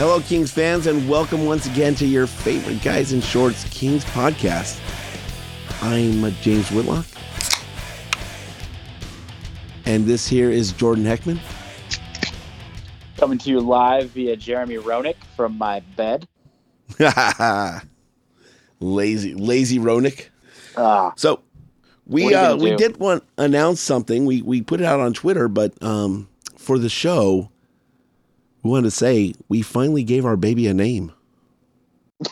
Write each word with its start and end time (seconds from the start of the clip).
Hello, 0.00 0.18
Kings 0.18 0.50
fans, 0.50 0.86
and 0.86 1.06
welcome 1.10 1.44
once 1.44 1.66
again 1.66 1.94
to 1.96 2.06
your 2.06 2.26
favorite 2.26 2.82
Guys 2.82 3.12
in 3.12 3.20
Shorts 3.20 3.64
Kings 3.64 4.02
podcast. 4.06 4.80
I'm 5.82 6.32
James 6.36 6.70
Whitlock, 6.70 7.04
and 9.84 10.06
this 10.06 10.26
here 10.26 10.50
is 10.50 10.72
Jordan 10.72 11.04
Heckman. 11.04 11.38
Coming 13.18 13.36
to 13.40 13.50
you 13.50 13.60
live 13.60 14.08
via 14.12 14.36
Jeremy 14.36 14.76
Roenick 14.76 15.16
from 15.36 15.58
my 15.58 15.80
bed. 15.98 16.26
lazy, 18.80 19.34
lazy 19.34 19.78
Roenick. 19.78 20.28
Ah, 20.78 21.12
So 21.16 21.42
we 22.06 22.24
What 22.24 22.32
are 22.32 22.48
you 22.48 22.54
uh, 22.54 22.56
we 22.56 22.70
do? 22.70 22.76
did 22.78 22.96
want 22.96 23.22
announce 23.36 23.82
something. 23.82 24.24
We 24.24 24.40
we 24.40 24.62
put 24.62 24.80
it 24.80 24.86
out 24.86 25.00
on 25.00 25.12
Twitter, 25.12 25.46
but 25.46 25.74
um, 25.82 26.26
for 26.56 26.78
the 26.78 26.88
show, 26.88 27.50
we 28.62 28.70
wanted 28.70 28.84
to 28.84 28.90
say 28.90 29.34
we 29.48 29.62
finally 29.62 30.04
gave 30.04 30.24
our 30.24 30.36
baby 30.36 30.66
a 30.66 30.74
name. 30.74 31.12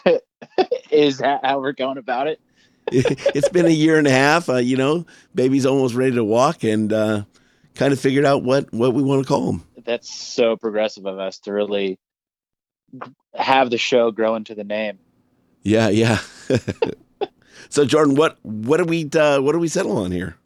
is 0.90 1.18
that 1.18 1.44
how 1.44 1.60
we're 1.60 1.72
going 1.72 1.98
about 1.98 2.26
it? 2.26 2.40
it's 2.90 3.48
been 3.50 3.66
a 3.66 3.70
year 3.70 3.98
and 3.98 4.06
a 4.06 4.10
half. 4.10 4.48
Uh, 4.48 4.56
you 4.56 4.76
know, 4.76 5.06
baby's 5.34 5.66
almost 5.66 5.94
ready 5.94 6.14
to 6.14 6.24
walk, 6.24 6.64
and 6.64 6.92
uh, 6.92 7.22
kind 7.74 7.92
of 7.92 8.00
figured 8.00 8.24
out 8.24 8.42
what 8.42 8.72
what 8.72 8.94
we 8.94 9.02
want 9.02 9.22
to 9.22 9.28
call 9.28 9.50
him. 9.50 9.64
That's 9.84 10.12
so 10.14 10.56
progressive 10.56 11.06
of 11.06 11.18
us 11.18 11.38
to 11.40 11.52
really 11.52 11.98
have 13.34 13.70
the 13.70 13.78
show 13.78 14.10
grow 14.10 14.34
into 14.34 14.54
the 14.54 14.64
name. 14.64 14.98
Yeah, 15.62 15.88
yeah. 15.88 16.18
so 17.68 17.84
Jordan, 17.84 18.14
what 18.14 18.38
what 18.42 18.78
do 18.78 18.84
we 18.84 19.08
uh, 19.14 19.40
what 19.40 19.52
do 19.52 19.58
we 19.58 19.68
settle 19.68 19.98
on 19.98 20.10
here? 20.10 20.36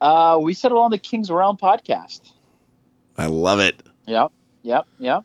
Uh, 0.00 0.38
we 0.40 0.54
settle 0.54 0.78
on 0.78 0.90
the 0.90 0.98
King's 0.98 1.30
Realm 1.30 1.56
podcast. 1.56 2.32
I 3.18 3.26
love 3.26 3.60
it. 3.60 3.82
Yep, 4.06 4.32
yep, 4.62 4.86
yep. 4.98 5.24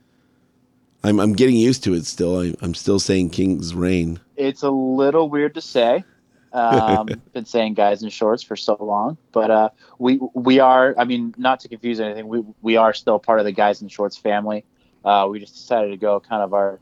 I'm 1.05 1.19
I'm 1.19 1.33
getting 1.33 1.55
used 1.55 1.83
to 1.85 1.93
it 1.93 2.05
still. 2.05 2.39
I, 2.39 2.53
I'm 2.61 2.73
still 2.73 2.99
saying 2.99 3.29
King's 3.29 3.73
Reign. 3.73 4.19
It's 4.35 4.63
a 4.63 4.69
little 4.69 5.29
weird 5.29 5.53
to 5.55 5.61
say. 5.61 6.03
Um, 6.51 7.07
been 7.33 7.45
saying 7.45 7.73
guys 7.73 8.01
in 8.01 8.09
shorts 8.09 8.41
for 8.41 8.55
so 8.55 8.77
long, 8.79 9.17
but 9.31 9.51
uh, 9.51 9.69
we 9.99 10.19
we 10.33 10.59
are. 10.59 10.95
I 10.97 11.05
mean, 11.05 11.33
not 11.38 11.59
to 11.61 11.69
confuse 11.69 11.99
anything, 11.99 12.27
we 12.27 12.44
we 12.61 12.77
are 12.77 12.94
still 12.94 13.19
part 13.19 13.39
of 13.39 13.45
the 13.45 13.51
guys 13.51 13.81
in 13.81 13.88
shorts 13.88 14.17
family. 14.17 14.65
Uh, 15.03 15.27
we 15.29 15.39
just 15.39 15.53
decided 15.53 15.89
to 15.89 15.97
go 15.97 16.19
kind 16.19 16.41
of 16.41 16.53
our 16.53 16.79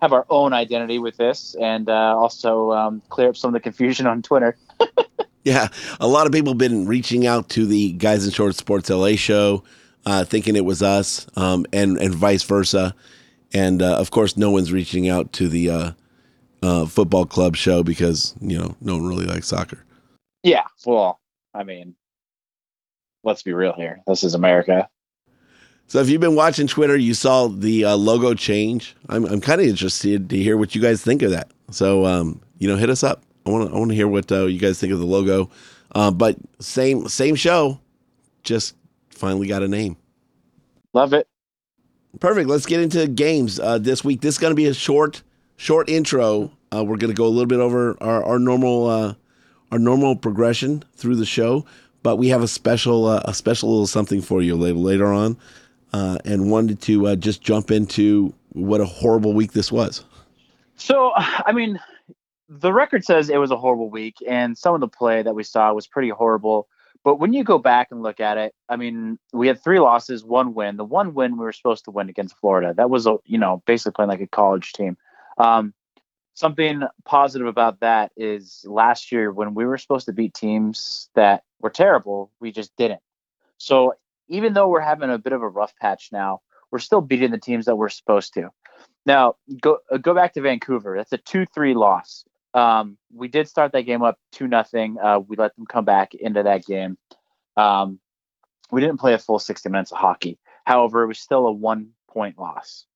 have 0.00 0.12
our 0.12 0.24
own 0.30 0.52
identity 0.52 0.98
with 0.98 1.16
this, 1.16 1.54
and 1.60 1.88
uh, 1.88 2.16
also 2.16 2.72
um, 2.72 3.02
clear 3.08 3.28
up 3.28 3.36
some 3.36 3.48
of 3.48 3.52
the 3.52 3.60
confusion 3.60 4.06
on 4.06 4.22
Twitter. 4.22 4.56
Yeah, 5.48 5.68
a 5.98 6.06
lot 6.06 6.26
of 6.26 6.32
people 6.32 6.52
have 6.52 6.58
been 6.58 6.86
reaching 6.86 7.26
out 7.26 7.48
to 7.50 7.64
the 7.64 7.92
Guys 7.92 8.26
in 8.26 8.32
shorts 8.32 8.58
Sports 8.58 8.90
LA 8.90 9.12
show, 9.12 9.64
uh, 10.04 10.24
thinking 10.24 10.56
it 10.56 10.64
was 10.64 10.82
us, 10.82 11.26
um, 11.36 11.64
and 11.72 11.96
and 11.96 12.14
vice 12.14 12.42
versa. 12.42 12.94
And 13.54 13.82
uh, 13.82 13.96
of 13.96 14.10
course, 14.10 14.36
no 14.36 14.50
one's 14.50 14.72
reaching 14.72 15.08
out 15.08 15.32
to 15.34 15.48
the 15.48 15.70
uh, 15.70 15.90
uh, 16.62 16.86
football 16.86 17.24
club 17.24 17.56
show 17.56 17.82
because 17.82 18.34
you 18.40 18.58
know 18.58 18.76
no 18.80 18.96
one 18.96 19.06
really 19.06 19.26
likes 19.26 19.48
soccer. 19.48 19.84
Yeah, 20.42 20.64
well, 20.84 21.20
I 21.54 21.64
mean, 21.64 21.94
let's 23.24 23.42
be 23.42 23.52
real 23.52 23.72
here. 23.72 24.00
This 24.06 24.22
is 24.24 24.34
America. 24.34 24.88
So 25.86 26.00
if 26.00 26.10
you've 26.10 26.20
been 26.20 26.34
watching 26.34 26.66
Twitter, 26.66 26.96
you 26.96 27.14
saw 27.14 27.48
the 27.48 27.86
uh, 27.86 27.96
logo 27.96 28.34
change. 28.34 28.94
I'm 29.08 29.24
I'm 29.24 29.40
kind 29.40 29.60
of 29.60 29.66
interested 29.66 30.28
to 30.30 30.36
hear 30.36 30.56
what 30.56 30.74
you 30.74 30.82
guys 30.82 31.02
think 31.02 31.22
of 31.22 31.30
that. 31.30 31.50
So 31.70 32.04
um, 32.04 32.40
you 32.58 32.68
know, 32.68 32.76
hit 32.76 32.90
us 32.90 33.02
up. 33.02 33.22
I 33.46 33.50
want 33.50 33.70
to 33.70 33.74
I 33.74 33.78
want 33.78 33.90
to 33.90 33.94
hear 33.94 34.08
what 34.08 34.30
uh, 34.30 34.44
you 34.44 34.58
guys 34.58 34.78
think 34.78 34.92
of 34.92 34.98
the 34.98 35.06
logo. 35.06 35.50
Uh, 35.94 36.10
but 36.10 36.36
same 36.60 37.08
same 37.08 37.34
show, 37.34 37.80
just 38.42 38.76
finally 39.08 39.46
got 39.46 39.62
a 39.62 39.68
name. 39.68 39.96
Love 40.92 41.14
it. 41.14 41.26
Perfect. 42.20 42.48
Let's 42.48 42.66
get 42.66 42.80
into 42.80 43.06
games 43.06 43.60
uh, 43.60 43.78
this 43.78 44.02
week. 44.02 44.20
This 44.20 44.34
is 44.34 44.38
going 44.38 44.50
to 44.50 44.56
be 44.56 44.66
a 44.66 44.74
short, 44.74 45.22
short 45.56 45.88
intro. 45.88 46.50
Uh, 46.72 46.84
we're 46.84 46.96
going 46.96 47.12
to 47.12 47.16
go 47.16 47.26
a 47.26 47.28
little 47.28 47.46
bit 47.46 47.60
over 47.60 47.96
our, 48.02 48.24
our 48.24 48.38
normal, 48.38 48.86
uh, 48.86 49.14
our 49.70 49.78
normal 49.78 50.16
progression 50.16 50.82
through 50.96 51.16
the 51.16 51.26
show, 51.26 51.64
but 52.02 52.16
we 52.16 52.28
have 52.28 52.42
a 52.42 52.48
special, 52.48 53.06
uh, 53.06 53.22
a 53.24 53.34
special 53.34 53.70
little 53.70 53.86
something 53.86 54.20
for 54.20 54.42
you 54.42 54.56
later, 54.56 54.78
later 54.78 55.06
on, 55.06 55.36
uh, 55.92 56.18
and 56.24 56.50
wanted 56.50 56.80
to 56.82 57.08
uh, 57.08 57.16
just 57.16 57.42
jump 57.42 57.70
into 57.70 58.34
what 58.52 58.80
a 58.80 58.86
horrible 58.86 59.34
week 59.34 59.52
this 59.52 59.70
was. 59.70 60.04
So, 60.76 61.12
I 61.16 61.52
mean, 61.52 61.78
the 62.48 62.72
record 62.72 63.04
says 63.04 63.28
it 63.28 63.38
was 63.38 63.50
a 63.50 63.56
horrible 63.56 63.90
week, 63.90 64.16
and 64.26 64.56
some 64.56 64.74
of 64.74 64.80
the 64.80 64.88
play 64.88 65.22
that 65.22 65.34
we 65.34 65.42
saw 65.44 65.72
was 65.72 65.86
pretty 65.86 66.08
horrible. 66.08 66.68
But 67.08 67.20
when 67.20 67.32
you 67.32 67.42
go 67.42 67.56
back 67.56 67.88
and 67.90 68.02
look 68.02 68.20
at 68.20 68.36
it, 68.36 68.54
I 68.68 68.76
mean, 68.76 69.18
we 69.32 69.48
had 69.48 69.64
three 69.64 69.80
losses, 69.80 70.22
one 70.22 70.52
win. 70.52 70.76
The 70.76 70.84
one 70.84 71.14
win 71.14 71.38
we 71.38 71.44
were 71.46 71.54
supposed 71.54 71.86
to 71.86 71.90
win 71.90 72.10
against 72.10 72.36
Florida. 72.36 72.74
That 72.76 72.90
was, 72.90 73.06
a 73.06 73.16
you 73.24 73.38
know, 73.38 73.62
basically 73.64 73.92
playing 73.92 74.10
like 74.10 74.20
a 74.20 74.26
college 74.26 74.74
team. 74.74 74.98
Um, 75.38 75.72
something 76.34 76.82
positive 77.06 77.46
about 77.46 77.80
that 77.80 78.12
is 78.18 78.62
last 78.68 79.10
year 79.10 79.32
when 79.32 79.54
we 79.54 79.64
were 79.64 79.78
supposed 79.78 80.04
to 80.04 80.12
beat 80.12 80.34
teams 80.34 81.08
that 81.14 81.44
were 81.60 81.70
terrible, 81.70 82.30
we 82.40 82.52
just 82.52 82.76
didn't. 82.76 83.00
So 83.56 83.94
even 84.28 84.52
though 84.52 84.68
we're 84.68 84.80
having 84.80 85.08
a 85.08 85.16
bit 85.16 85.32
of 85.32 85.40
a 85.40 85.48
rough 85.48 85.72
patch 85.80 86.10
now, 86.12 86.42
we're 86.70 86.78
still 86.78 87.00
beating 87.00 87.30
the 87.30 87.38
teams 87.38 87.64
that 87.64 87.76
we're 87.76 87.88
supposed 87.88 88.34
to. 88.34 88.50
Now, 89.06 89.36
go 89.62 89.78
uh, 89.90 89.96
go 89.96 90.12
back 90.12 90.34
to 90.34 90.42
Vancouver. 90.42 90.94
That's 90.98 91.14
a 91.14 91.16
two-three 91.16 91.72
loss. 91.72 92.26
Um, 92.54 92.96
we 93.14 93.28
did 93.28 93.48
start 93.48 93.72
that 93.72 93.82
game 93.82 94.02
up 94.02 94.18
two 94.32 94.48
nothing. 94.48 94.96
Uh, 94.98 95.20
we 95.20 95.36
let 95.36 95.54
them 95.56 95.66
come 95.66 95.84
back 95.84 96.14
into 96.14 96.42
that 96.42 96.64
game. 96.64 96.96
Um, 97.56 98.00
we 98.70 98.80
didn't 98.80 99.00
play 99.00 99.14
a 99.14 99.18
full 99.18 99.38
sixty 99.38 99.68
minutes 99.68 99.92
of 99.92 99.98
hockey. 99.98 100.38
However, 100.64 101.02
it 101.02 101.06
was 101.06 101.18
still 101.18 101.46
a 101.46 101.52
one-point 101.52 102.38
loss. 102.38 102.86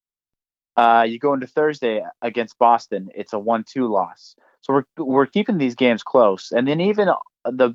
Uh, 0.77 1.05
you 1.07 1.19
go 1.19 1.35
into 1.35 1.47
Thursday 1.47 2.03
against 2.23 2.59
Boston. 2.59 3.11
It's 3.15 3.33
a 3.33 3.39
one-two 3.39 3.89
loss. 3.89 4.37
So 4.63 4.73
we're 4.73 5.05
we're 5.05 5.27
keeping 5.27 5.59
these 5.59 5.75
games 5.75 6.03
close, 6.03 6.53
and 6.53 6.67
then 6.67 6.81
even 6.81 7.09
the 7.45 7.75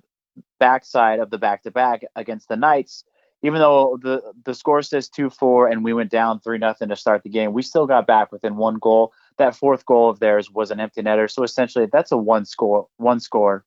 backside 0.59 1.19
of 1.19 1.29
the 1.29 1.37
back-to-back 1.37 2.03
against 2.15 2.47
the 2.47 2.55
Knights, 2.55 3.03
even 3.43 3.59
though 3.59 3.99
the 4.01 4.21
the 4.45 4.53
score 4.53 4.81
says 4.81 5.09
two 5.09 5.29
four 5.29 5.67
and 5.67 5.83
we 5.83 5.93
went 5.93 6.09
down 6.09 6.39
three 6.39 6.57
nothing 6.57 6.89
to 6.89 6.95
start 6.95 7.23
the 7.23 7.29
game, 7.29 7.53
we 7.53 7.61
still 7.61 7.85
got 7.85 8.07
back 8.07 8.31
within 8.31 8.55
one 8.55 8.77
goal. 8.79 9.13
That 9.37 9.55
fourth 9.55 9.85
goal 9.85 10.09
of 10.09 10.19
theirs 10.19 10.49
was 10.49 10.71
an 10.71 10.79
empty 10.79 11.01
netter, 11.01 11.29
so 11.29 11.43
essentially 11.43 11.87
that's 11.91 12.11
a 12.11 12.17
one 12.17 12.45
score 12.45 12.87
one 12.97 13.19
score 13.19 13.63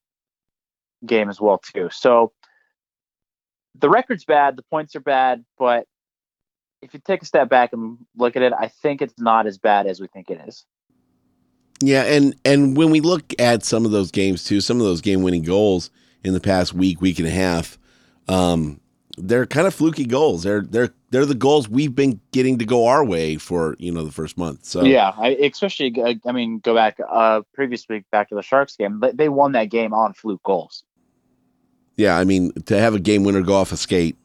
game 1.06 1.28
as 1.28 1.40
well 1.40 1.58
too. 1.58 1.88
So 1.92 2.32
the 3.78 3.88
record's 3.88 4.24
bad, 4.24 4.56
the 4.56 4.62
points 4.62 4.96
are 4.96 5.00
bad, 5.00 5.44
but 5.58 5.86
if 6.82 6.94
you 6.94 7.00
take 7.04 7.22
a 7.22 7.26
step 7.26 7.48
back 7.48 7.72
and 7.72 7.98
look 8.16 8.36
at 8.36 8.42
it, 8.42 8.52
I 8.58 8.68
think 8.68 9.02
it's 9.02 9.18
not 9.18 9.46
as 9.46 9.58
bad 9.58 9.86
as 9.86 10.00
we 10.00 10.06
think 10.08 10.30
it 10.30 10.40
is. 10.46 10.64
Yeah, 11.82 12.02
and 12.04 12.34
and 12.44 12.76
when 12.76 12.90
we 12.90 13.00
look 13.00 13.32
at 13.38 13.64
some 13.64 13.84
of 13.84 13.90
those 13.90 14.10
games 14.10 14.44
too, 14.44 14.60
some 14.60 14.78
of 14.78 14.82
those 14.84 15.00
game-winning 15.00 15.42
goals 15.42 15.90
in 16.22 16.34
the 16.34 16.40
past 16.40 16.74
week, 16.74 17.00
week 17.00 17.18
and 17.18 17.26
a 17.26 17.30
half, 17.30 17.78
um, 18.28 18.80
they're 19.18 19.46
kind 19.46 19.66
of 19.66 19.74
fluky 19.74 20.04
goals. 20.04 20.42
They're 20.42 20.62
they're 20.62 20.90
they're 21.10 21.26
the 21.26 21.34
goals 21.34 21.68
we've 21.68 21.94
been 21.94 22.20
getting 22.32 22.58
to 22.58 22.64
go 22.64 22.86
our 22.86 23.04
way 23.04 23.36
for 23.36 23.76
you 23.78 23.92
know 23.92 24.04
the 24.04 24.12
first 24.12 24.38
month. 24.38 24.64
So 24.64 24.82
Yeah, 24.84 25.12
I, 25.16 25.30
especially 25.30 25.94
uh, 26.00 26.14
I 26.26 26.32
mean, 26.32 26.58
go 26.60 26.74
back 26.74 26.98
uh 27.08 27.42
previous 27.52 27.88
week 27.88 28.04
back 28.10 28.28
to 28.28 28.34
the 28.34 28.42
Sharks 28.42 28.76
game. 28.76 29.00
They, 29.00 29.12
they 29.12 29.28
won 29.28 29.52
that 29.52 29.66
game 29.70 29.92
on 29.92 30.14
fluke 30.14 30.42
goals. 30.42 30.84
Yeah, 31.96 32.16
I 32.16 32.24
mean, 32.24 32.52
to 32.66 32.78
have 32.78 32.94
a 32.94 33.00
game 33.00 33.24
winner 33.24 33.42
go 33.42 33.54
off 33.54 33.72
a 33.72 33.76
skate, 33.76 34.16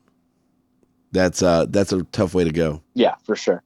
that's 1.12 1.42
uh 1.42 1.66
that's 1.70 1.92
a 1.92 2.04
tough 2.04 2.34
way 2.34 2.44
to 2.44 2.52
go. 2.52 2.82
Yeah, 2.94 3.16
for 3.24 3.36
sure. 3.36 3.64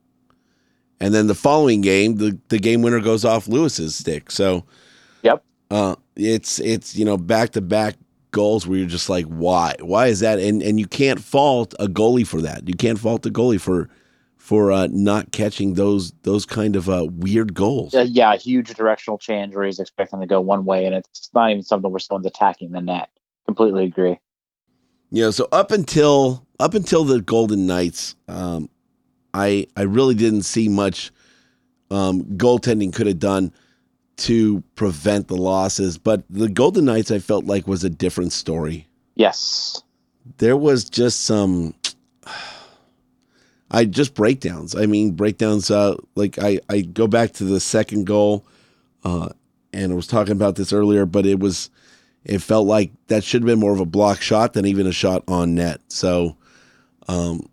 And 1.01 1.13
then 1.13 1.27
the 1.27 1.36
following 1.36 1.80
game, 1.81 2.18
the, 2.18 2.38
the 2.50 2.60
game 2.60 2.81
winner 2.81 3.00
goes 3.00 3.24
off 3.24 3.48
Lewis's 3.48 3.95
stick. 3.95 4.31
So 4.31 4.66
Yep. 5.24 5.44
uh 5.71 5.95
it's 6.16 6.60
it's 6.60 6.95
you 6.95 7.06
know 7.06 7.18
back 7.18 7.51
to 7.51 7.62
back 7.62 7.95
goals 8.31 8.68
where 8.68 8.78
you're 8.78 8.88
just 8.88 9.10
like 9.10 9.26
why? 9.26 9.76
Why 9.81 10.08
is 10.08 10.20
that? 10.22 10.40
And 10.40 10.62
and 10.62 10.80
you 10.80 10.88
can't 10.88 11.20
fault 11.20 11.74
a 11.80 11.88
goalie 11.88 12.28
for 12.28 12.42
that. 12.42 12.68
You 12.68 12.76
can't 12.76 13.00
fault 13.00 13.24
the 13.24 13.31
goalie 13.31 13.60
for 13.60 13.90
for 14.38 14.72
uh 14.72 14.88
not 14.92 15.31
catching 15.31 15.74
those 15.76 16.12
those 16.24 16.46
kind 16.46 16.76
of 16.76 16.90
uh 16.90 17.08
weird 17.12 17.54
goals. 17.54 17.94
Uh, 17.94 18.08
yeah, 18.10 18.36
huge 18.36 18.74
directional 18.74 19.18
change 19.18 19.56
where 19.56 19.66
he's 19.66 19.80
expecting 19.80 20.20
to 20.20 20.28
go 20.28 20.42
one 20.42 20.66
way, 20.66 20.86
and 20.86 20.96
it's 20.96 21.30
not 21.34 21.52
even 21.52 21.64
something 21.64 21.92
where 21.92 22.00
someone's 22.00 22.26
attacking 22.26 22.72
the 22.72 22.81
net. 22.81 23.10
Completely 23.46 23.86
agree. 23.86 24.20
know 25.12 25.31
so 25.31 25.48
up 25.52 25.72
until 25.72 26.46
up 26.60 26.74
until 26.74 27.04
the 27.04 27.22
golden 27.22 27.66
knights 27.66 28.16
um 28.28 28.70
i 29.34 29.66
i 29.76 29.81
really 29.81 30.14
didn't 30.14 30.44
see 30.44 30.70
much 30.70 31.12
um 31.90 32.24
goaltending 32.38 32.94
could 32.94 33.08
have 33.08 33.20
done 33.20 33.52
to 34.19 34.62
prevent 34.75 35.27
the 35.27 35.36
losses 35.38 35.98
but 35.98 36.24
the 36.30 36.48
golden 36.50 36.86
knights 36.86 37.10
i 37.12 37.19
felt 37.19 37.45
like 37.45 37.68
was 37.68 37.83
a 37.83 37.89
different 37.89 38.31
story 38.33 38.86
Yes. 39.16 39.81
there 40.38 40.56
was 40.57 40.89
just 40.89 41.21
some 41.24 41.74
I 43.71 43.86
just 43.86 44.16
breakdowns. 44.16 44.75
I 44.75 44.86
mean 44.88 45.12
breakdowns 45.12 45.69
uh 45.69 45.95
like 46.16 46.39
I 46.39 46.60
I 46.69 46.81
go 46.81 47.07
back 47.07 47.33
to 47.33 47.44
the 47.44 47.60
second 47.60 48.06
goal 48.07 48.44
uh 49.04 49.30
and 49.74 49.92
I 49.92 49.95
was 49.95 50.07
talking 50.07 50.31
about 50.31 50.56
this 50.56 50.74
earlier 50.74 51.06
but 51.06 51.25
it 51.25 51.39
was 51.39 51.69
it 52.25 52.39
felt 52.39 52.66
like 52.68 52.92
that 53.07 53.24
should 53.24 53.42
have 53.44 53.48
been 53.48 53.60
more 53.60 53.74
of 53.74 53.80
a 53.80 53.86
block 53.86 54.21
shot 54.21 54.54
than 54.54 54.66
even 54.66 54.88
a 54.88 54.92
shot 54.92 55.24
on 55.27 55.54
net. 55.56 55.81
So 55.89 56.36
um 57.07 57.48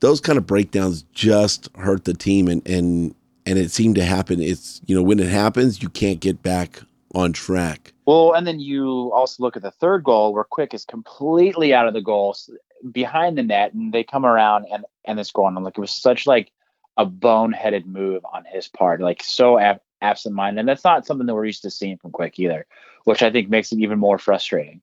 those 0.00 0.20
kind 0.20 0.36
of 0.38 0.46
breakdowns 0.46 1.02
just 1.12 1.68
hurt 1.76 2.04
the 2.04 2.14
team 2.14 2.48
and 2.48 2.66
and 2.68 3.14
and 3.46 3.58
it 3.58 3.70
seemed 3.70 3.94
to 3.94 4.04
happen 4.04 4.40
it's 4.40 4.80
you 4.86 4.94
know 4.94 5.02
when 5.02 5.18
it 5.18 5.28
happens 5.28 5.82
you 5.82 5.88
can't 5.88 6.20
get 6.20 6.42
back 6.42 6.82
on 7.16 7.32
track. 7.32 7.94
Well, 8.04 8.34
and 8.34 8.46
then 8.46 8.60
you 8.60 9.10
also 9.12 9.42
look 9.42 9.56
at 9.56 9.62
the 9.62 9.70
third 9.70 10.04
goal 10.04 10.32
where 10.34 10.44
Quick 10.44 10.74
is 10.74 10.84
completely 10.84 11.72
out 11.72 11.88
of 11.88 11.94
the 11.94 12.02
goal 12.02 12.36
behind 12.92 13.38
the 13.38 13.42
net, 13.42 13.72
and 13.72 13.92
they 13.92 14.04
come 14.04 14.26
around 14.26 14.66
and 14.70 14.84
and 15.04 15.18
they 15.18 15.22
score 15.22 15.46
on 15.46 15.56
him. 15.56 15.64
Like 15.64 15.78
it 15.78 15.80
was 15.80 15.90
such 15.90 16.26
like 16.26 16.52
a 16.96 17.06
boneheaded 17.06 17.86
move 17.86 18.24
on 18.32 18.44
his 18.44 18.68
part, 18.68 19.00
like 19.00 19.22
so 19.22 19.58
ab- 19.58 19.80
absent-minded. 20.02 20.60
And 20.60 20.68
that's 20.68 20.84
not 20.84 21.06
something 21.06 21.26
that 21.26 21.34
we're 21.34 21.44
used 21.46 21.62
to 21.62 21.70
seeing 21.70 21.98
from 21.98 22.10
Quick 22.10 22.38
either, 22.38 22.66
which 23.04 23.22
I 23.22 23.30
think 23.30 23.48
makes 23.48 23.72
it 23.72 23.78
even 23.80 23.98
more 23.98 24.18
frustrating. 24.18 24.80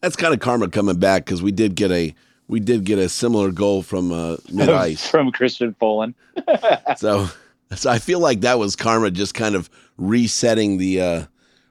That's 0.00 0.16
kind 0.16 0.32
of 0.32 0.40
karma 0.40 0.68
coming 0.68 0.98
back 0.98 1.24
because 1.24 1.42
we 1.42 1.52
did 1.52 1.74
get 1.74 1.90
a 1.90 2.14
we 2.48 2.60
did 2.60 2.84
get 2.84 2.98
a 2.98 3.08
similar 3.08 3.50
goal 3.50 3.82
from 3.82 4.12
uh, 4.12 4.36
mid 4.52 4.68
ice. 4.68 5.06
from 5.06 5.32
Christian 5.32 5.74
Folin. 5.80 6.14
so 6.96 7.28
so 7.74 7.90
I 7.90 7.98
feel 7.98 8.20
like 8.20 8.40
that 8.40 8.58
was 8.58 8.76
karma 8.76 9.10
just 9.10 9.34
kind 9.34 9.54
of 9.54 9.70
resetting 9.96 10.78
the 10.78 11.00
uh, 11.00 11.24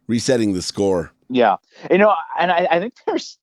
resetting 0.08 0.54
the 0.54 0.62
score. 0.62 1.12
Yeah, 1.30 1.58
you 1.90 1.98
know, 1.98 2.14
and 2.40 2.52
I, 2.52 2.68
I 2.70 2.80
think 2.80 2.94
there's 3.06 3.38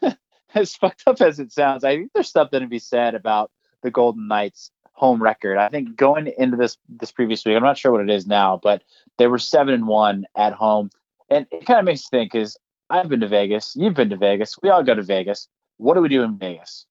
as 0.54 0.74
fucked 0.76 1.04
up 1.06 1.20
as 1.20 1.38
it 1.38 1.52
sounds, 1.52 1.84
I 1.84 1.96
think 1.96 2.10
there's 2.14 2.30
something 2.30 2.60
to 2.60 2.66
be 2.66 2.78
said 2.78 3.14
about 3.14 3.50
the 3.82 3.90
Golden 3.90 4.28
Knights 4.28 4.70
home 4.92 5.22
record. 5.22 5.58
I 5.58 5.68
think 5.68 5.96
going 5.96 6.32
into 6.38 6.56
this 6.56 6.76
this 6.88 7.12
previous 7.12 7.44
week, 7.44 7.56
I'm 7.56 7.62
not 7.62 7.78
sure 7.78 7.92
what 7.92 8.02
it 8.02 8.10
is 8.10 8.26
now, 8.26 8.60
but 8.62 8.82
they 9.18 9.26
were 9.26 9.38
seven 9.38 9.74
and 9.74 9.86
one 9.86 10.26
at 10.36 10.52
home, 10.52 10.90
and 11.28 11.46
it 11.50 11.66
kind 11.66 11.78
of 11.78 11.84
makes 11.84 12.02
you 12.02 12.08
think: 12.10 12.34
is 12.34 12.56
I've 12.90 13.08
been 13.08 13.20
to 13.20 13.28
Vegas, 13.28 13.74
you've 13.74 13.94
been 13.94 14.10
to 14.10 14.16
Vegas, 14.16 14.60
we 14.62 14.68
all 14.68 14.82
go 14.82 14.94
to 14.94 15.02
Vegas. 15.02 15.48
What 15.78 15.94
do 15.94 16.00
we 16.00 16.08
do 16.08 16.22
in 16.22 16.38
Vegas? 16.38 16.86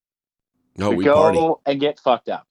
No, 0.78 0.90
we, 0.90 0.98
we 0.98 1.04
go 1.06 1.16
party. 1.16 1.62
and 1.66 1.80
get 1.80 2.00
fucked 2.00 2.30
up. 2.30 2.48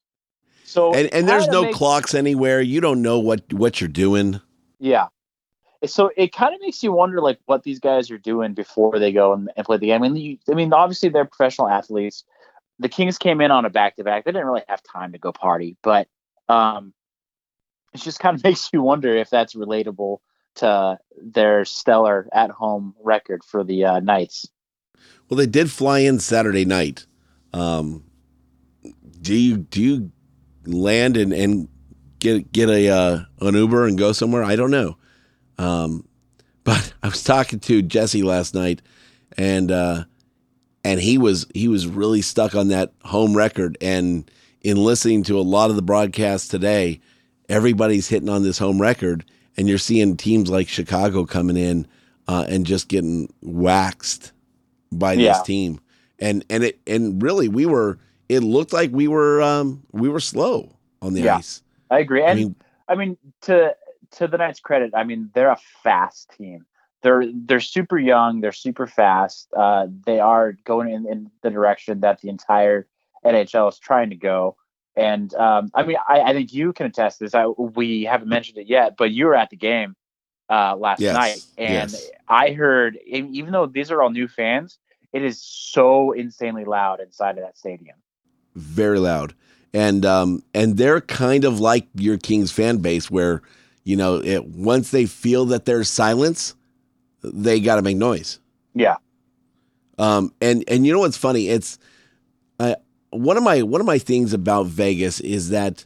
So 0.71 0.93
And 0.93 1.13
and 1.13 1.27
there's 1.27 1.47
no 1.49 1.63
makes- 1.63 1.77
clocks 1.77 2.13
anywhere. 2.15 2.61
You 2.61 2.79
don't 2.79 3.01
know 3.01 3.19
what 3.19 3.51
what 3.51 3.81
you're 3.81 3.89
doing. 3.89 4.39
Yeah. 4.79 5.07
So 5.85 6.11
it 6.15 6.31
kind 6.31 6.53
of 6.55 6.61
makes 6.61 6.81
you 6.83 6.91
wonder, 6.91 7.19
like, 7.21 7.39
what 7.45 7.63
these 7.63 7.79
guys 7.79 8.11
are 8.11 8.17
doing 8.19 8.53
before 8.53 8.99
they 8.99 9.11
go 9.11 9.33
and, 9.33 9.49
and 9.57 9.65
play 9.65 9.77
the 9.77 9.87
game. 9.87 10.03
I 10.03 10.09
mean, 10.09 10.15
you, 10.15 10.37
I 10.49 10.53
mean, 10.53 10.71
obviously 10.73 11.09
they're 11.09 11.25
professional 11.25 11.67
athletes. 11.67 12.23
The 12.79 12.87
Kings 12.87 13.17
came 13.17 13.41
in 13.41 13.49
on 13.51 13.65
a 13.65 13.69
back 13.71 13.95
to 13.95 14.03
back. 14.03 14.23
They 14.23 14.31
didn't 14.31 14.45
really 14.45 14.61
have 14.69 14.81
time 14.83 15.11
to 15.13 15.17
go 15.17 15.31
party, 15.31 15.75
but 15.81 16.07
um, 16.49 16.93
it 17.93 17.97
just 18.01 18.19
kind 18.19 18.37
of 18.37 18.43
makes 18.45 18.69
you 18.71 18.81
wonder 18.83 19.15
if 19.15 19.29
that's 19.31 19.55
relatable 19.55 20.19
to 20.55 20.99
their 21.19 21.65
stellar 21.65 22.29
at 22.31 22.51
home 22.51 22.93
record 23.01 23.43
for 23.43 23.63
the 23.63 23.85
uh, 23.85 23.99
Knights. 23.99 24.47
Well, 25.29 25.37
they 25.37 25.47
did 25.47 25.71
fly 25.71 25.99
in 25.99 26.19
Saturday 26.19 26.65
night. 26.65 27.07
Um, 27.53 28.03
do 29.19 29.35
you 29.35 29.57
do 29.57 29.81
you 29.81 30.11
land 30.65 31.17
and, 31.17 31.33
and 31.33 31.67
get 32.19 32.51
get 32.51 32.69
a 32.69 32.89
uh, 32.89 33.19
an 33.41 33.55
Uber 33.55 33.87
and 33.87 33.97
go 33.97 34.11
somewhere? 34.11 34.43
I 34.43 34.55
don't 34.55 34.71
know. 34.71 34.97
Um, 35.57 36.07
but 36.63 36.93
I 37.01 37.07
was 37.07 37.23
talking 37.23 37.59
to 37.61 37.81
Jesse 37.81 38.23
last 38.23 38.53
night, 38.53 38.81
and 39.37 39.71
uh, 39.71 40.03
and 40.83 40.99
he 40.99 41.17
was 41.17 41.47
he 41.53 41.67
was 41.67 41.87
really 41.87 42.21
stuck 42.21 42.55
on 42.55 42.67
that 42.69 42.93
home 43.03 43.35
record. 43.35 43.77
And 43.81 44.29
in 44.61 44.77
listening 44.77 45.23
to 45.23 45.39
a 45.39 45.41
lot 45.41 45.69
of 45.71 45.75
the 45.75 45.81
broadcasts 45.81 46.47
today, 46.47 46.99
everybody's 47.49 48.07
hitting 48.07 48.29
on 48.29 48.43
this 48.43 48.59
home 48.59 48.79
record, 48.79 49.25
and 49.57 49.67
you're 49.67 49.77
seeing 49.79 50.17
teams 50.17 50.49
like 50.49 50.67
Chicago 50.67 51.25
coming 51.25 51.57
in 51.57 51.87
uh, 52.27 52.45
and 52.47 52.65
just 52.65 52.87
getting 52.87 53.33
waxed 53.41 54.31
by 54.91 55.15
this 55.15 55.23
Yeah. 55.37 55.41
team. 55.43 55.79
And 56.19 56.45
and 56.49 56.63
it 56.63 56.79
and 56.85 57.21
really 57.23 57.47
we 57.47 57.65
were 57.65 57.97
it 58.31 58.41
looked 58.43 58.71
like 58.73 58.91
we 58.91 59.07
were 59.07 59.41
um 59.41 59.83
we 59.91 60.07
were 60.09 60.21
slow 60.21 60.77
on 61.01 61.13
the 61.13 61.25
Yeah. 61.25 61.35
ice. 61.37 61.63
I 61.89 61.99
agree. 61.99 62.23
And 62.23 62.31
I 62.31 62.35
mean 62.43 62.55
I 62.87 62.95
mean, 62.95 63.17
to 63.43 63.75
to 64.13 64.27
the 64.27 64.37
Knights' 64.37 64.59
credit, 64.59 64.91
I 64.95 65.03
mean 65.03 65.29
they're 65.33 65.51
a 65.51 65.59
fast 65.83 66.31
team. 66.37 66.65
They're 67.03 67.23
they're 67.33 67.59
super 67.59 67.97
young. 67.97 68.41
They're 68.41 68.51
super 68.51 68.87
fast. 68.87 69.49
Uh, 69.55 69.87
they 70.05 70.19
are 70.19 70.53
going 70.63 70.89
in, 70.93 71.07
in 71.07 71.31
the 71.41 71.49
direction 71.49 72.01
that 72.01 72.21
the 72.21 72.29
entire 72.29 72.87
NHL 73.25 73.69
is 73.69 73.79
trying 73.79 74.09
to 74.11 74.15
go. 74.15 74.55
And 74.95 75.33
um, 75.35 75.71
I 75.73 75.83
mean, 75.83 75.97
I, 76.07 76.21
I 76.21 76.33
think 76.33 76.53
you 76.53 76.73
can 76.73 76.85
attest 76.85 77.19
to 77.19 77.25
this. 77.25 77.35
I, 77.35 77.47
we 77.47 78.03
haven't 78.03 78.27
mentioned 78.27 78.57
it 78.57 78.67
yet, 78.67 78.95
but 78.97 79.11
you 79.11 79.25
were 79.25 79.35
at 79.35 79.49
the 79.49 79.55
game 79.55 79.95
uh, 80.49 80.75
last 80.75 81.01
Yes, 81.01 81.13
night, 81.15 81.43
and 81.57 81.91
yes. 81.91 82.11
I 82.27 82.51
heard, 82.51 82.97
even 83.05 83.53
though 83.53 83.67
these 83.67 83.89
are 83.89 84.01
all 84.01 84.09
new 84.09 84.27
fans, 84.27 84.77
it 85.13 85.23
is 85.23 85.41
so 85.41 86.11
insanely 86.11 86.65
loud 86.65 86.99
inside 86.99 87.37
of 87.37 87.43
that 87.45 87.57
stadium. 87.57 87.95
Very 88.55 88.99
loud. 88.99 89.33
And 89.73 90.05
um 90.05 90.43
and 90.53 90.77
they're 90.77 91.01
kind 91.01 91.45
of 91.45 91.59
like 91.59 91.87
your 91.95 92.17
Kings 92.17 92.51
fan 92.51 92.77
base 92.77 93.11
where 93.11 93.41
you 93.83 93.95
know, 93.97 94.17
it 94.23 94.45
once 94.45 94.91
they 94.91 95.05
feel 95.07 95.45
that 95.47 95.65
there's 95.65 95.89
silence, 95.89 96.55
they 97.23 97.59
got 97.59 97.77
to 97.77 97.81
make 97.81 97.97
noise. 97.97 98.39
Yeah, 98.75 98.97
Um, 99.97 100.33
and 100.41 100.63
and 100.67 100.85
you 100.85 100.93
know 100.93 100.99
what's 100.99 101.17
funny? 101.17 101.49
It's 101.49 101.79
uh, 102.59 102.75
one 103.11 103.37
of 103.37 103.43
my 103.43 103.63
one 103.63 103.81
of 103.81 103.87
my 103.87 103.99
things 103.99 104.33
about 104.33 104.67
Vegas 104.67 105.19
is 105.21 105.49
that 105.49 105.85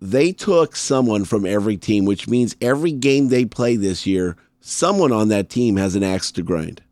they 0.00 0.32
took 0.32 0.76
someone 0.76 1.24
from 1.24 1.46
every 1.46 1.76
team, 1.76 2.04
which 2.04 2.28
means 2.28 2.56
every 2.60 2.92
game 2.92 3.28
they 3.28 3.44
play 3.46 3.76
this 3.76 4.06
year, 4.06 4.36
someone 4.60 5.12
on 5.12 5.28
that 5.28 5.50
team 5.50 5.76
has 5.76 5.96
an 5.96 6.02
axe 6.02 6.32
to 6.32 6.42
grind. 6.42 6.82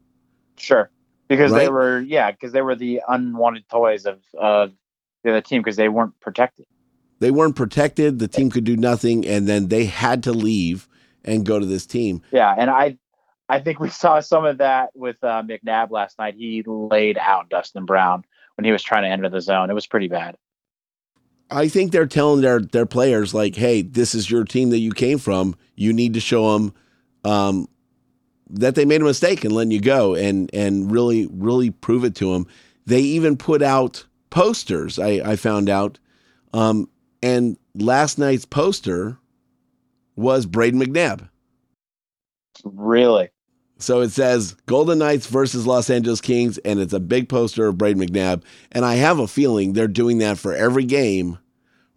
Sure, 0.56 0.90
because 1.28 1.54
they 1.54 1.68
were 1.68 2.00
yeah, 2.00 2.30
because 2.30 2.52
they 2.52 2.62
were 2.62 2.76
the 2.76 3.02
unwanted 3.08 3.68
toys 3.68 4.06
of 4.06 4.20
of 4.38 4.72
the 5.22 5.30
other 5.30 5.40
team 5.40 5.62
because 5.62 5.76
they 5.76 5.88
weren't 5.88 6.18
protected. 6.20 6.66
They 7.20 7.30
weren't 7.30 7.56
protected. 7.56 8.18
The 8.18 8.28
team 8.28 8.50
could 8.50 8.64
do 8.64 8.76
nothing, 8.76 9.26
and 9.26 9.46
then 9.46 9.68
they 9.68 9.84
had 9.84 10.24
to 10.24 10.32
leave 10.32 10.88
and 11.24 11.46
go 11.46 11.58
to 11.58 11.66
this 11.66 11.86
team. 11.86 12.22
Yeah, 12.32 12.52
and 12.56 12.68
I 12.68 12.98
I 13.48 13.60
think 13.60 13.80
we 13.80 13.90
saw 13.90 14.20
some 14.20 14.44
of 14.44 14.58
that 14.58 14.90
with 14.94 15.22
uh, 15.22 15.42
McNabb 15.42 15.90
last 15.90 16.18
night. 16.18 16.34
He 16.36 16.62
laid 16.66 17.18
out 17.18 17.48
Dustin 17.48 17.84
Brown 17.84 18.24
when 18.56 18.64
he 18.64 18.72
was 18.72 18.82
trying 18.82 19.02
to 19.04 19.08
enter 19.08 19.28
the 19.28 19.40
zone. 19.40 19.70
It 19.70 19.74
was 19.74 19.86
pretty 19.86 20.08
bad. 20.08 20.36
I 21.50 21.68
think 21.68 21.92
they're 21.92 22.06
telling 22.06 22.40
their 22.40 22.60
their 22.60 22.86
players 22.86 23.34
like, 23.34 23.54
"Hey, 23.54 23.82
this 23.82 24.14
is 24.14 24.30
your 24.30 24.44
team 24.44 24.70
that 24.70 24.78
you 24.78 24.92
came 24.92 25.18
from. 25.18 25.54
You 25.76 25.92
need 25.92 26.14
to 26.14 26.20
show 26.20 26.52
them 26.52 26.74
um, 27.24 27.68
that 28.50 28.74
they 28.74 28.84
made 28.84 29.00
a 29.02 29.04
mistake 29.04 29.44
and 29.44 29.54
letting 29.54 29.70
you 29.70 29.80
go, 29.80 30.14
and 30.14 30.50
and 30.54 30.90
really 30.90 31.28
really 31.30 31.70
prove 31.70 32.04
it 32.04 32.14
to 32.16 32.32
them." 32.32 32.46
They 32.86 33.00
even 33.00 33.36
put 33.36 33.62
out 33.62 34.06
posters. 34.32 34.98
I, 34.98 35.20
I 35.24 35.36
found 35.36 35.70
out, 35.70 36.00
um, 36.54 36.90
and 37.22 37.56
last 37.76 38.18
night's 38.18 38.46
poster 38.46 39.18
was 40.16 40.46
Brayden 40.46 40.82
McNabb. 40.82 41.28
Really, 42.64 43.30
So 43.78 44.00
it 44.00 44.10
says 44.10 44.54
Golden 44.66 44.98
Knights 44.98 45.26
versus 45.26 45.66
Los 45.66 45.90
Angeles 45.90 46.20
Kings, 46.20 46.58
and 46.58 46.80
it's 46.80 46.92
a 46.92 47.00
big 47.00 47.28
poster 47.28 47.66
of 47.68 47.76
Brayden 47.76 48.04
McNabb. 48.04 48.42
And 48.72 48.84
I 48.84 48.94
have 48.96 49.18
a 49.18 49.28
feeling 49.28 49.72
they're 49.72 49.88
doing 49.88 50.18
that 50.18 50.38
for 50.38 50.54
every 50.54 50.84
game 50.84 51.38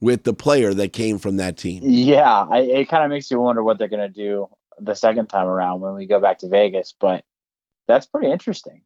with 0.01 0.24
the 0.24 0.34
player 0.34 0.74
that 0.74 0.94
came 0.94 1.20
from 1.20 1.38
that 1.38 1.58
team. 1.58 1.84
yeah. 1.84 2.46
I, 2.50 2.60
it 2.60 2.89
kind 2.89 3.04
of 3.04 3.10
makes 3.10 3.32
you 3.32 3.39
wonder 3.39 3.63
what 3.63 3.80
they're 3.80 3.88
gonna 3.88 4.10
do 4.10 4.48
the 4.80 4.96
second 4.96 5.27
time 5.27 5.48
around 5.48 5.82
when 5.82 5.96
we 5.96 6.06
go 6.08 6.20
back 6.20 6.39
to 6.39 6.50
Vegas. 6.50 6.94
But 7.00 7.24
that's 7.88 8.06
pretty 8.06 8.32
interesting. 8.32 8.82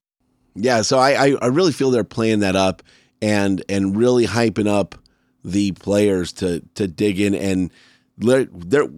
Yeah, 0.56 0.82
so 0.82 1.00
I, 1.00 1.28
I 1.28 1.36
I 1.42 1.48
really 1.48 1.72
feel 1.72 1.92
they're 1.92 2.04
playing 2.04 2.40
that 2.42 2.56
up 2.56 2.84
and 3.22 3.64
and 3.70 3.96
really 3.96 4.26
hyping 4.26 4.68
up 4.68 4.96
the 5.44 5.72
players 5.74 6.32
to 6.34 6.62
to 6.76 6.88
dig 6.88 7.20
in 7.20 7.36
and 7.36 7.72
let, 8.20 8.50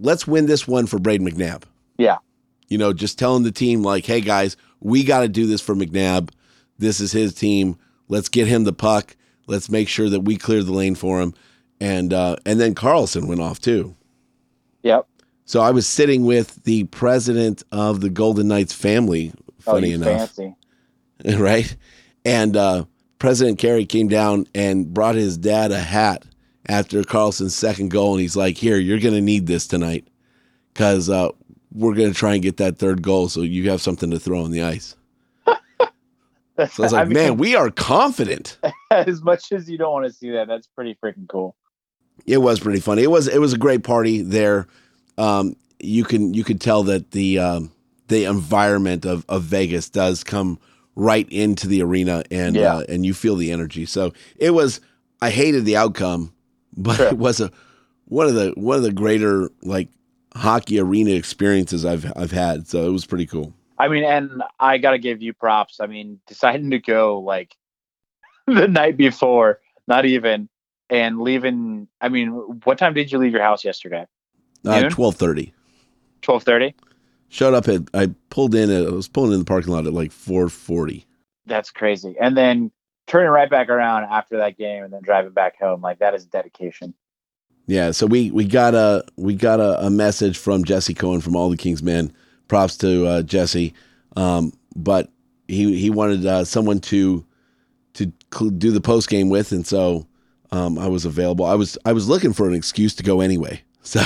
let's 0.01 0.27
win 0.27 0.47
this 0.47 0.67
one 0.67 0.87
for 0.87 0.97
Brayden 0.97 1.27
McNabb. 1.27 1.63
Yeah. 1.97 2.17
You 2.69 2.77
know, 2.77 2.93
just 2.93 3.19
telling 3.19 3.43
the 3.43 3.51
team 3.51 3.83
like, 3.83 4.05
hey 4.05 4.21
guys, 4.21 4.57
we 4.79 5.03
got 5.03 5.21
to 5.21 5.27
do 5.27 5.45
this 5.45 5.61
for 5.61 5.75
McNabb. 5.75 6.29
This 6.79 6.99
is 6.99 7.11
his 7.11 7.33
team. 7.33 7.77
Let's 8.07 8.29
get 8.29 8.47
him 8.47 8.63
the 8.63 8.73
puck. 8.73 9.15
Let's 9.47 9.69
make 9.69 9.87
sure 9.87 10.09
that 10.09 10.21
we 10.21 10.37
clear 10.37 10.63
the 10.63 10.71
lane 10.71 10.95
for 10.95 11.21
him. 11.21 11.33
And 11.79 12.13
uh, 12.13 12.37
and 12.45 12.59
then 12.59 12.75
Karlsson 12.75 13.27
went 13.27 13.41
off 13.41 13.59
too. 13.59 13.95
Yep. 14.83 15.07
So 15.45 15.61
I 15.61 15.71
was 15.71 15.85
sitting 15.85 16.25
with 16.25 16.63
the 16.63 16.85
president 16.85 17.63
of 17.71 18.01
the 18.01 18.09
Golden 18.09 18.47
Knights 18.47 18.73
family. 18.73 19.33
Oh, 19.67 19.73
Funny 19.73 19.89
you 19.89 19.95
enough, 19.95 20.31
fancy. 20.31 20.55
right? 21.37 21.75
And 22.23 22.55
uh, 22.55 22.85
President 23.21 23.59
Kerry 23.59 23.85
came 23.85 24.07
down 24.07 24.47
and 24.55 24.91
brought 24.91 25.13
his 25.13 25.37
dad 25.37 25.71
a 25.71 25.79
hat 25.79 26.25
after 26.67 27.03
Karlsson's 27.03 27.53
second 27.53 27.91
goal, 27.91 28.13
and 28.13 28.21
he's 28.21 28.35
like, 28.35 28.57
"Here, 28.57 28.77
you're 28.77 28.97
going 28.97 29.13
to 29.13 29.21
need 29.21 29.45
this 29.45 29.67
tonight 29.67 30.07
because 30.73 31.07
uh, 31.07 31.29
we're 31.71 31.93
going 31.93 32.11
to 32.11 32.17
try 32.17 32.33
and 32.33 32.41
get 32.41 32.57
that 32.57 32.79
third 32.79 33.03
goal, 33.03 33.29
so 33.29 33.41
you 33.41 33.69
have 33.69 33.79
something 33.79 34.09
to 34.09 34.19
throw 34.19 34.43
on 34.43 34.49
the 34.49 34.63
ice." 34.63 34.95
So 36.57 36.83
I 36.83 36.85
was 36.85 36.93
like, 36.93 37.07
mean, 37.09 37.13
"Man, 37.13 37.37
we 37.37 37.55
are 37.55 37.69
confident." 37.69 38.57
as 38.91 39.21
much 39.21 39.51
as 39.51 39.69
you 39.69 39.77
don't 39.77 39.93
want 39.93 40.07
to 40.07 40.13
see 40.13 40.31
that, 40.31 40.47
that's 40.47 40.65
pretty 40.65 40.95
freaking 40.95 41.29
cool. 41.29 41.55
It 42.25 42.39
was 42.39 42.59
pretty 42.59 42.79
funny. 42.79 43.03
It 43.03 43.11
was 43.11 43.27
it 43.27 43.39
was 43.39 43.53
a 43.53 43.57
great 43.57 43.83
party 43.83 44.23
there. 44.23 44.65
Um, 45.19 45.55
you 45.79 46.05
can 46.05 46.33
you 46.33 46.43
could 46.43 46.59
tell 46.59 46.81
that 46.83 47.11
the 47.11 47.37
um, 47.37 47.71
the 48.07 48.25
environment 48.25 49.05
of, 49.05 49.25
of 49.29 49.43
Vegas 49.43 49.91
does 49.91 50.23
come 50.23 50.59
right 50.95 51.27
into 51.31 51.67
the 51.67 51.81
arena 51.81 52.24
and 52.31 52.55
Yeah. 52.55 52.75
uh, 52.77 52.83
and 52.89 53.05
you 53.05 53.13
feel 53.13 53.36
the 53.36 53.51
energy. 53.51 53.86
So 53.86 54.13
it 54.38 54.51
was. 54.51 54.81
I 55.21 55.29
hated 55.29 55.65
the 55.65 55.77
outcome, 55.77 56.33
but 56.77 56.98
Sure. 56.98 57.07
it 57.07 57.17
was 57.17 57.39
a 57.39 57.51
one 58.05 58.27
of 58.27 58.33
the 58.33 58.53
one 58.57 58.77
of 58.77 58.83
the 58.83 58.91
greater 58.91 59.50
like 59.62 59.89
hockey 60.36 60.79
arena 60.79 61.12
experiences 61.12 61.86
I've 61.86 62.12
I've 62.15 62.31
had. 62.31 62.67
So 62.67 62.86
it 62.88 62.91
was 62.91 63.05
pretty 63.05 63.25
cool. 63.25 63.53
I 63.77 63.88
mean, 63.88 64.03
and 64.03 64.43
I 64.60 64.77
got 64.77 64.91
to 64.91 65.00
give 65.00 65.21
you 65.21 65.33
props. 65.33 65.79
I 65.79 65.88
mean, 65.88 66.19
deciding 66.27 66.69
to 66.71 66.79
go 66.79 67.19
like 67.19 67.55
the 68.48 68.67
night 68.67 68.95
before, 68.98 69.60
not 69.88 70.05
even, 70.05 70.50
and 70.89 71.19
leaving. 71.21 71.88
I 72.00 72.10
mean, 72.10 72.29
what 72.63 72.77
time 72.77 72.93
did 72.93 73.12
you 73.12 73.17
leave 73.17 73.31
your 73.31 73.41
house 73.41 73.63
yesterday? 73.65 74.05
Uh? 74.65 74.89
Twelve 74.89 75.15
thirty. 75.15 75.53
Twelve 76.21 76.43
thirty. 76.43 76.75
Showed 77.31 77.53
up 77.53 77.69
at 77.69 77.83
I 77.93 78.13
pulled 78.29 78.53
in. 78.53 78.69
At, 78.69 78.85
I 78.85 78.91
was 78.91 79.07
pulling 79.07 79.31
in 79.31 79.39
the 79.39 79.45
parking 79.45 79.71
lot 79.71 79.88
at 79.88 79.93
like 79.93 80.11
four 80.11 80.50
forty. 80.50 81.05
That's 81.45 81.71
crazy. 81.71 82.13
And 82.19 82.35
then 82.35 82.71
turning 83.07 83.29
right 83.29 83.50
back 83.50 83.69
around 83.69 84.03
after 84.03 84.38
that 84.38 84.57
game, 84.57 84.83
and 84.83 84.91
then 84.91 85.01
driving 85.01 85.31
back 85.31 85.57
home. 85.57 85.81
Like 85.81 86.00
that 86.00 86.13
is 86.13 86.25
dedication. 86.25 86.93
Yeah, 87.67 87.91
so 87.91 88.05
we 88.05 88.31
we 88.31 88.43
got 88.43 88.75
a 88.75 89.05
we 89.15 89.33
got 89.33 89.61
a, 89.61 89.85
a 89.85 89.89
message 89.89 90.38
from 90.38 90.65
Jesse 90.65 90.93
Cohen 90.93 91.21
from 91.21 91.38
All 91.38 91.50
the 91.50 91.55
King's 91.55 91.81
Men. 91.81 92.13
Props 92.50 92.75
to 92.79 93.07
uh, 93.07 93.21
Jesse, 93.21 93.73
um, 94.17 94.51
but 94.75 95.09
he 95.47 95.79
he 95.79 95.89
wanted 95.89 96.25
uh, 96.25 96.43
someone 96.43 96.81
to 96.81 97.25
to 97.93 98.11
do 98.57 98.71
the 98.71 98.81
post 98.81 99.07
game 99.07 99.29
with, 99.29 99.53
and 99.53 99.65
so 99.65 100.05
um, 100.51 100.77
I 100.77 100.89
was 100.89 101.05
available. 101.05 101.45
I 101.45 101.55
was 101.55 101.77
I 101.85 101.93
was 101.93 102.09
looking 102.09 102.33
for 102.33 102.50
an 102.50 102.53
excuse 102.53 102.93
to 102.95 103.03
go 103.03 103.21
anyway, 103.21 103.61
so 103.83 104.01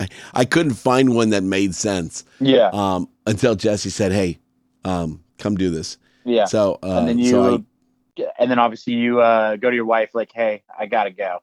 I, 0.00 0.08
I 0.34 0.44
couldn't 0.44 0.74
find 0.74 1.14
one 1.14 1.30
that 1.30 1.42
made 1.44 1.74
sense 1.74 2.24
Yeah. 2.40 2.70
um, 2.72 3.08
until 3.26 3.54
Jesse 3.54 3.90
said, 3.90 4.10
"Hey, 4.12 4.38
um, 4.84 5.22
come 5.38 5.54
do 5.56 5.70
this." 5.70 5.98
yeah. 6.24 6.46
So 6.46 6.78
uh, 6.82 6.98
and 6.98 7.08
then 7.08 7.18
you, 7.18 7.30
so 7.30 7.64
I, 8.18 8.26
and 8.38 8.50
then 8.50 8.58
obviously 8.58 8.94
you 8.94 9.20
uh, 9.20 9.56
go 9.56 9.70
to 9.70 9.76
your 9.76 9.84
wife 9.84 10.10
like, 10.14 10.32
"Hey, 10.34 10.62
I 10.78 10.86
gotta 10.86 11.10
go." 11.10 11.38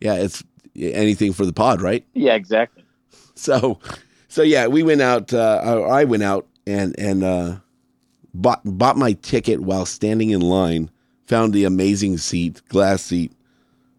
yeah, 0.00 0.14
it's 0.14 0.42
anything 0.76 1.32
for 1.32 1.44
the 1.46 1.52
pod, 1.52 1.80
right? 1.80 2.04
Yeah, 2.14 2.34
exactly. 2.34 2.84
so 3.34 3.78
so 4.28 4.42
yeah 4.42 4.66
we 4.66 4.82
went 4.82 5.00
out 5.02 5.32
uh 5.32 5.86
i 5.90 6.04
went 6.04 6.22
out 6.22 6.46
and 6.66 6.94
and 6.98 7.22
uh 7.22 7.56
bought 8.34 8.60
bought 8.64 8.96
my 8.96 9.12
ticket 9.14 9.60
while 9.60 9.84
standing 9.86 10.30
in 10.30 10.40
line 10.40 10.90
found 11.26 11.52
the 11.52 11.64
amazing 11.64 12.16
seat 12.18 12.60
glass 12.68 13.02
seat 13.02 13.32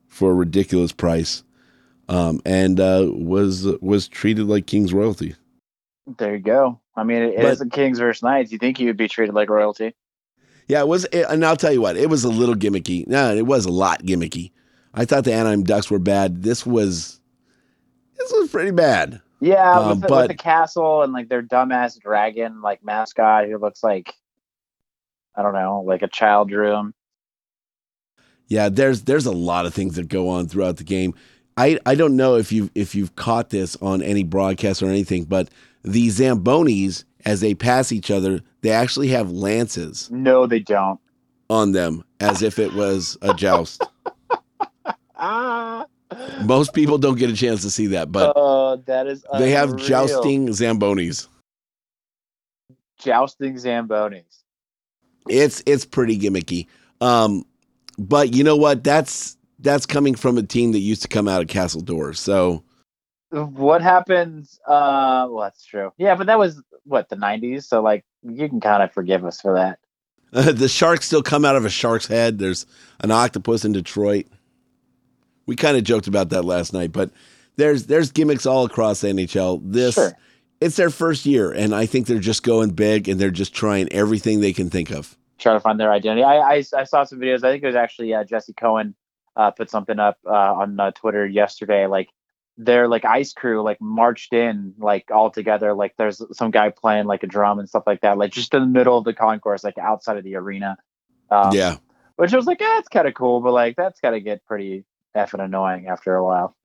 for 0.08 0.32
a 0.32 0.34
ridiculous 0.34 0.92
price 0.92 1.44
um 2.10 2.40
and 2.46 2.80
uh 2.80 3.08
was 3.12 3.66
was 3.82 4.08
treated 4.08 4.46
like 4.48 4.66
king's 4.68 4.94
royalty 4.94 5.36
There 6.18 6.36
you 6.36 6.42
go. 6.42 6.80
I 6.96 7.04
mean, 7.04 7.22
it, 7.22 7.34
it 7.34 7.38
But- 7.42 7.52
is 7.54 7.60
the 7.60 7.70
Kings 7.70 8.00
versus 8.00 8.24
Knights. 8.24 8.52
You 8.52 8.58
think 8.58 8.80
you 8.80 8.88
would 8.88 8.98
be 8.98 9.08
treated 9.08 9.36
like 9.36 9.50
royalty? 9.50 9.94
yeah 10.70 10.82
it 10.82 10.88
was 10.88 11.06
it, 11.14 11.26
and 11.30 11.46
i'll 11.46 11.56
tell 11.56 11.72
you 11.72 11.82
what 11.82 11.96
it 11.96 12.10
was 12.10 12.24
a 12.26 12.30
little 12.30 12.56
gimmicky 12.56 13.08
no 13.08 13.34
it 13.36 13.46
was 13.46 13.66
a 13.66 13.72
lot 13.72 14.04
gimmicky 14.04 14.52
i 14.94 15.06
thought 15.06 15.24
the 15.24 15.32
anaheim 15.34 15.64
ducks 15.64 15.90
were 15.90 16.00
bad 16.00 16.44
this 16.44 16.66
was 16.66 17.22
this 18.18 18.32
was 18.34 18.50
pretty 18.50 18.72
bad 18.72 19.22
Yeah, 19.40 19.80
Um, 19.80 19.90
with, 19.90 20.02
the, 20.02 20.08
but- 20.08 20.28
with 20.28 20.38
the 20.38 20.44
castle 20.44 21.04
and 21.04 21.14
like 21.14 21.30
their 21.30 21.42
dumbass 21.44 21.98
dragon 22.00 22.62
like 22.62 22.84
mascot 22.84 23.48
who 23.48 23.58
looks 23.58 23.82
like 23.84 24.14
I 25.36 25.44
don't 25.44 25.54
know, 25.54 25.84
like 25.86 26.02
a 26.02 26.08
child 26.08 26.50
him. 26.52 26.96
Yeah, 28.48 28.70
there's 28.70 29.04
there's 29.04 29.26
a 29.28 29.32
lot 29.32 29.66
of 29.68 29.74
things 29.76 29.96
that 29.96 30.08
go 30.08 30.30
on 30.30 30.48
throughout 30.48 30.78
the 30.78 30.84
game. 30.84 31.14
I, 31.58 31.80
I 31.86 31.96
don't 31.96 32.16
know 32.16 32.36
if 32.36 32.52
you 32.52 32.70
if 32.76 32.94
you've 32.96 33.16
caught 33.16 33.50
this 33.50 33.76
on 33.78 34.02
any 34.04 34.24
broadcast 34.24 34.82
or 34.84 34.88
anything, 34.88 35.26
but 35.26 35.50
the 35.84 36.08
Zambonis 36.10 37.04
as 37.26 37.42
they 37.42 37.54
pass 37.56 37.92
each 37.92 38.12
other, 38.12 38.42
they 38.62 38.70
actually 38.72 39.10
have 39.10 39.32
lances 39.32 40.10
No, 40.12 40.46
they 40.46 40.60
don't. 40.60 41.00
on 41.50 41.72
them 41.72 42.04
as 42.20 42.42
if 42.44 42.60
it 42.60 42.74
was 42.74 43.18
a 43.22 43.34
joust. 43.34 43.84
Ah, 45.16 45.86
Most 46.46 46.74
people 46.74 46.98
don't 46.98 47.18
get 47.18 47.30
a 47.30 47.36
chance 47.36 47.62
to 47.64 47.70
see 47.72 47.88
that, 47.88 48.12
but 48.12 48.34
oh, 48.36 48.78
that 48.86 49.08
is 49.08 49.26
they 49.40 49.52
have 49.52 49.76
jousting 49.78 50.48
Zambonis. 50.50 51.28
jousting 53.00 53.56
zambonis. 53.56 54.44
It's 55.30 55.62
it's 55.66 55.86
pretty 55.86 56.18
gimmicky. 56.18 56.68
Um, 57.02 57.46
but 57.98 58.34
you 58.34 58.44
know 58.44 58.56
what? 58.56 58.84
That's 58.84 59.37
that's 59.60 59.86
coming 59.86 60.16
from 60.16 60.38
a 60.38 60.44
team 60.44 60.72
that 60.74 60.80
used 60.80 61.02
to 61.02 61.08
come 61.08 61.28
out 61.28 61.42
of 61.42 61.48
Castle 61.48 61.82
Doors. 61.82 62.20
So 62.20 62.64
What 63.32 63.82
happens? 63.82 64.60
Uh, 64.68 65.28
well, 65.30 65.42
that's 65.44 65.66
true. 65.66 65.92
Yeah, 65.98 66.16
but 66.16 66.28
that 66.28 66.40
was 66.40 66.62
what 66.84 67.10
the 67.10 67.16
'90s, 67.16 67.64
so 67.64 67.82
like 67.82 68.06
you 68.24 68.48
can 68.50 68.60
kind 68.60 68.84
of 68.84 68.92
forgive 68.94 69.26
us 69.26 69.42
for 69.42 69.54
that. 69.56 69.80
the 70.32 70.68
sharks 70.68 71.06
still 71.06 71.24
come 71.24 71.46
out 71.46 71.56
of 71.56 71.66
a 71.66 71.70
shark's 71.70 72.08
head. 72.08 72.38
There's 72.38 72.66
an 73.00 73.12
octopus 73.12 73.64
in 73.66 73.72
Detroit. 73.72 74.26
We 75.46 75.56
kind 75.56 75.78
of 75.78 75.84
joked 75.84 76.08
about 76.08 76.30
that 76.30 76.44
last 76.44 76.74
night, 76.74 76.92
but 76.92 77.12
there's 77.56 77.86
there's 77.86 78.12
gimmicks 78.12 78.46
all 78.46 78.66
across 78.66 79.02
the 79.02 79.08
NHL. 79.08 79.62
This 79.64 79.96
Sure. 79.96 80.12
it's 80.60 80.76
their 80.76 80.90
first 80.90 81.26
year, 81.26 81.52
and 81.52 81.74
I 81.74 81.86
think 81.86 82.08
they're 82.08 82.20
just 82.20 82.44
going 82.44 82.72
big 82.72 83.08
and 83.08 83.20
they're 83.20 83.32
just 83.32 83.54
trying 83.54 83.92
everything 83.92 84.42
they 84.42 84.54
can 84.54 84.70
think 84.70 84.92
of. 84.92 85.18
try 85.40 85.54
to 85.54 85.60
find 85.60 85.80
their 85.80 85.92
identity. 85.92 86.24
I, 86.24 86.36
I, 86.38 86.64
I 86.78 86.84
saw 86.84 87.04
some 87.06 87.20
videos. 87.20 87.44
I 87.44 87.52
think 87.52 87.64
it 87.64 87.68
was 87.68 87.76
actually 87.76 88.14
uh, 88.14 88.24
Jesse 88.26 88.54
Cohen 88.54 88.96
uh, 89.38 89.52
put 89.52 89.70
something 89.70 90.00
up 90.00 90.18
uh, 90.26 90.54
on 90.54 90.80
uh, 90.80 90.92
Twitter 90.92 91.26
yesterday. 91.26 91.86
Like 91.86 92.10
their 92.58 92.88
like 92.88 93.06
ice 93.06 93.34
crew 93.34 93.62
like 93.62 93.80
marched 93.80 94.34
in 94.34 94.74
like 94.80 95.12
all 95.12 95.30
together. 95.30 95.74
Like 95.74 95.94
there's 95.98 96.22
some 96.34 96.52
guy 96.52 96.70
playing 96.70 97.06
like 97.06 97.24
a 97.24 97.28
drum 97.28 97.60
and 97.60 97.70
stuff 97.70 97.84
like 97.86 98.02
that. 98.02 98.18
Like 98.18 98.32
just 98.32 98.54
in 98.54 98.62
the 98.62 98.68
middle 98.68 98.98
of 98.98 99.06
the 99.06 99.14
concourse, 99.14 99.64
like 99.64 99.78
outside 99.78 100.18
of 100.18 100.24
the 100.24 100.36
arena. 100.36 100.76
Um, 101.30 101.54
yeah, 101.54 101.78
Which 102.16 102.34
was 102.34 102.46
like, 102.46 102.60
yeah, 102.60 102.80
it's 102.80 102.88
kind 102.88 103.08
of 103.08 103.14
cool, 103.14 103.42
but 103.42 103.54
like 103.54 103.76
that's 103.76 104.00
got 104.00 104.12
to 104.12 104.20
get 104.20 104.44
pretty 104.46 104.86
effing 105.16 105.44
annoying 105.44 105.88
after 105.88 106.16
a 106.16 106.24
while. 106.24 106.56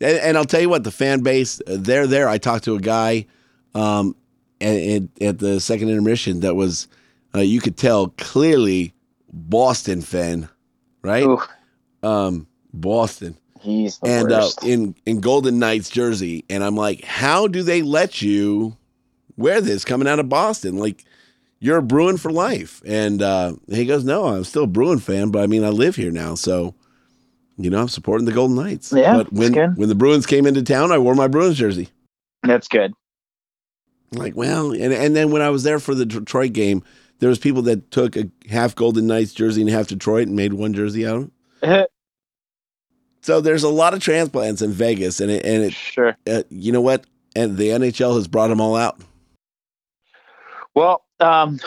and, 0.00 0.18
and 0.18 0.36
I'll 0.36 0.44
tell 0.44 0.60
you 0.60 0.68
what, 0.68 0.84
the 0.84 0.90
fan 0.90 1.20
base 1.20 1.60
uh, 1.66 1.76
they're 1.78 2.06
there. 2.06 2.28
I 2.28 2.38
talked 2.38 2.64
to 2.64 2.76
a 2.76 2.80
guy 2.80 3.26
um, 3.74 4.14
at, 4.60 4.76
at, 4.76 5.02
at 5.20 5.38
the 5.40 5.58
second 5.58 5.88
intermission 5.88 6.40
that 6.40 6.54
was 6.54 6.86
uh, 7.34 7.40
you 7.40 7.60
could 7.60 7.76
tell 7.76 8.08
clearly 8.08 8.94
Boston 9.32 10.02
fan, 10.02 10.48
right? 11.02 11.24
Ooh, 11.24 11.42
Um, 12.02 12.46
Boston. 12.72 13.36
he's 13.60 13.98
the 13.98 14.08
and 14.08 14.32
uh, 14.32 14.48
in 14.62 14.94
in 15.06 15.20
Golden 15.20 15.58
Knights 15.58 15.90
jersey, 15.90 16.44
and 16.50 16.64
I'm 16.64 16.76
like, 16.76 17.04
how 17.04 17.46
do 17.46 17.62
they 17.62 17.82
let 17.82 18.22
you 18.22 18.76
wear 19.36 19.60
this 19.60 19.84
coming 19.84 20.08
out 20.08 20.18
of 20.18 20.28
Boston? 20.28 20.78
Like, 20.78 21.04
you're 21.60 21.78
a 21.78 21.82
Bruin 21.82 22.16
for 22.16 22.32
life. 22.32 22.82
And 22.84 23.22
uh, 23.22 23.54
he 23.68 23.84
goes, 23.86 24.04
no, 24.04 24.26
I'm 24.26 24.44
still 24.44 24.64
a 24.64 24.68
Bruin 24.68 24.98
fan, 24.98 25.30
but 25.30 25.42
I 25.42 25.46
mean, 25.46 25.64
I 25.64 25.68
live 25.68 25.96
here 25.96 26.10
now, 26.10 26.34
so 26.34 26.74
you 27.58 27.70
know, 27.70 27.80
I'm 27.80 27.88
supporting 27.88 28.24
the 28.24 28.32
Golden 28.32 28.56
Knights. 28.56 28.92
Yeah, 28.92 29.18
but 29.18 29.32
when 29.32 29.52
that's 29.52 29.54
good. 29.54 29.78
when 29.78 29.88
the 29.88 29.94
Bruins 29.94 30.26
came 30.26 30.46
into 30.46 30.62
town, 30.62 30.90
I 30.90 30.98
wore 30.98 31.14
my 31.14 31.28
Bruins 31.28 31.58
jersey. 31.58 31.88
that's 32.42 32.68
good. 32.68 32.92
Like, 34.12 34.36
well, 34.36 34.72
and 34.72 34.92
and 34.92 35.14
then 35.14 35.30
when 35.30 35.42
I 35.42 35.50
was 35.50 35.62
there 35.62 35.78
for 35.78 35.94
the 35.94 36.04
Detroit 36.04 36.52
game, 36.52 36.82
there 37.20 37.28
was 37.28 37.38
people 37.38 37.62
that 37.62 37.90
took 37.90 38.16
a 38.16 38.30
half 38.50 38.74
Golden 38.74 39.06
Knights 39.06 39.32
jersey 39.32 39.62
and 39.62 39.70
half 39.70 39.88
Detroit 39.88 40.26
and 40.26 40.36
made 40.36 40.54
one 40.54 40.74
jersey 40.74 41.06
out. 41.06 41.16
of 41.16 41.22
it. 41.24 41.30
So 43.22 43.40
there's 43.40 43.62
a 43.62 43.68
lot 43.68 43.94
of 43.94 44.00
transplants 44.00 44.62
in 44.62 44.72
Vegas, 44.72 45.20
and 45.20 45.30
it, 45.30 45.44
and 45.44 45.62
it 45.62 45.72
sure. 45.72 46.16
uh, 46.26 46.42
you 46.50 46.72
know 46.72 46.80
what? 46.80 47.06
And 47.36 47.56
the 47.56 47.68
NHL 47.68 48.16
has 48.16 48.26
brought 48.26 48.48
them 48.48 48.60
all 48.60 48.74
out. 48.74 49.00
Well, 50.74 51.04
um, 51.20 51.60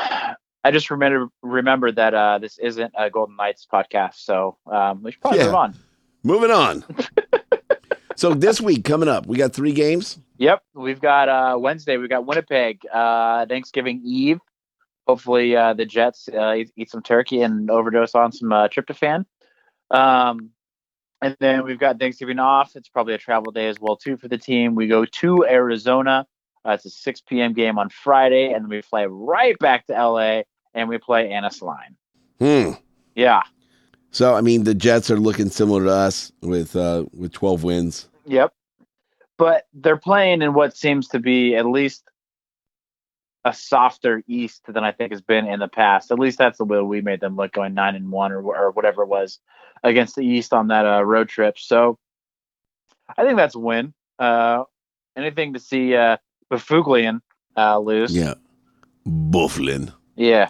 I 0.63 0.71
just 0.71 0.91
remember 0.91 1.29
remember 1.41 1.91
that 1.91 2.13
uh, 2.13 2.39
this 2.39 2.57
isn't 2.57 2.91
a 2.97 3.09
Golden 3.09 3.35
Knights 3.37 3.65
podcast, 3.71 4.15
so 4.15 4.57
um, 4.69 5.01
we 5.03 5.11
should 5.11 5.21
probably 5.21 5.39
Yeah. 5.39 5.45
move 5.45 5.55
on. 5.55 5.75
Moving 6.23 6.51
on. 6.51 6.83
so 8.15 8.33
this 8.33 8.59
week 8.59 8.83
coming 8.83 9.07
up, 9.07 9.25
we 9.27 9.37
got 9.37 9.53
three 9.53 9.73
games. 9.73 10.17
Yep, 10.37 10.61
we've 10.73 10.99
got 10.99 11.29
uh, 11.29 11.57
Wednesday. 11.57 11.97
We've 11.97 12.09
got 12.09 12.25
Winnipeg, 12.25 12.81
uh, 12.91 13.45
Thanksgiving 13.45 14.01
Eve. 14.03 14.39
Hopefully, 15.07 15.55
uh, 15.55 15.73
the 15.73 15.85
Jets 15.85 16.27
uh, 16.33 16.53
eat, 16.55 16.71
eat 16.75 16.89
some 16.89 17.03
turkey 17.03 17.41
and 17.41 17.69
overdose 17.69 18.15
on 18.15 18.31
some 18.31 18.51
uh, 18.51 18.67
tryptophan. 18.67 19.25
Um, 19.91 20.51
and 21.21 21.35
then 21.39 21.63
we've 21.63 21.79
got 21.79 21.99
Thanksgiving 21.99 22.39
off. 22.39 22.75
It's 22.75 22.89
probably 22.89 23.13
a 23.13 23.17
travel 23.17 23.51
day 23.51 23.67
as 23.67 23.79
well 23.79 23.95
too 23.95 24.17
for 24.17 24.27
the 24.27 24.37
team. 24.37 24.75
We 24.75 24.87
go 24.87 25.05
to 25.05 25.45
Arizona. 25.45 26.27
Uh, 26.65 26.71
it's 26.71 26.85
a 26.85 26.89
6 26.89 27.21
p.m. 27.21 27.53
game 27.53 27.77
on 27.77 27.89
Friday, 27.89 28.51
and 28.51 28.63
then 28.63 28.69
we 28.69 28.81
fly 28.81 29.05
right 29.05 29.57
back 29.59 29.85
to 29.87 29.93
LA 29.93 30.41
and 30.73 30.89
we 30.89 30.97
play 30.97 31.31
Anaheim. 31.31 31.95
Hmm. 32.39 32.71
Yeah. 33.15 33.43
So 34.11 34.33
I 34.33 34.41
mean, 34.41 34.63
the 34.63 34.73
Jets 34.73 35.11
are 35.11 35.19
looking 35.19 35.49
similar 35.49 35.83
to 35.83 35.91
us 35.91 36.31
with 36.41 36.75
uh, 36.75 37.05
with 37.13 37.33
twelve 37.33 37.63
wins. 37.63 38.07
Yep. 38.25 38.53
But 39.37 39.67
they're 39.73 39.97
playing 39.97 40.41
in 40.41 40.53
what 40.53 40.75
seems 40.75 41.07
to 41.09 41.19
be 41.19 41.55
at 41.55 41.65
least 41.65 42.03
a 43.45 43.53
softer 43.53 44.23
East 44.27 44.63
than 44.67 44.83
I 44.83 44.91
think 44.91 45.11
has 45.11 45.21
been 45.21 45.45
in 45.47 45.59
the 45.59 45.67
past. 45.67 46.11
At 46.11 46.17
least 46.19 46.39
that's 46.39 46.57
the 46.57 46.65
way 46.65 46.81
we 46.81 47.01
made 47.01 47.21
them 47.21 47.35
look, 47.35 47.53
going 47.53 47.75
nine 47.75 47.95
and 47.95 48.11
one 48.11 48.31
or 48.31 48.41
or 48.41 48.71
whatever 48.71 49.03
it 49.03 49.07
was 49.07 49.39
against 49.83 50.15
the 50.15 50.25
East 50.25 50.51
on 50.51 50.67
that 50.69 50.85
uh, 50.85 51.03
road 51.03 51.29
trip. 51.29 51.59
So 51.59 51.99
I 53.15 53.23
think 53.23 53.37
that's 53.37 53.55
a 53.55 53.59
win. 53.59 53.93
Uh, 54.17 54.63
anything 55.15 55.53
to 55.53 55.59
see 55.59 55.95
uh, 55.95 56.17
Byfuglien 56.51 57.21
uh, 57.55 57.77
lose? 57.77 58.13
Yeah, 58.15 58.33
Byfuglien. 59.07 59.93
Yeah. 60.15 60.49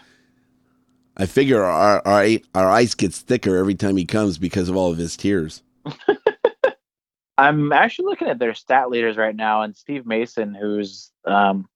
I 1.17 1.27
figure 1.27 1.63
our, 1.63 2.01
our 2.05 2.27
our 2.53 2.69
ice 2.69 2.93
gets 2.93 3.19
thicker 3.19 3.55
every 3.55 3.75
time 3.75 3.95
he 3.95 4.05
comes 4.05 4.37
because 4.37 4.67
of 4.67 4.75
all 4.75 4.91
of 4.91 4.97
his 4.97 5.15
tears. 5.15 5.63
I'm 7.37 7.73
actually 7.73 8.05
looking 8.05 8.29
at 8.29 8.39
their 8.39 8.53
stat 8.53 8.89
leaders 8.89 9.17
right 9.17 9.35
now, 9.35 9.61
and 9.61 9.75
Steve 9.75 10.05
Mason, 10.05 10.53
who's 10.53 11.11
um, 11.25 11.67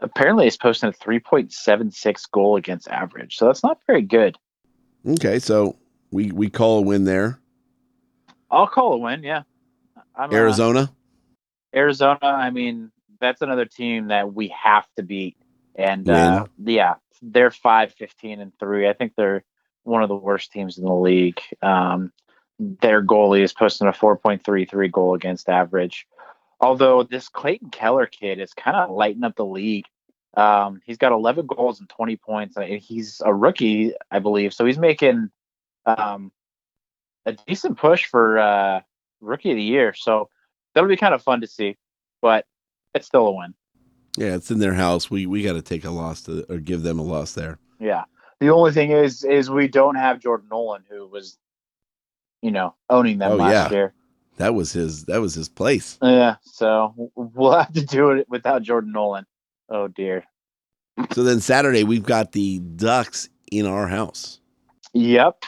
apparently 0.00 0.46
is 0.46 0.56
posting 0.56 0.88
a 0.88 0.92
3.76 0.92 2.30
goal 2.30 2.56
against 2.56 2.88
average. 2.88 3.36
So 3.36 3.46
that's 3.46 3.62
not 3.62 3.78
very 3.86 4.02
good. 4.02 4.36
Okay, 5.06 5.38
so 5.38 5.76
we 6.10 6.32
we 6.32 6.50
call 6.50 6.78
a 6.78 6.82
win 6.82 7.04
there. 7.04 7.38
I'll 8.50 8.66
call 8.66 8.94
a 8.94 8.98
win. 8.98 9.22
Yeah, 9.22 9.42
I'm, 10.14 10.32
Arizona. 10.32 10.90
Arizona. 11.74 12.18
I 12.22 12.50
mean, 12.50 12.90
that's 13.20 13.40
another 13.40 13.66
team 13.66 14.08
that 14.08 14.34
we 14.34 14.48
have 14.48 14.84
to 14.96 15.02
beat, 15.02 15.36
and 15.76 16.08
uh, 16.08 16.46
yeah, 16.58 16.94
they're 17.22 17.50
five, 17.50 17.92
15, 17.94 18.40
and 18.40 18.52
three. 18.58 18.88
I 18.88 18.92
think 18.92 19.12
they're 19.16 19.44
one 19.84 20.02
of 20.02 20.08
the 20.08 20.16
worst 20.16 20.52
teams 20.52 20.78
in 20.78 20.84
the 20.84 20.92
league. 20.92 21.40
Um, 21.62 22.12
their 22.58 23.04
goalie 23.04 23.42
is 23.42 23.52
posting 23.52 23.86
a 23.86 23.92
4.33 23.92 24.90
goal 24.90 25.14
against 25.14 25.48
average. 25.48 26.06
Although 26.60 27.02
this 27.02 27.28
Clayton 27.28 27.70
Keller 27.70 28.06
kid 28.06 28.40
is 28.40 28.54
kind 28.54 28.76
of 28.76 28.90
lighting 28.90 29.24
up 29.24 29.36
the 29.36 29.44
league. 29.44 29.84
Um, 30.36 30.80
he's 30.84 30.98
got 30.98 31.12
11 31.12 31.46
goals 31.46 31.80
and 31.80 31.88
20 31.88 32.16
points. 32.16 32.56
and 32.56 32.78
He's 32.80 33.22
a 33.24 33.32
rookie, 33.34 33.92
I 34.10 34.18
believe, 34.18 34.52
so 34.52 34.64
he's 34.66 34.78
making 34.78 35.30
um, 35.86 36.30
a 37.24 37.32
decent 37.32 37.78
push 37.78 38.06
for 38.06 38.38
uh, 38.38 38.80
rookie 39.20 39.50
of 39.50 39.56
the 39.56 39.62
year. 39.62 39.94
So 39.94 40.28
that'll 40.74 40.88
be 40.88 40.96
kind 40.96 41.14
of 41.14 41.22
fun 41.22 41.40
to 41.40 41.46
see, 41.46 41.76
but 42.20 42.44
it's 42.94 43.06
still 43.06 43.26
a 43.28 43.32
win. 43.32 43.54
Yeah, 44.18 44.34
it's 44.34 44.50
in 44.50 44.58
their 44.58 44.74
house. 44.74 45.10
We 45.10 45.26
we 45.26 45.42
got 45.42 45.52
to 45.54 45.62
take 45.62 45.84
a 45.84 45.90
loss 45.90 46.22
to 46.22 46.44
or 46.50 46.58
give 46.58 46.82
them 46.82 46.98
a 46.98 47.02
loss 47.02 47.32
there. 47.32 47.58
Yeah. 47.78 48.04
The 48.40 48.48
only 48.50 48.72
thing 48.72 48.90
is, 48.90 49.24
is 49.24 49.50
we 49.50 49.68
don't 49.68 49.94
have 49.96 50.20
Jordan 50.20 50.48
Nolan, 50.50 50.84
who 50.90 51.06
was, 51.06 51.38
you 52.42 52.50
know, 52.50 52.74
owning 52.90 53.18
them 53.18 53.32
Oh, 53.32 53.36
last 53.36 53.70
yeah. 53.70 53.76
year. 53.76 53.94
That 54.36 54.54
was 54.54 54.72
his 54.72 55.04
that 55.04 55.20
was 55.20 55.34
his 55.34 55.48
place. 55.48 55.98
Yeah. 56.02 56.36
So 56.42 57.10
we'll 57.14 57.52
have 57.52 57.72
to 57.72 57.84
do 57.84 58.10
it 58.10 58.26
without 58.28 58.62
Jordan 58.62 58.92
Nolan. 58.92 59.26
Oh 59.70 59.88
dear. 59.88 60.24
So 61.12 61.22
then 61.22 61.40
Saturday 61.40 61.84
we've 61.84 62.02
got 62.02 62.32
the 62.32 62.58
Ducks 62.58 63.28
in 63.50 63.66
our 63.66 63.86
house. 63.88 64.40
Yep. 64.92 65.42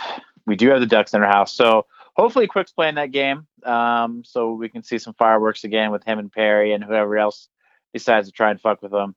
We 0.47 0.57
do 0.57 0.69
have 0.71 0.81
the 0.81 0.87
Ducks 0.87 1.13
in 1.15 1.23
our 1.23 1.29
house. 1.29 1.53
So 1.53 1.87
hopefully 2.17 2.47
Quick's 2.47 2.73
playing 2.73 2.95
that 2.97 3.11
game. 3.13 3.47
Um, 3.65 4.23
so 4.25 4.53
we 4.53 4.69
can 4.69 4.83
see 4.83 4.99
some 4.99 5.15
fireworks 5.15 5.65
again 5.65 5.91
with 5.91 6.05
him 6.05 6.19
and 6.19 6.33
Perry 6.33 6.73
and 6.73 6.83
whoever 6.83 7.19
else 7.19 7.49
decides 7.93 8.29
to 8.29 8.33
try 8.33 8.51
and 8.51 8.61
fuck 8.61 8.81
with 8.83 8.93
them. 8.93 9.15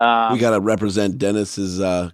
Um, 0.00 0.32
we 0.32 0.38
got 0.40 0.50
to 0.50 0.60
represent 0.60 1.18
Dennis's 1.18 1.80
uh 1.80 2.10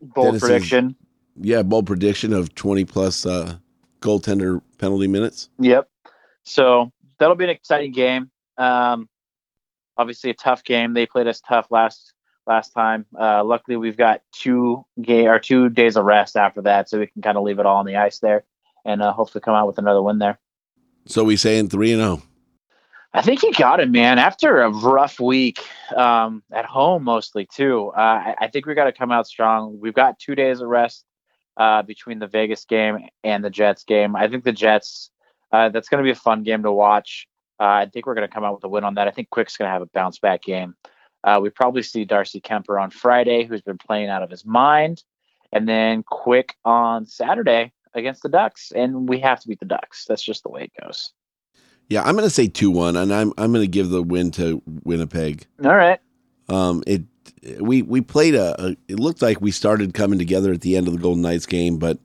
bold 0.00 0.28
Dennis's- 0.28 0.48
prediction. 0.48 0.96
yeah 1.38 1.62
bold 1.62 1.86
prediction 1.86 2.32
of 2.32 2.54
20 2.54 2.86
plus 2.86 3.26
uh 3.26 3.56
goaltender 4.00 4.62
penalty 4.78 5.06
minutes. 5.06 5.50
Yep. 5.58 5.89
So 6.44 6.92
that'll 7.18 7.36
be 7.36 7.44
an 7.44 7.50
exciting 7.50 7.92
game. 7.92 8.30
Um, 8.58 9.08
obviously 9.96 10.30
a 10.30 10.34
tough 10.34 10.64
game. 10.64 10.94
They 10.94 11.06
played 11.06 11.26
us 11.26 11.40
tough 11.40 11.66
last 11.70 12.14
last 12.46 12.70
time. 12.70 13.06
Uh, 13.18 13.44
luckily, 13.44 13.76
we've 13.76 13.96
got 13.96 14.22
two 14.32 14.84
game 15.00 15.28
or 15.28 15.38
two 15.38 15.68
days 15.68 15.96
of 15.96 16.04
rest 16.04 16.36
after 16.36 16.62
that, 16.62 16.88
so 16.88 16.98
we 16.98 17.06
can 17.06 17.22
kind 17.22 17.36
of 17.36 17.44
leave 17.44 17.58
it 17.58 17.66
all 17.66 17.76
on 17.76 17.86
the 17.86 17.96
ice 17.96 18.18
there, 18.18 18.44
and 18.84 19.02
uh, 19.02 19.12
hopefully 19.12 19.42
come 19.42 19.54
out 19.54 19.66
with 19.66 19.78
another 19.78 20.02
win 20.02 20.18
there. 20.18 20.38
So 21.06 21.24
we 21.24 21.36
saying 21.36 21.68
3 21.68 21.92
and 21.92 22.02
oh. 22.02 22.16
0. 22.16 22.22
I 23.12 23.22
think 23.22 23.42
you 23.42 23.52
got 23.52 23.80
it, 23.80 23.90
man. 23.90 24.18
After 24.20 24.60
a 24.62 24.70
rough 24.70 25.18
week 25.18 25.58
um, 25.96 26.44
at 26.52 26.64
home, 26.64 27.02
mostly 27.02 27.46
too. 27.46 27.92
Uh, 27.96 28.00
I, 28.00 28.34
I 28.42 28.48
think 28.48 28.66
we 28.66 28.74
got 28.74 28.84
to 28.84 28.92
come 28.92 29.10
out 29.10 29.26
strong. 29.26 29.80
We've 29.80 29.94
got 29.94 30.20
two 30.20 30.36
days 30.36 30.60
of 30.60 30.68
rest 30.68 31.04
uh, 31.56 31.82
between 31.82 32.20
the 32.20 32.28
Vegas 32.28 32.64
game 32.64 32.98
and 33.24 33.44
the 33.44 33.50
Jets 33.50 33.82
game. 33.84 34.14
I 34.14 34.28
think 34.28 34.44
the 34.44 34.52
Jets. 34.52 35.10
Uh, 35.52 35.68
that's 35.68 35.88
going 35.88 36.02
to 36.02 36.06
be 36.06 36.12
a 36.12 36.20
fun 36.20 36.42
game 36.42 36.62
to 36.62 36.72
watch. 36.72 37.26
Uh, 37.58 37.64
I 37.64 37.86
think 37.86 38.06
we're 38.06 38.14
going 38.14 38.28
to 38.28 38.32
come 38.32 38.44
out 38.44 38.54
with 38.54 38.64
a 38.64 38.68
win 38.68 38.84
on 38.84 38.94
that. 38.94 39.08
I 39.08 39.10
think 39.10 39.30
Quick's 39.30 39.56
going 39.56 39.68
to 39.68 39.72
have 39.72 39.82
a 39.82 39.86
bounce 39.86 40.18
back 40.18 40.42
game. 40.42 40.74
Uh, 41.24 41.38
we 41.42 41.50
probably 41.50 41.82
see 41.82 42.04
Darcy 42.04 42.40
Kuemper 42.40 42.80
on 42.80 42.90
Friday, 42.90 43.44
who's 43.44 43.60
been 43.60 43.78
playing 43.78 44.08
out 44.08 44.22
of 44.22 44.30
his 44.30 44.46
mind, 44.46 45.02
and 45.52 45.68
then 45.68 46.02
Quick 46.02 46.56
on 46.64 47.04
Saturday 47.04 47.72
against 47.94 48.22
the 48.22 48.28
Ducks. 48.28 48.72
And 48.74 49.08
we 49.08 49.20
have 49.20 49.40
to 49.40 49.48
beat 49.48 49.60
the 49.60 49.66
Ducks. 49.66 50.06
That's 50.06 50.22
just 50.22 50.42
the 50.42 50.48
way 50.48 50.64
it 50.64 50.72
goes. 50.82 51.12
Yeah, 51.88 52.02
I'm 52.02 52.14
going 52.14 52.24
to 52.24 52.30
say 52.30 52.46
2-1 52.46 53.02
and 53.02 53.12
I'm 53.12 53.32
I'm 53.36 53.52
going 53.52 53.64
to 53.64 53.68
give 53.68 53.90
the 53.90 54.02
win 54.02 54.30
to 54.32 54.62
Winnipeg. 54.84 55.46
All 55.64 55.74
right. 55.74 55.98
Um 56.48 56.84
it 56.86 57.02
we 57.60 57.82
we 57.82 58.00
played 58.00 58.36
a, 58.36 58.54
a 58.64 58.76
it 58.88 59.00
looked 59.00 59.22
like 59.22 59.40
we 59.40 59.50
started 59.50 59.92
coming 59.92 60.18
together 60.18 60.52
at 60.52 60.60
the 60.60 60.76
end 60.76 60.86
of 60.86 60.94
the 60.94 61.00
Golden 61.00 61.22
Knights 61.22 61.46
game, 61.46 61.78
but 61.78 61.98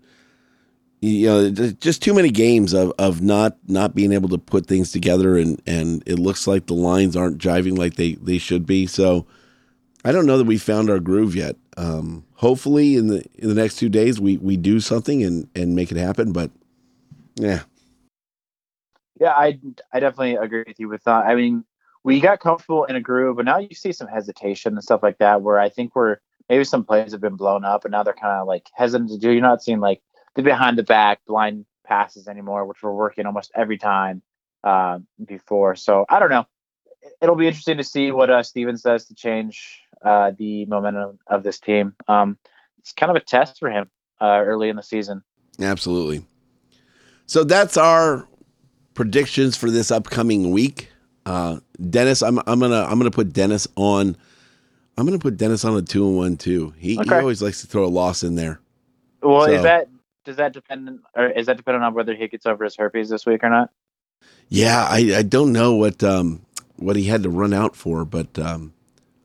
you 1.05 1.27
know, 1.27 1.49
just 1.79 2.01
too 2.01 2.13
many 2.13 2.29
games 2.29 2.73
of, 2.73 2.93
of 2.97 3.21
not 3.21 3.57
not 3.67 3.95
being 3.95 4.11
able 4.11 4.29
to 4.29 4.37
put 4.37 4.65
things 4.65 4.91
together 4.91 5.37
and 5.37 5.61
and 5.67 6.03
it 6.05 6.19
looks 6.19 6.47
like 6.47 6.65
the 6.67 6.73
lines 6.73 7.15
aren't 7.15 7.37
jiving 7.37 7.77
like 7.77 7.95
they 7.95 8.13
they 8.15 8.37
should 8.37 8.65
be. 8.65 8.87
So 8.87 9.25
I 10.03 10.11
don't 10.11 10.25
know 10.25 10.37
that 10.37 10.45
we 10.47 10.57
found 10.57 10.89
our 10.89 10.99
groove 10.99 11.35
yet. 11.35 11.55
Um 11.77 12.25
hopefully 12.35 12.95
in 12.95 13.07
the 13.07 13.25
in 13.35 13.49
the 13.49 13.55
next 13.55 13.77
2 13.77 13.89
days 13.89 14.19
we 14.19 14.37
we 14.37 14.57
do 14.57 14.79
something 14.79 15.23
and 15.23 15.47
and 15.55 15.75
make 15.75 15.91
it 15.91 15.97
happen, 15.97 16.31
but 16.31 16.51
yeah. 17.35 17.63
Yeah, 19.19 19.31
I 19.31 19.59
I 19.93 19.99
definitely 19.99 20.35
agree 20.35 20.63
with 20.67 20.79
you 20.79 20.89
with 20.89 21.03
that. 21.05 21.25
I 21.25 21.35
mean, 21.35 21.63
we 22.03 22.19
got 22.19 22.39
comfortable 22.39 22.85
in 22.85 22.95
a 22.95 23.01
groove, 23.01 23.37
but 23.37 23.45
now 23.45 23.59
you 23.59 23.73
see 23.73 23.91
some 23.93 24.07
hesitation 24.07 24.73
and 24.73 24.83
stuff 24.83 25.03
like 25.03 25.17
that. 25.19 25.41
Where 25.41 25.59
I 25.59 25.69
think 25.69 25.95
we're 25.95 26.17
maybe 26.49 26.63
some 26.63 26.83
plays 26.83 27.13
have 27.13 27.21
been 27.21 27.35
blown 27.37 27.63
up, 27.65 27.85
and 27.85 27.91
now 27.91 28.03
they're 28.03 28.13
kind 28.13 28.39
of 28.39 28.47
like 28.47 28.69
hesitant 28.75 29.09
to 29.11 29.17
do. 29.17 29.31
You're 29.31 29.41
not 29.41 29.63
seeing 29.63 29.79
like 29.79 30.01
the 30.35 30.43
behind 30.43 30.77
the 30.77 30.83
back 30.83 31.19
blind 31.25 31.65
passes 31.85 32.27
anymore, 32.27 32.65
which 32.65 32.81
we're 32.83 32.93
working 32.93 33.25
almost 33.25 33.51
every 33.55 33.77
time 33.77 34.21
uh, 34.63 34.99
before. 35.25 35.75
So 35.75 36.05
I 36.09 36.19
don't 36.19 36.29
know. 36.29 36.45
It'll 37.21 37.35
be 37.35 37.47
interesting 37.47 37.77
to 37.77 37.83
see 37.83 38.11
what 38.11 38.29
uh, 38.29 38.43
Steven 38.43 38.77
says 38.77 39.05
to 39.05 39.15
change 39.15 39.79
uh, 40.03 40.31
the 40.37 40.65
momentum 40.65 41.19
of 41.27 41.43
this 41.43 41.59
team. 41.59 41.95
Um, 42.07 42.37
it's 42.79 42.91
kind 42.91 43.09
of 43.09 43.15
a 43.15 43.19
test 43.19 43.59
for 43.59 43.69
him 43.69 43.89
uh, 44.19 44.41
early 44.43 44.69
in 44.69 44.75
the 44.75 44.83
season. 44.83 45.23
Absolutely. 45.61 46.25
So 47.27 47.43
that's 47.43 47.77
our 47.77 48.27
predictions 48.93 49.55
for 49.55 49.69
this 49.69 49.91
upcoming 49.91 50.51
week. 50.51 50.89
Uh, 51.25 51.59
Dennis, 51.89 52.21
I'm 52.21 52.39
I'm 52.45 52.59
gonna 52.59 52.83
I'm 52.83 52.97
gonna 52.99 53.11
put 53.11 53.33
Dennis 53.33 53.67
on. 53.75 54.15
I'm 54.97 55.05
gonna 55.05 55.19
put 55.19 55.37
Dennis 55.37 55.65
on 55.65 55.75
a 55.75 55.81
two 55.81 56.07
and 56.07 56.17
one 56.17 56.37
too. 56.37 56.73
He, 56.77 56.95
he 56.95 57.09
always 57.11 57.41
likes 57.41 57.61
to 57.61 57.67
throw 57.67 57.85
a 57.85 57.87
loss 57.87 58.23
in 58.23 58.35
there. 58.35 58.59
Well, 59.21 59.45
So- 59.45 59.51
is 59.53 59.63
that 59.63 59.87
does 60.25 60.37
that 60.37 60.53
depend 60.53 60.99
or 61.15 61.27
is 61.27 61.45
that 61.45 61.57
dependent 61.57 61.83
on 61.85 61.93
whether 61.93 62.15
he 62.15 62.27
gets 62.27 62.45
over 62.45 62.63
his 62.63 62.75
herpes 62.75 63.09
this 63.09 63.25
week 63.25 63.43
or 63.43 63.49
not? 63.49 63.69
Yeah, 64.49 64.85
I, 64.89 65.15
I 65.17 65.21
don't 65.23 65.51
know 65.53 65.75
what 65.75 66.03
um 66.03 66.41
what 66.75 66.95
he 66.95 67.05
had 67.05 67.23
to 67.23 67.29
run 67.29 67.53
out 67.53 67.75
for, 67.75 68.03
but 68.05 68.37
um 68.39 68.73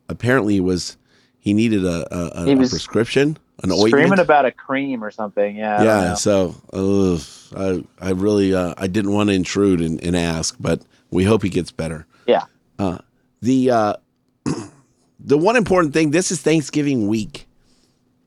apparently 0.09 0.57
it 0.59 0.61
was 0.61 0.97
he 1.39 1.55
needed 1.55 1.85
a 1.85 2.07
a, 2.15 2.43
a, 2.43 2.47
He 2.47 2.53
a 2.53 2.57
prescription, 2.57 3.39
an 3.63 3.71
Screaming 3.71 4.01
ointment. 4.05 4.21
about 4.21 4.45
a 4.45 4.53
cream 4.53 5.03
or 5.03 5.11
something. 5.11 5.57
Yeah. 5.57 5.83
Yeah, 5.83 6.15
so 6.15 6.55
ugh, 6.73 7.21
I 7.57 7.85
I 8.07 8.11
really 8.13 8.55
uh, 8.55 8.75
I 8.77 8.87
didn't 8.87 9.13
want 9.13 9.31
to 9.31 9.35
intrude 9.35 9.81
and, 9.81 10.03
and 10.05 10.15
ask, 10.17 10.57
but 10.61 10.83
we 11.11 11.25
hope 11.25 11.43
he 11.43 11.49
gets 11.49 11.73
better. 11.73 12.07
Yeah. 12.27 12.45
Uh, 12.79 12.99
the 13.41 13.71
uh, 13.71 13.95
the 15.21 15.39
one 15.39 15.57
important 15.57 15.95
thing 15.95 16.11
this 16.11 16.31
is 16.31 16.41
Thanksgiving 16.43 17.09
week, 17.09 17.47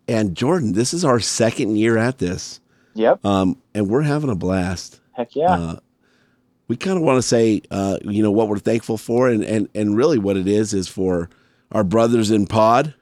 and 0.08 0.36
Jordan, 0.36 0.74
this 0.74 0.94
is 0.94 1.06
our 1.06 1.20
second 1.20 1.76
year 1.78 1.98
at 1.98 2.18
this, 2.18 2.60
Yep. 2.96 3.26
um, 3.26 3.62
and 3.74 3.90
we're 3.90 4.02
having 4.02 4.30
a 4.30 4.36
blast. 4.36 5.00
Heck 5.14 5.36
yeah. 5.36 5.52
Uh, 5.52 5.80
we 6.68 6.78
kind 6.78 6.98
of 6.98 7.04
want 7.04 7.18
to 7.18 7.22
say, 7.22 7.62
uh, 7.72 7.98
you 8.04 8.24
know, 8.24 8.32
what 8.32 8.48
we're 8.48 8.58
thankful 8.60 8.98
for, 8.98 9.30
and, 9.30 9.44
and 9.44 9.68
and 9.76 9.96
really 9.98 10.18
what 10.18 10.38
it 10.38 10.48
is 10.48 10.74
is 10.74 10.88
for 10.88 11.30
our 11.72 11.84
brothers 11.84 12.32
in 12.32 12.48
Pod 12.48 12.94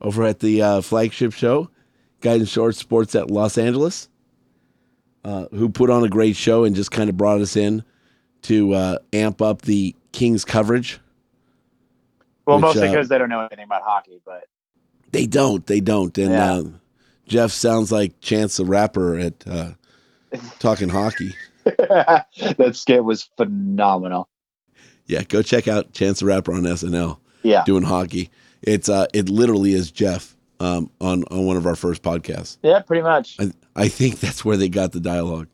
over 0.00 0.24
at 0.24 0.40
the 0.40 0.62
uh, 0.62 0.80
flagship 0.80 1.32
show, 1.32 1.70
Guys 2.20 2.40
in 2.40 2.46
Shorts 2.46 2.78
Sports 2.78 3.14
at 3.14 3.30
Los 3.30 3.58
Angeles, 3.58 4.08
uh, 5.24 5.46
who 5.52 5.68
put 5.68 5.90
on 5.90 6.04
a 6.04 6.08
great 6.08 6.36
show 6.36 6.64
and 6.64 6.74
just 6.74 6.90
kind 6.90 7.08
of 7.10 7.16
brought 7.16 7.40
us 7.40 7.56
in 7.56 7.84
to 8.42 8.72
uh, 8.74 8.98
amp 9.12 9.40
up 9.40 9.62
the 9.62 9.94
Kings 10.12 10.44
coverage. 10.44 10.98
well, 12.46 12.56
which, 12.56 12.62
mostly 12.62 12.88
uh, 12.88 12.90
because 12.90 13.08
they 13.08 13.18
don't 13.18 13.28
know 13.28 13.40
anything 13.40 13.64
about 13.64 13.82
hockey, 13.82 14.20
but 14.24 14.48
They 15.12 15.26
don't, 15.26 15.64
they 15.66 15.80
don't, 15.80 16.16
and 16.18 16.30
Yeah. 16.30 16.78
Jeff 17.26 17.50
sounds 17.50 17.92
like 17.92 18.20
Chance 18.20 18.56
the 18.58 18.64
Rapper 18.64 19.18
at 19.18 19.46
uh, 19.46 19.70
talking 20.58 20.88
hockey. 20.88 21.34
that 21.64 22.70
skit 22.72 23.04
was 23.04 23.28
phenomenal. 23.36 24.28
Yeah, 25.06 25.22
go 25.22 25.42
check 25.42 25.68
out 25.68 25.92
Chance 25.92 26.20
the 26.20 26.26
Rapper 26.26 26.52
on 26.52 26.62
SNL. 26.62 27.18
Yeah. 27.42 27.64
doing 27.64 27.82
hockey. 27.82 28.30
It's 28.62 28.88
uh, 28.88 29.06
it 29.12 29.28
literally 29.28 29.72
is 29.72 29.90
Jeff 29.90 30.36
um, 30.60 30.90
on 31.00 31.24
on 31.24 31.44
one 31.44 31.56
of 31.56 31.66
our 31.66 31.74
first 31.74 32.02
podcasts. 32.02 32.58
Yeah, 32.62 32.80
pretty 32.80 33.02
much. 33.02 33.36
I, 33.40 33.52
I 33.74 33.88
think 33.88 34.20
that's 34.20 34.44
where 34.44 34.56
they 34.56 34.68
got 34.68 34.92
the 34.92 35.00
dialogue. 35.00 35.48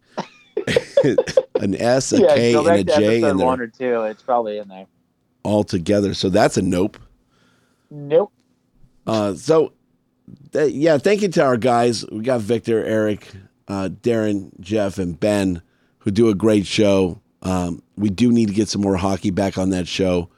An 1.54 1.74
S, 1.74 2.12
a 2.12 2.20
yeah, 2.20 2.34
K, 2.34 2.54
and 2.54 2.68
a 2.68 2.84
J, 2.84 3.22
and 3.22 3.38
one 3.38 3.60
or 3.60 3.66
two. 3.68 4.02
It's 4.02 4.22
probably 4.22 4.58
in 4.58 4.68
there. 4.68 4.86
all 5.42 5.64
together. 5.64 6.12
So 6.14 6.28
that's 6.28 6.56
a 6.56 6.62
nope. 6.62 6.98
Nope. 7.90 8.32
Uh, 9.06 9.34
so, 9.34 9.72
th- 10.52 10.72
yeah, 10.72 10.98
thank 10.98 11.22
you 11.22 11.28
to 11.28 11.42
our 11.44 11.56
guys. 11.56 12.04
We 12.10 12.20
got 12.22 12.40
Victor, 12.40 12.84
Eric, 12.84 13.28
uh, 13.68 13.88
Darren, 14.02 14.50
Jeff, 14.60 14.98
and 14.98 15.18
Ben, 15.18 15.62
who 15.98 16.10
do 16.10 16.28
a 16.28 16.34
great 16.34 16.66
show. 16.66 17.20
Um, 17.42 17.82
we 17.96 18.10
do 18.10 18.30
need 18.32 18.48
to 18.48 18.54
get 18.54 18.68
some 18.68 18.82
more 18.82 18.96
hockey 18.96 19.30
back 19.30 19.58
on 19.58 19.70
that 19.70 19.86
show. 19.88 20.28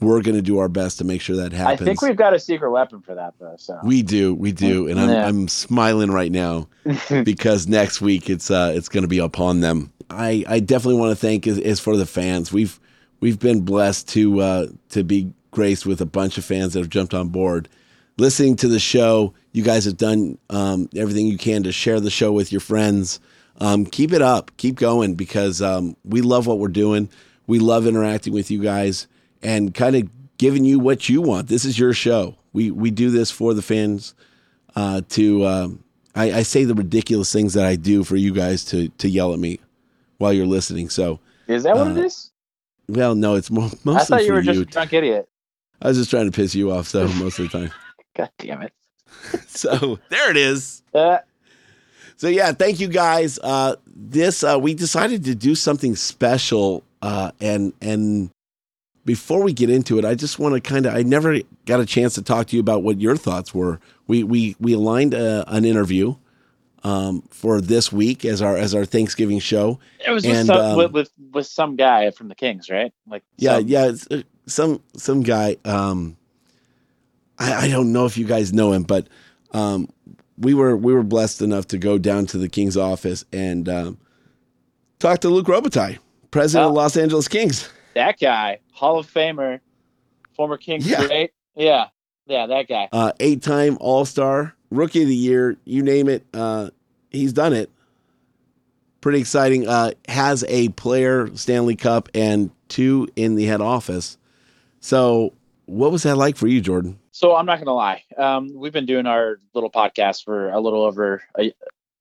We're 0.00 0.22
going 0.22 0.36
to 0.36 0.42
do 0.42 0.58
our 0.58 0.68
best 0.70 0.96
to 0.98 1.04
make 1.04 1.20
sure 1.20 1.36
that 1.36 1.52
happens. 1.52 1.82
I 1.82 1.84
think 1.84 2.00
we've 2.00 2.16
got 2.16 2.32
a 2.32 2.38
secret 2.38 2.70
weapon 2.70 3.02
for 3.02 3.14
that, 3.14 3.34
though. 3.38 3.54
So 3.58 3.78
We 3.84 4.02
do, 4.02 4.34
we 4.34 4.50
do, 4.50 4.88
and 4.88 4.98
I'm 4.98 5.08
Yeah. 5.10 5.26
I'm 5.28 5.46
smiling 5.46 6.10
right 6.10 6.32
now 6.32 6.68
because 7.22 7.68
next 7.68 8.00
week 8.00 8.30
it's 8.30 8.50
uh 8.50 8.72
it's 8.74 8.88
going 8.88 9.02
to 9.02 9.08
be 9.08 9.18
upon 9.18 9.60
them. 9.60 9.92
I 10.08 10.42
I 10.48 10.60
definitely 10.60 10.98
want 11.00 11.10
to 11.10 11.16
thank 11.16 11.46
is, 11.46 11.58
is 11.58 11.80
for 11.80 11.98
the 11.98 12.06
fans. 12.06 12.50
We've 12.50 12.80
we've 13.20 13.38
been 13.38 13.60
blessed 13.60 14.08
to 14.10 14.40
uh 14.40 14.66
to 14.88 15.04
be 15.04 15.34
graced 15.50 15.84
with 15.84 16.00
a 16.00 16.06
bunch 16.06 16.38
of 16.38 16.46
fans 16.46 16.72
that 16.72 16.78
have 16.78 16.88
jumped 16.88 17.12
on 17.12 17.28
board, 17.28 17.68
listening 18.20 18.54
to 18.56 18.68
the 18.68 18.78
show. 18.78 19.34
You 19.52 19.64
guys 19.64 19.84
have 19.86 19.96
done 19.96 20.38
um, 20.50 20.88
everything 20.94 21.26
you 21.26 21.38
can 21.38 21.62
to 21.64 21.72
share 21.72 21.98
the 21.98 22.10
show 22.10 22.30
with 22.32 22.52
your 22.52 22.60
friends. 22.60 23.18
Um, 23.58 23.84
keep 23.84 24.12
it 24.12 24.22
up, 24.22 24.50
keep 24.58 24.76
going 24.76 25.14
because 25.14 25.60
um, 25.60 25.96
we 26.04 26.20
love 26.20 26.46
what 26.46 26.58
we're 26.58 26.68
doing. 26.68 27.08
We 27.46 27.58
love 27.58 27.86
interacting 27.86 28.32
with 28.32 28.50
you 28.50 28.62
guys 28.62 29.08
and 29.42 29.74
kind 29.74 29.96
of 29.96 30.08
giving 30.38 30.64
you 30.64 30.78
what 30.78 31.08
you 31.08 31.20
want. 31.20 31.48
This 31.48 31.64
is 31.64 31.78
your 31.78 31.92
show. 31.92 32.36
We 32.52 32.70
we 32.70 32.90
do 32.90 33.10
this 33.10 33.30
for 33.30 33.54
the 33.54 33.62
fans. 33.62 34.14
Uh, 34.76 35.00
to 35.10 35.44
um, 35.46 35.82
I, 36.14 36.32
I 36.32 36.42
say 36.44 36.64
the 36.64 36.74
ridiculous 36.74 37.32
things 37.32 37.54
that 37.54 37.66
I 37.66 37.74
do 37.76 38.04
for 38.04 38.16
you 38.16 38.32
guys 38.32 38.64
to 38.66 38.88
to 38.88 39.08
yell 39.08 39.32
at 39.32 39.38
me 39.40 39.58
while 40.18 40.32
you're 40.32 40.46
listening. 40.46 40.88
So 40.90 41.18
is 41.48 41.64
that 41.64 41.76
what 41.76 41.88
Uh, 41.88 41.90
it 41.96 42.04
is? 42.04 42.30
well, 42.88 43.14
no, 43.14 43.34
it's 43.34 43.50
mo- 43.50 43.70
mostly 43.84 43.94
I 43.94 44.04
thought 44.04 44.24
you 44.24 44.32
were 44.32 44.42
just 44.42 44.60
a 44.60 44.64
drunk 44.64 44.92
idiot. 44.92 45.28
I 45.82 45.88
was 45.88 45.96
just 45.98 46.10
trying 46.10 46.26
to 46.30 46.32
piss 46.32 46.54
you 46.54 46.70
off. 46.70 46.86
So 46.86 47.08
most 47.08 47.38
of 47.38 47.50
the 47.50 47.58
time. 47.58 47.70
God 48.16 48.30
damn 48.38 48.62
it. 48.62 48.72
So 49.48 49.98
there 50.08 50.30
it 50.30 50.36
is. 50.36 50.82
Uh, 50.94 51.18
So 52.16 52.28
yeah, 52.28 52.52
thank 52.52 52.80
you 52.80 52.88
guys. 52.88 53.38
Uh, 53.42 53.76
this 53.86 54.44
uh, 54.44 54.58
we 54.60 54.74
decided 54.74 55.24
to 55.24 55.34
do 55.34 55.54
something 55.54 55.96
special, 55.96 56.84
uh, 57.02 57.32
and 57.40 57.72
and 57.80 58.30
before 59.04 59.42
we 59.42 59.52
get 59.52 59.70
into 59.70 59.98
it, 59.98 60.04
I 60.04 60.14
just 60.14 60.38
want 60.38 60.54
to 60.54 60.60
kind 60.60 60.86
of 60.86 60.94
I 60.94 61.02
never 61.02 61.38
got 61.66 61.80
a 61.80 61.86
chance 61.86 62.14
to 62.14 62.22
talk 62.22 62.46
to 62.48 62.56
you 62.56 62.60
about 62.60 62.82
what 62.82 63.00
your 63.00 63.16
thoughts 63.16 63.54
were. 63.54 63.80
We 64.06 64.22
we 64.22 64.54
we 64.60 64.74
aligned 64.74 65.14
a, 65.14 65.44
an 65.48 65.64
interview 65.64 66.14
um, 66.84 67.22
for 67.30 67.60
this 67.60 67.90
week 67.92 68.24
as 68.24 68.40
our 68.42 68.56
as 68.56 68.74
our 68.74 68.84
Thanksgiving 68.84 69.38
show. 69.40 69.78
it 70.06 70.10
was 70.10 70.24
with 70.26 70.46
some, 70.46 70.56
um, 70.60 70.76
with, 70.76 70.92
with 70.92 71.10
with 71.32 71.46
some 71.46 71.74
guy 71.76 72.10
from 72.10 72.28
the 72.28 72.34
Kings, 72.34 72.68
right? 72.70 72.92
Like 73.08 73.22
Yeah, 73.38 73.56
some- 73.58 73.66
yeah, 73.68 73.92
uh, 74.10 74.22
some 74.46 74.82
some 74.96 75.22
guy. 75.22 75.56
Um, 75.64 76.16
I, 77.40 77.64
I 77.64 77.68
don't 77.68 77.92
know 77.92 78.06
if 78.06 78.16
you 78.16 78.24
guys 78.26 78.52
know 78.52 78.72
him, 78.72 78.82
but 78.84 79.08
um, 79.52 79.88
we 80.38 80.54
were 80.54 80.76
we 80.76 80.94
were 80.94 81.02
blessed 81.02 81.42
enough 81.42 81.66
to 81.68 81.78
go 81.78 81.98
down 81.98 82.26
to 82.26 82.38
the 82.38 82.48
King's 82.48 82.76
office 82.76 83.24
and 83.32 83.68
um, 83.68 83.98
talk 85.00 85.20
to 85.20 85.28
Luc 85.28 85.46
Robitaille, 85.46 85.98
president 86.30 86.66
of 86.66 86.72
Oh. 86.72 86.74
Los 86.74 86.96
Angeles 86.96 87.26
Kings. 87.28 87.68
that 87.94 88.20
guy, 88.20 88.60
Hall 88.72 88.98
of 88.98 89.12
Famer, 89.12 89.60
former 90.36 90.56
Kings 90.56 90.86
Yeah. 90.86 91.06
great. 91.06 91.30
Yeah, 91.56 91.86
yeah, 92.26 92.46
that 92.46 92.68
guy. 92.68 92.88
Uh, 92.92 93.12
eight-time 93.20 93.76
All-Star, 93.80 94.54
Rookie 94.70 95.02
of 95.02 95.08
the 95.08 95.16
Year, 95.16 95.56
you 95.64 95.82
name 95.82 96.08
it. 96.08 96.24
Uh, 96.32 96.70
he's 97.10 97.32
done 97.32 97.52
it. 97.52 97.70
Pretty 99.00 99.18
exciting. 99.18 99.66
Uh, 99.66 99.92
has 100.08 100.44
a 100.48 100.68
player 100.70 101.34
Stanley 101.34 101.74
Cup 101.74 102.08
and 102.14 102.50
two 102.68 103.08
in 103.16 103.34
the 103.34 103.46
head 103.46 103.60
office. 103.60 104.16
So, 104.80 105.32
what 105.66 105.90
was 105.90 106.02
that 106.04 106.16
like 106.16 106.36
for 106.36 106.46
you, 106.46 106.60
Jordan? 106.60 106.98
So 107.20 107.36
I'm 107.36 107.44
not 107.44 107.58
gonna 107.58 107.74
lie. 107.74 108.02
Um, 108.16 108.48
we've 108.54 108.72
been 108.72 108.86
doing 108.86 109.04
our 109.04 109.40
little 109.52 109.70
podcast 109.70 110.24
for 110.24 110.48
a 110.48 110.58
little 110.58 110.82
over 110.82 111.22
a, 111.38 111.52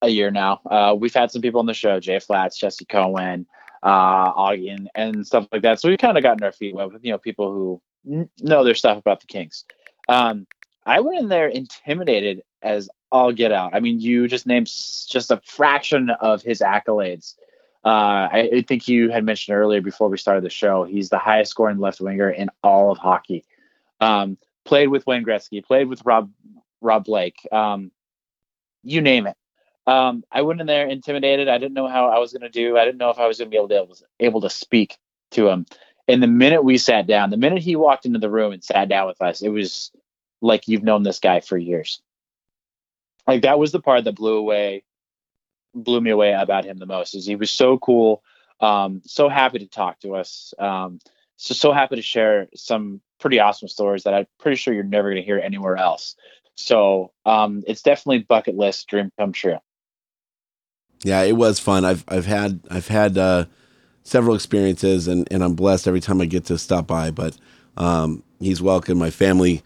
a 0.01 0.07
year 0.07 0.31
now. 0.31 0.61
Uh, 0.65 0.95
we've 0.97 1.13
had 1.13 1.29
some 1.29 1.41
people 1.41 1.59
on 1.59 1.65
the 1.65 1.73
show: 1.73 1.99
Jay 1.99 2.19
Flats, 2.19 2.57
Jesse 2.57 2.85
Cohen, 2.85 3.45
uh, 3.83 4.31
Augie, 4.31 4.73
and, 4.73 4.89
and 4.95 5.27
stuff 5.27 5.49
like 5.51 5.63
that. 5.63 5.81
So 5.81 5.89
we've 5.89 5.97
kind 5.97 6.15
of 6.15 6.23
gotten 6.23 6.41
our 6.41 6.53
feet 6.53 6.73
wet 6.73 6.93
with 6.93 7.03
you 7.03 7.11
know 7.11 7.17
people 7.17 7.51
who 7.51 8.29
know 8.39 8.63
their 8.63 8.75
stuff 8.75 8.97
about 8.97 9.19
the 9.19 9.27
Kings. 9.27 9.65
Um, 10.07 10.47
I 10.85 11.01
went 11.01 11.19
in 11.19 11.27
there 11.27 11.49
intimidated 11.49 12.41
as 12.61 12.89
all 13.11 13.33
get 13.33 13.51
out. 13.51 13.75
I 13.75 13.81
mean, 13.81 13.99
you 13.99 14.25
just 14.29 14.47
named 14.47 14.67
just 14.67 15.31
a 15.31 15.41
fraction 15.43 16.11
of 16.11 16.41
his 16.43 16.61
accolades. 16.61 17.35
Uh, 17.83 18.29
I, 18.31 18.49
I 18.53 18.61
think 18.61 18.87
you 18.87 19.09
had 19.09 19.25
mentioned 19.25 19.57
earlier 19.57 19.81
before 19.81 20.07
we 20.07 20.17
started 20.17 20.45
the 20.45 20.49
show, 20.49 20.85
he's 20.85 21.09
the 21.09 21.19
highest 21.19 21.51
scoring 21.51 21.79
left 21.79 21.99
winger 21.99 22.29
in 22.29 22.49
all 22.63 22.89
of 22.89 22.97
hockey. 22.99 23.43
Um, 23.99 24.37
played 24.69 24.89
with 24.89 25.07
Wayne 25.07 25.25
Gretzky, 25.25 25.65
played 25.65 25.89
with 25.89 26.05
Rob 26.05 26.31
Rob 26.79 27.03
Blake, 27.03 27.39
um, 27.51 27.91
you 28.83 29.01
name 29.01 29.25
it. 29.25 29.35
Um, 29.87 30.23
I 30.31 30.43
went 30.43 30.61
in 30.61 30.67
there 30.67 30.87
intimidated. 30.87 31.49
I 31.49 31.57
didn't 31.57 31.73
know 31.73 31.87
how 31.87 32.09
I 32.09 32.19
was 32.19 32.31
going 32.31 32.43
to 32.43 32.49
do. 32.49 32.77
I 32.77 32.85
didn't 32.85 32.99
know 32.99 33.09
if 33.09 33.17
I 33.17 33.25
was 33.25 33.39
going 33.39 33.47
to 33.47 33.49
be 33.49 33.57
able 33.57 33.69
to 33.69 34.05
able, 34.19 34.41
to 34.41 34.49
speak 34.49 34.97
to 35.31 35.49
him. 35.49 35.65
And 36.07 36.21
the 36.21 36.27
minute 36.27 36.63
we 36.63 36.77
sat 36.77 37.07
down, 37.07 37.31
the 37.31 37.37
minute 37.37 37.63
he 37.63 37.75
walked 37.75 38.05
into 38.05 38.19
the 38.19 38.29
room 38.29 38.53
and 38.53 38.63
sat 38.63 38.87
down 38.87 39.07
with 39.07 39.19
us, 39.21 39.41
it 39.41 39.49
was 39.49 39.91
like 40.39 40.67
you've 40.67 40.83
known 40.83 41.01
this 41.01 41.19
guy 41.19 41.39
for 41.39 41.57
years. 41.57 42.01
Like 43.25 43.41
that 43.41 43.57
was 43.57 43.71
the 43.71 43.81
part 43.81 44.03
that 44.03 44.15
blew 44.15 44.37
away, 44.37 44.83
blew 45.73 45.99
me 45.99 46.11
away 46.11 46.33
about 46.33 46.65
him 46.65 46.77
the 46.77 46.85
most. 46.85 47.15
Is 47.15 47.25
he 47.25 47.35
was 47.35 47.49
so 47.49 47.79
cool, 47.79 48.21
um, 48.59 49.01
so 49.05 49.29
happy 49.29 49.59
to 49.59 49.67
talk 49.67 49.99
to 50.01 50.15
us, 50.15 50.53
um, 50.59 50.99
so 51.37 51.55
so 51.55 51.71
happy 51.73 51.95
to 51.95 52.01
share 52.03 52.47
some 52.53 53.01
pretty 53.19 53.39
awesome 53.39 53.67
stories 53.67 54.03
that 54.03 54.13
I'm 54.13 54.27
pretty 54.39 54.55
sure 54.55 54.73
you're 54.73 54.83
never 54.83 55.09
going 55.09 55.21
to 55.21 55.25
hear 55.25 55.39
anywhere 55.39 55.77
else. 55.77 56.15
So 56.55 57.11
um, 57.25 57.63
it's 57.67 57.81
definitely 57.81 58.19
bucket 58.19 58.55
list 58.55 58.87
dream 58.87 59.11
come 59.17 59.31
true. 59.31 59.57
Yeah, 61.03 61.21
it 61.21 61.37
was 61.37 61.59
fun. 61.59 61.85
I've 61.85 62.03
I've 62.07 62.25
had 62.25 62.59
I've 62.69 62.87
had 62.87 63.17
uh, 63.17 63.45
several 64.03 64.35
experiences, 64.35 65.07
and, 65.07 65.27
and 65.31 65.43
I'm 65.43 65.55
blessed 65.55 65.87
every 65.87 66.01
time 66.01 66.19
I 66.19 66.25
get 66.25 66.45
to 66.45 66.57
stop 66.57 66.87
by. 66.87 67.11
But 67.11 67.37
um, 67.77 68.23
he's 68.39 68.61
welcomed 68.61 68.99
my 68.99 69.09
family 69.09 69.63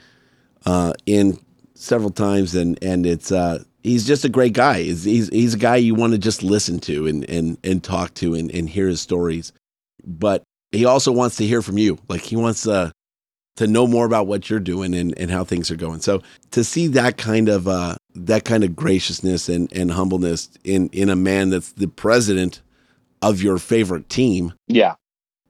uh, 0.65 0.93
in 1.07 1.39
several 1.73 2.11
times, 2.11 2.53
and 2.53 2.77
and 2.83 3.05
it's 3.07 3.31
uh, 3.31 3.63
he's 3.81 4.05
just 4.05 4.25
a 4.25 4.29
great 4.29 4.53
guy. 4.53 4.83
He's 4.83 5.03
he's, 5.03 5.29
he's 5.29 5.53
a 5.55 5.57
guy 5.57 5.77
you 5.77 5.95
want 5.95 6.13
to 6.13 6.19
just 6.19 6.43
listen 6.43 6.79
to 6.81 7.07
and 7.07 7.27
and 7.29 7.57
and 7.63 7.83
talk 7.83 8.13
to 8.15 8.35
and, 8.35 8.51
and 8.51 8.69
hear 8.69 8.87
his 8.87 9.01
stories. 9.01 9.53
But 10.05 10.43
he 10.71 10.85
also 10.85 11.11
wants 11.11 11.37
to 11.37 11.45
hear 11.45 11.61
from 11.61 11.77
you. 11.77 11.97
Like 12.09 12.21
he 12.21 12.35
wants 12.35 12.67
uh, 12.67 12.91
to 13.55 13.67
know 13.67 13.85
more 13.85 14.05
about 14.05 14.27
what 14.27 14.49
you're 14.49 14.59
doing 14.59 14.93
and, 14.95 15.17
and 15.17 15.29
how 15.29 15.43
things 15.43 15.69
are 15.69 15.75
going. 15.75 16.01
So 16.01 16.21
to 16.51 16.63
see 16.63 16.87
that 16.87 17.17
kind 17.17 17.49
of 17.49 17.67
uh, 17.67 17.95
that 18.15 18.45
kind 18.45 18.63
of 18.63 18.75
graciousness 18.75 19.49
and, 19.49 19.71
and 19.73 19.91
humbleness 19.91 20.49
in 20.63 20.89
in 20.89 21.09
a 21.09 21.15
man 21.15 21.49
that's 21.49 21.71
the 21.73 21.87
president 21.87 22.61
of 23.21 23.41
your 23.41 23.57
favorite 23.57 24.09
team 24.09 24.53
Yeah, 24.67 24.95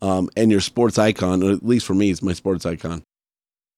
um, 0.02 0.30
and 0.36 0.52
your 0.52 0.62
sports 0.62 1.00
icon, 1.00 1.42
or 1.42 1.52
at 1.52 1.66
least 1.66 1.86
for 1.86 1.94
me, 1.94 2.12
it's 2.12 2.22
my 2.22 2.34
sports 2.34 2.66
icon. 2.66 3.04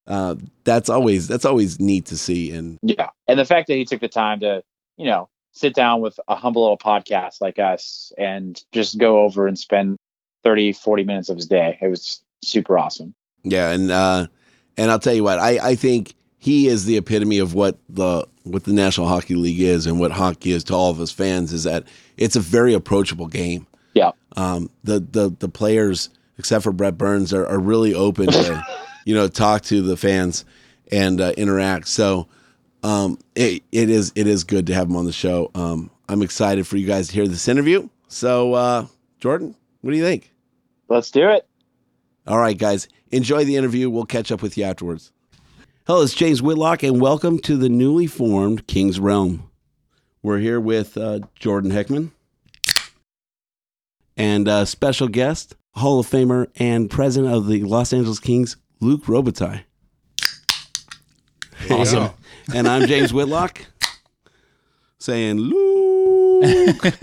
Uh, 0.07 0.35
that's 0.63 0.89
always 0.89 1.27
that's 1.27 1.45
always 1.45 1.79
neat 1.79 2.05
to 2.07 2.17
see. 2.17 2.51
And 2.51 2.79
yeah, 2.81 3.09
and 3.27 3.39
the 3.39 3.45
fact 3.45 3.67
that 3.67 3.75
he 3.75 3.85
took 3.85 4.01
the 4.01 4.07
time 4.07 4.39
to, 4.39 4.63
you 4.97 5.05
know, 5.05 5.29
sit 5.51 5.73
down 5.75 6.01
with 6.01 6.19
a 6.27 6.35
humble 6.35 6.63
little 6.63 6.77
podcast 6.77 7.41
like 7.41 7.59
us 7.59 8.11
and 8.17 8.61
just 8.71 8.97
go 8.97 9.21
over 9.21 9.47
and 9.47 9.57
spend 9.57 9.97
30, 10.43 10.73
40 10.73 11.03
minutes 11.03 11.29
of 11.29 11.37
his 11.37 11.47
day, 11.47 11.77
it 11.81 11.87
was 11.87 12.21
super 12.43 12.77
awesome. 12.77 13.13
Yeah, 13.45 13.71
and 13.71 13.91
uh, 13.91 14.27
and 14.75 14.91
I'll 14.91 14.99
tell 14.99 15.13
you 15.13 15.23
what, 15.23 15.39
I 15.39 15.59
I 15.59 15.75
think 15.75 16.15
he 16.37 16.67
is 16.67 16.85
the 16.85 16.97
epitome 16.97 17.39
of 17.39 17.53
what 17.53 17.77
the 17.89 18.27
what 18.43 18.63
the 18.63 18.73
National 18.73 19.07
Hockey 19.07 19.35
League 19.35 19.61
is 19.61 19.87
and 19.87 19.99
what 19.99 20.11
hockey 20.11 20.51
is 20.51 20.63
to 20.65 20.75
all 20.75 20.91
of 20.91 20.99
us 20.99 21.11
fans. 21.11 21.53
Is 21.53 21.63
that 21.63 21.85
it's 22.17 22.35
a 22.35 22.39
very 22.39 22.73
approachable 22.73 23.27
game. 23.27 23.67
Yeah. 23.93 24.11
Um, 24.35 24.69
the 24.83 24.99
the 24.99 25.35
the 25.39 25.47
players, 25.47 26.09
except 26.37 26.63
for 26.63 26.71
Brent 26.71 26.97
Burns, 26.97 27.33
are, 27.33 27.45
are 27.47 27.59
really 27.59 27.93
open 27.93 28.27
to 28.27 28.65
you 29.05 29.15
know 29.15 29.27
talk 29.27 29.61
to 29.63 29.81
the 29.81 29.95
fans 29.95 30.43
and 30.91 31.21
uh, 31.21 31.33
interact. 31.37 31.87
So 31.87 32.27
um, 32.83 33.17
it, 33.35 33.63
it 33.71 33.89
is 33.89 34.11
it 34.15 34.27
is 34.27 34.43
good 34.43 34.67
to 34.67 34.73
have 34.73 34.87
him 34.87 34.95
on 34.95 35.05
the 35.05 35.13
show. 35.13 35.51
Um, 35.55 35.89
I'm 36.09 36.21
excited 36.21 36.67
for 36.67 36.77
you 36.77 36.85
guys 36.85 37.07
to 37.07 37.13
hear 37.13 37.27
this 37.27 37.47
interview. 37.47 37.89
So 38.07 38.53
uh, 38.53 38.85
Jordan, 39.19 39.55
what 39.81 39.91
do 39.91 39.97
you 39.97 40.03
think? 40.03 40.31
Let's 40.87 41.09
do 41.09 41.29
it. 41.29 41.47
All 42.27 42.39
right, 42.39 42.57
guys, 42.57 42.87
enjoy 43.11 43.45
the 43.45 43.55
interview. 43.55 43.87
We'll 43.87 44.05
catch 44.05 44.31
up 44.31 44.41
with 44.41 44.57
you 44.57 44.63
afterwards. 44.63 45.11
Hello, 45.85 46.01
it's 46.01 46.15
James 46.15 46.41
Whitlock, 46.41 46.81
and 46.81 46.99
welcome 46.99 47.37
to 47.39 47.55
the 47.55 47.69
newly 47.69 48.07
formed 48.07 48.65
King's 48.65 48.99
Realm. 48.99 49.51
We're 50.23 50.39
here 50.39 50.59
with 50.59 50.97
uh, 50.97 51.19
Jordan 51.35 51.69
Heckman 51.69 52.09
and 54.17 54.47
uh, 54.47 54.65
special 54.65 55.07
guest, 55.07 55.55
Hall 55.75 55.99
of 55.99 56.07
Famer 56.07 56.47
and 56.55 56.89
president 56.89 57.31
of 57.31 57.45
the 57.45 57.61
Los 57.61 57.93
Angeles 57.93 58.19
Kings, 58.19 58.57
Luc 58.79 59.03
Robitaille. 59.03 59.61
Awesome. 61.69 62.09
and 62.55 62.67
I'm 62.67 62.87
James 62.87 63.13
Whitlock 63.13 63.67
saying, 64.97 65.37
Luc. 65.37 66.43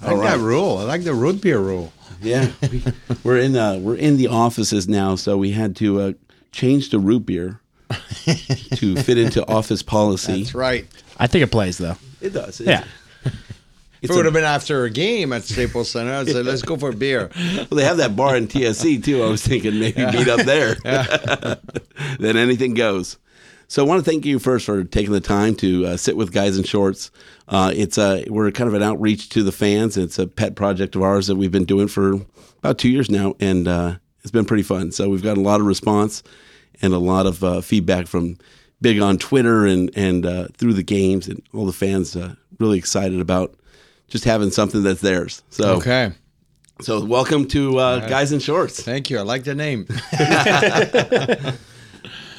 I 0.00 0.12
like 0.12 0.28
that 0.28 0.38
rule. 0.40 0.78
I 0.78 0.82
like 0.82 1.04
the 1.04 1.14
root 1.14 1.40
beer 1.40 1.60
rule. 1.60 1.92
Yeah, 2.20 2.50
we, 2.70 2.82
we're 3.24 3.38
in 3.38 3.56
uh, 3.56 3.78
we're 3.78 3.96
in 3.96 4.16
the 4.16 4.28
offices 4.28 4.88
now, 4.88 5.14
so 5.14 5.36
we 5.36 5.52
had 5.52 5.76
to 5.76 6.00
uh, 6.00 6.12
change 6.52 6.90
the 6.90 6.98
root 6.98 7.26
beer 7.26 7.60
to 8.76 8.96
fit 8.96 9.18
into 9.18 9.46
office 9.48 9.82
policy. 9.82 10.42
That's 10.42 10.54
right. 10.54 10.86
I 11.18 11.26
think 11.26 11.42
it 11.44 11.50
plays 11.50 11.78
though. 11.78 11.96
It 12.20 12.30
does. 12.30 12.60
Yeah. 12.60 12.84
If 14.00 14.10
it 14.10 14.14
would 14.14 14.26
have 14.26 14.34
been 14.34 14.44
after 14.44 14.84
a 14.84 14.90
game 14.90 15.32
at 15.32 15.42
Staples 15.42 15.90
Center, 15.90 16.12
I'd 16.12 16.28
say, 16.28 16.40
let's 16.44 16.62
go 16.62 16.76
for 16.76 16.90
a 16.90 16.94
beer. 16.94 17.32
Well, 17.36 17.66
they 17.72 17.82
have 17.82 17.96
that 17.96 18.14
bar 18.14 18.36
in 18.36 18.46
TSC 18.46 19.02
too. 19.02 19.24
I 19.24 19.26
was 19.28 19.44
thinking 19.44 19.80
maybe 19.80 20.06
meet 20.06 20.28
up 20.28 20.42
there. 20.46 20.76
then 22.20 22.36
anything 22.36 22.74
goes. 22.74 23.18
So 23.70 23.84
I 23.84 23.86
want 23.86 24.02
to 24.02 24.10
thank 24.10 24.24
you 24.24 24.38
first 24.38 24.64
for 24.64 24.82
taking 24.82 25.12
the 25.12 25.20
time 25.20 25.54
to 25.56 25.86
uh, 25.86 25.96
sit 25.98 26.16
with 26.16 26.32
guys 26.32 26.56
in 26.56 26.64
shorts. 26.64 27.10
Uh, 27.48 27.70
it's 27.74 27.98
a 27.98 28.24
we're 28.28 28.50
kind 28.50 28.66
of 28.66 28.72
an 28.74 28.82
outreach 28.82 29.28
to 29.30 29.42
the 29.42 29.52
fans. 29.52 29.98
It's 29.98 30.18
a 30.18 30.26
pet 30.26 30.54
project 30.56 30.96
of 30.96 31.02
ours 31.02 31.26
that 31.26 31.36
we've 31.36 31.52
been 31.52 31.66
doing 31.66 31.86
for 31.86 32.14
about 32.60 32.78
two 32.78 32.88
years 32.88 33.10
now, 33.10 33.34
and 33.40 33.68
uh, 33.68 33.96
it's 34.22 34.30
been 34.30 34.46
pretty 34.46 34.62
fun. 34.62 34.90
So 34.90 35.10
we've 35.10 35.22
got 35.22 35.36
a 35.36 35.42
lot 35.42 35.60
of 35.60 35.66
response 35.66 36.22
and 36.80 36.94
a 36.94 36.98
lot 36.98 37.26
of 37.26 37.44
uh, 37.44 37.60
feedback 37.60 38.06
from 38.06 38.38
big 38.80 39.00
on 39.00 39.18
Twitter 39.18 39.66
and 39.66 39.90
and 39.94 40.24
uh, 40.24 40.48
through 40.56 40.72
the 40.72 40.82
games, 40.82 41.28
and 41.28 41.42
all 41.52 41.66
the 41.66 41.72
fans 41.72 42.16
uh, 42.16 42.36
really 42.58 42.78
excited 42.78 43.20
about 43.20 43.54
just 44.08 44.24
having 44.24 44.50
something 44.50 44.82
that's 44.82 45.02
theirs. 45.02 45.42
So 45.50 45.74
Okay. 45.76 46.12
so 46.80 47.04
welcome 47.04 47.46
to 47.48 47.76
uh, 47.78 48.08
guys 48.08 48.32
in 48.32 48.40
shorts. 48.40 48.82
Thank 48.82 49.10
you. 49.10 49.18
I 49.18 49.22
like 49.22 49.44
the 49.44 49.54
name. 49.54 49.86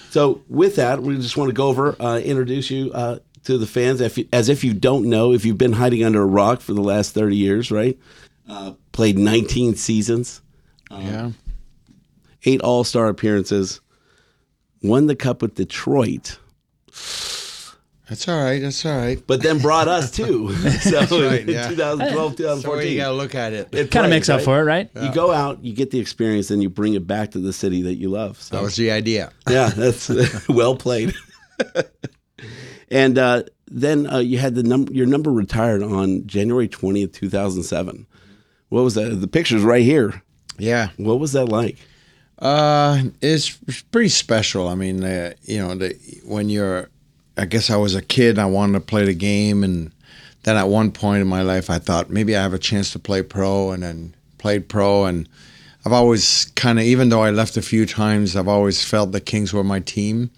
So 0.10 0.42
with 0.50 0.76
that, 0.78 1.02
we 1.02 1.16
just 1.18 1.38
want 1.38 1.50
to 1.50 1.54
go 1.54 1.68
over, 1.68 1.96
uh, 2.02 2.20
introduce 2.20 2.72
you 2.72 2.92
uh, 2.94 3.20
to 3.44 3.58
the 3.58 3.68
fans 3.68 4.02
if 4.02 4.18
you, 4.18 4.28
as 4.34 4.50
if 4.50 4.64
you 4.64 4.74
don't 4.74 5.06
know, 5.06 5.34
if 5.34 5.46
you've 5.46 5.58
been 5.58 5.74
hiding 5.74 6.04
under 6.04 6.22
a 6.22 6.26
rock 6.26 6.62
for 6.62 6.74
the 6.74 6.82
last 6.82 7.14
30 7.14 7.36
years, 7.36 7.72
right? 7.72 7.98
Uh, 8.48 8.74
played 8.92 9.20
19 9.20 9.76
seasons, 9.76 10.42
yeah. 10.92 11.32
eight 12.46 12.62
All 12.62 12.84
Star 12.84 13.08
appearances, 13.08 13.82
won 14.82 15.06
the 15.06 15.16
Cup 15.16 15.44
with 15.44 15.54
Detroit, 15.54 16.40
That's 18.10 18.28
all 18.28 18.44
right. 18.44 18.60
That's 18.60 18.84
all 18.86 18.98
right. 18.98 19.22
but 19.28 19.42
then 19.44 19.60
brought 19.60 19.88
us 19.88 20.10
too. 20.16 20.52
so 20.80 21.00
right, 21.28 21.42
in 21.42 21.50
yeah. 21.50 21.70
2012, 21.70 22.62
So 22.62 22.80
you 22.80 22.98
got 22.98 23.10
to 23.10 23.14
look 23.14 23.36
at 23.36 23.54
it. 23.54 23.68
it 23.74 23.92
Kind 23.92 24.06
of 24.06 24.10
plays, 24.10 24.10
makes 24.10 24.30
up 24.30 24.42
for 24.42 24.60
it, 24.60 24.64
right? 24.64 24.90
You 25.00 25.14
go 25.14 25.32
out, 25.32 25.64
you 25.64 25.74
get 25.74 25.92
the 25.92 26.00
experience, 26.00 26.50
and 26.52 26.62
you 26.64 26.70
bring 26.70 26.96
it 26.96 27.06
back 27.06 27.32
to 27.32 27.40
the 27.40 27.54
city 27.54 27.84
that 27.84 27.96
you 27.96 28.10
love. 28.10 28.42
So 28.42 28.56
That 28.56 28.64
was 28.64 28.76
the 28.76 28.92
idea. 28.92 29.32
Yeah, 29.48 29.70
that's 29.70 30.10
well 30.50 30.76
played. 30.76 31.14
and 32.92 33.18
uh, 33.18 33.44
then 33.68 34.08
uh, 34.12 34.18
you 34.20 34.38
had 34.38 34.56
the 34.56 34.64
number. 34.64 34.92
Your 34.94 35.06
number 35.06 35.32
retired 35.32 35.84
on 35.84 36.26
January 36.26 36.68
twentieth, 36.68 37.12
two 37.12 37.30
thousand 37.30 37.64
seven. 37.64 38.08
What 38.70 38.84
was 38.84 38.96
that? 38.96 39.10
The 39.22 39.28
picture's 39.28 39.64
right 39.64 39.84
here. 39.84 40.22
Yeah. 40.58 40.90
What 40.98 41.20
was 41.20 41.34
that 41.34 41.46
like? 41.46 41.78
Uh, 42.38 43.02
it's 43.22 43.50
pretty 43.92 44.10
special. 44.10 44.68
I 44.68 44.76
mean, 44.76 45.04
uh, 45.04 45.34
you 45.42 45.58
know, 45.60 45.76
the, 45.76 45.94
when 46.26 46.50
you're, 46.50 46.90
I 47.40 47.46
guess 47.46 47.70
I 47.70 47.78
was 47.78 47.96
a 47.96 48.02
kid, 48.02 48.32
and 48.32 48.42
I 48.42 48.46
wanted 48.46 48.74
to 48.74 48.82
play 48.82 49.06
the 49.06 49.14
game, 49.14 49.64
and 49.64 49.92
then 50.44 50.58
at 50.58 50.68
one 50.68 50.92
point 50.92 51.22
in 51.22 51.28
my 51.28 51.42
life, 51.42 51.70
I 51.70 51.80
thought 51.80 52.10
maybe 52.10 52.36
I 52.36 52.42
have 52.42 52.54
a 52.54 52.60
chance 52.60 52.92
to 52.92 53.00
play 53.00 53.22
pro, 53.24 53.72
and 53.72 53.84
then 53.84 54.16
played 54.38 54.70
pro, 54.70 55.06
and 55.06 55.28
I've 55.86 55.94
always 55.94 56.46
kind 56.56 56.78
of, 56.80 56.86
even 56.86 57.10
though 57.10 57.24
I 57.24 57.32
left 57.32 57.58
a 57.58 57.62
few 57.62 57.86
times, 57.86 58.36
I've 58.36 58.48
always 58.48 58.84
felt 58.84 59.12
the 59.12 59.22
Kings 59.22 59.54
were 59.54 59.64
my 59.64 59.80
team, 59.80 60.30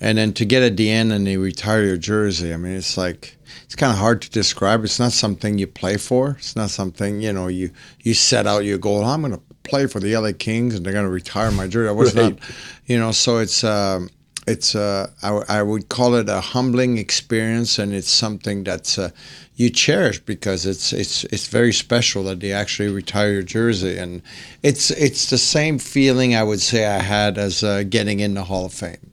and 0.00 0.18
then 0.18 0.32
to 0.34 0.44
get 0.44 0.62
at 0.64 0.76
the 0.76 0.90
end 0.90 1.12
and 1.12 1.26
they 1.26 1.36
retire 1.36 1.84
your 1.84 1.96
jersey, 1.96 2.52
I 2.52 2.56
mean, 2.56 2.72
it's 2.72 2.96
like 2.96 3.36
it's 3.64 3.76
kind 3.76 3.92
of 3.92 3.98
hard 3.98 4.20
to 4.22 4.30
describe. 4.30 4.82
It's 4.84 4.98
not 4.98 5.12
something 5.12 5.58
you 5.58 5.66
play 5.68 5.96
for. 5.96 6.30
It's 6.38 6.56
not 6.56 6.70
something 6.70 7.20
you 7.20 7.32
know 7.32 7.46
you 7.46 7.70
you 8.02 8.12
set 8.14 8.46
out 8.46 8.64
your 8.64 8.78
goal. 8.78 9.04
I'm 9.04 9.20
going 9.22 9.32
to 9.34 9.40
play 9.62 9.86
for 9.86 10.00
the 10.00 10.16
LA 10.16 10.32
Kings 10.36 10.74
and 10.74 10.84
they're 10.84 10.92
going 10.92 11.04
to 11.04 11.10
retire 11.10 11.52
my 11.52 11.68
jersey. 11.68 11.88
I 11.88 11.92
was 11.92 12.14
Right. 12.16 12.32
not, 12.36 12.40
you 12.86 12.98
know. 12.98 13.12
So 13.12 13.38
it's 13.38 13.62
um, 13.62 14.10
it's 14.46 14.74
uh, 14.74 15.10
I, 15.22 15.42
I 15.48 15.62
would 15.62 15.88
call 15.88 16.14
it 16.14 16.28
a 16.28 16.40
humbling 16.40 16.98
experience, 16.98 17.78
and 17.78 17.92
it's 17.92 18.10
something 18.10 18.64
that's 18.64 18.98
uh, 18.98 19.10
you 19.56 19.70
cherish 19.70 20.18
because 20.20 20.66
it's 20.66 20.92
it's 20.92 21.24
it's 21.24 21.46
very 21.46 21.72
special 21.72 22.24
that 22.24 22.40
they 22.40 22.52
actually 22.52 22.88
retire 22.88 23.32
your 23.32 23.42
jersey, 23.42 23.98
and 23.98 24.22
it's 24.62 24.90
it's 24.90 25.30
the 25.30 25.38
same 25.38 25.78
feeling 25.78 26.34
I 26.34 26.42
would 26.42 26.60
say 26.60 26.86
I 26.86 26.98
had 26.98 27.38
as 27.38 27.62
uh, 27.62 27.84
getting 27.88 28.20
in 28.20 28.34
the 28.34 28.44
Hall 28.44 28.66
of 28.66 28.72
Fame 28.72 29.12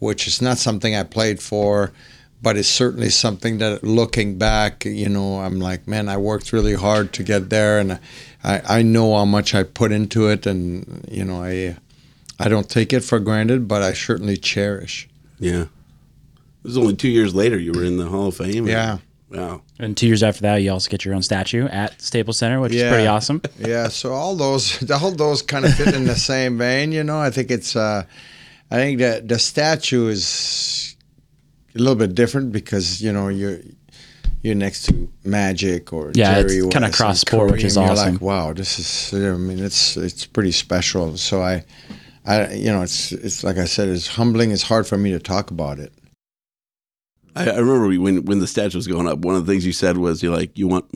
which 0.00 0.26
is 0.26 0.42
not 0.42 0.58
something 0.58 0.96
I 0.96 1.04
played 1.04 1.40
for, 1.40 1.92
but 2.42 2.56
it's 2.56 2.68
certainly 2.68 3.10
something 3.10 3.58
that 3.58 3.84
looking 3.84 4.38
back, 4.38 4.84
you 4.84 5.08
know, 5.08 5.40
I'm 5.40 5.60
like, 5.60 5.86
man, 5.86 6.08
I 6.08 6.16
worked 6.16 6.52
really 6.52 6.74
hard 6.74 7.12
to 7.12 7.22
get 7.22 7.50
there, 7.50 7.78
and 7.78 8.00
I, 8.42 8.78
I 8.78 8.82
know 8.82 9.14
how 9.14 9.26
much 9.26 9.54
I 9.54 9.62
put 9.62 9.92
into 9.92 10.28
it, 10.28 10.46
and 10.46 11.06
you 11.08 11.24
know, 11.24 11.44
I 11.44 11.76
I 12.40 12.48
don't 12.48 12.68
take 12.68 12.92
it 12.92 13.00
for 13.00 13.20
granted, 13.20 13.68
but 13.68 13.82
I 13.82 13.92
certainly 13.92 14.36
cherish. 14.36 15.08
Yeah, 15.38 15.62
it 15.62 15.68
was 16.62 16.76
only 16.76 16.96
two 16.96 17.08
years 17.08 17.34
later 17.34 17.58
you 17.58 17.72
were 17.72 17.84
in 17.84 17.96
the 17.96 18.06
Hall 18.06 18.28
of 18.28 18.36
Fame. 18.36 18.66
Yeah. 18.66 18.98
Wow. 19.30 19.62
And 19.78 19.96
two 19.96 20.08
years 20.08 20.24
after 20.24 20.40
that, 20.42 20.56
you 20.56 20.72
also 20.72 20.90
get 20.90 21.04
your 21.04 21.14
own 21.14 21.22
statue 21.22 21.66
at 21.68 22.02
Staples 22.02 22.36
Center, 22.36 22.60
which 22.60 22.74
is 22.74 22.82
pretty 22.82 23.06
awesome. 23.06 23.40
yeah, 23.58 23.86
so 23.86 24.12
all 24.12 24.34
those 24.34 24.90
all 24.90 25.12
those 25.12 25.40
kind 25.42 25.64
of 25.64 25.72
fit 25.74 25.94
in 25.94 26.04
the 26.04 26.16
same 26.32 26.58
vein, 26.58 26.90
you 26.90 27.04
know. 27.04 27.20
I 27.20 27.30
think 27.30 27.50
it's 27.50 27.76
uh 27.76 28.04
I 28.72 28.76
think 28.76 28.98
that 28.98 29.28
the 29.28 29.38
statue 29.38 30.08
is 30.08 30.96
a 31.74 31.78
little 31.78 31.94
bit 31.94 32.14
different 32.16 32.50
because, 32.50 33.00
you 33.00 33.12
know, 33.12 33.28
you're 33.28 33.60
you're 34.42 34.56
next 34.56 34.86
to 34.86 35.08
Magic 35.24 35.92
or 35.92 36.10
Yeah, 36.14 36.38
it's 36.38 36.52
Jerry 36.52 36.68
kinda 36.68 36.90
cross-sport, 36.90 37.52
which 37.52 37.62
is 37.62 37.76
Kareem. 37.76 37.82
You're 37.82 37.92
awesome. 37.92 38.12
like, 38.14 38.20
wow, 38.20 38.52
this 38.52 38.78
is 38.78 39.14
I 39.14 39.36
mean, 39.36 39.60
it's 39.60 39.96
it's 39.96 40.26
pretty 40.26 40.52
special. 40.52 41.16
So 41.16 41.40
I 41.42 41.64
I 42.24 42.52
you 42.52 42.70
know, 42.70 42.82
it's 42.82 43.12
it's 43.12 43.44
like 43.44 43.56
I 43.56 43.64
said, 43.64 43.88
it's 43.88 44.06
humbling, 44.06 44.50
it's 44.50 44.62
hard 44.62 44.86
for 44.86 44.98
me 44.98 45.10
to 45.12 45.18
talk 45.18 45.50
about 45.50 45.78
it. 45.78 45.92
I, 47.34 47.50
I 47.50 47.58
remember 47.58 47.88
when 48.00 48.24
when 48.24 48.40
the 48.40 48.46
statue 48.46 48.76
was 48.76 48.86
going 48.86 49.08
up. 49.08 49.20
One 49.20 49.34
of 49.34 49.46
the 49.46 49.52
things 49.52 49.64
you 49.64 49.72
said 49.72 49.96
was 49.96 50.22
you 50.22 50.30
like 50.30 50.58
you 50.58 50.68
want 50.68 50.90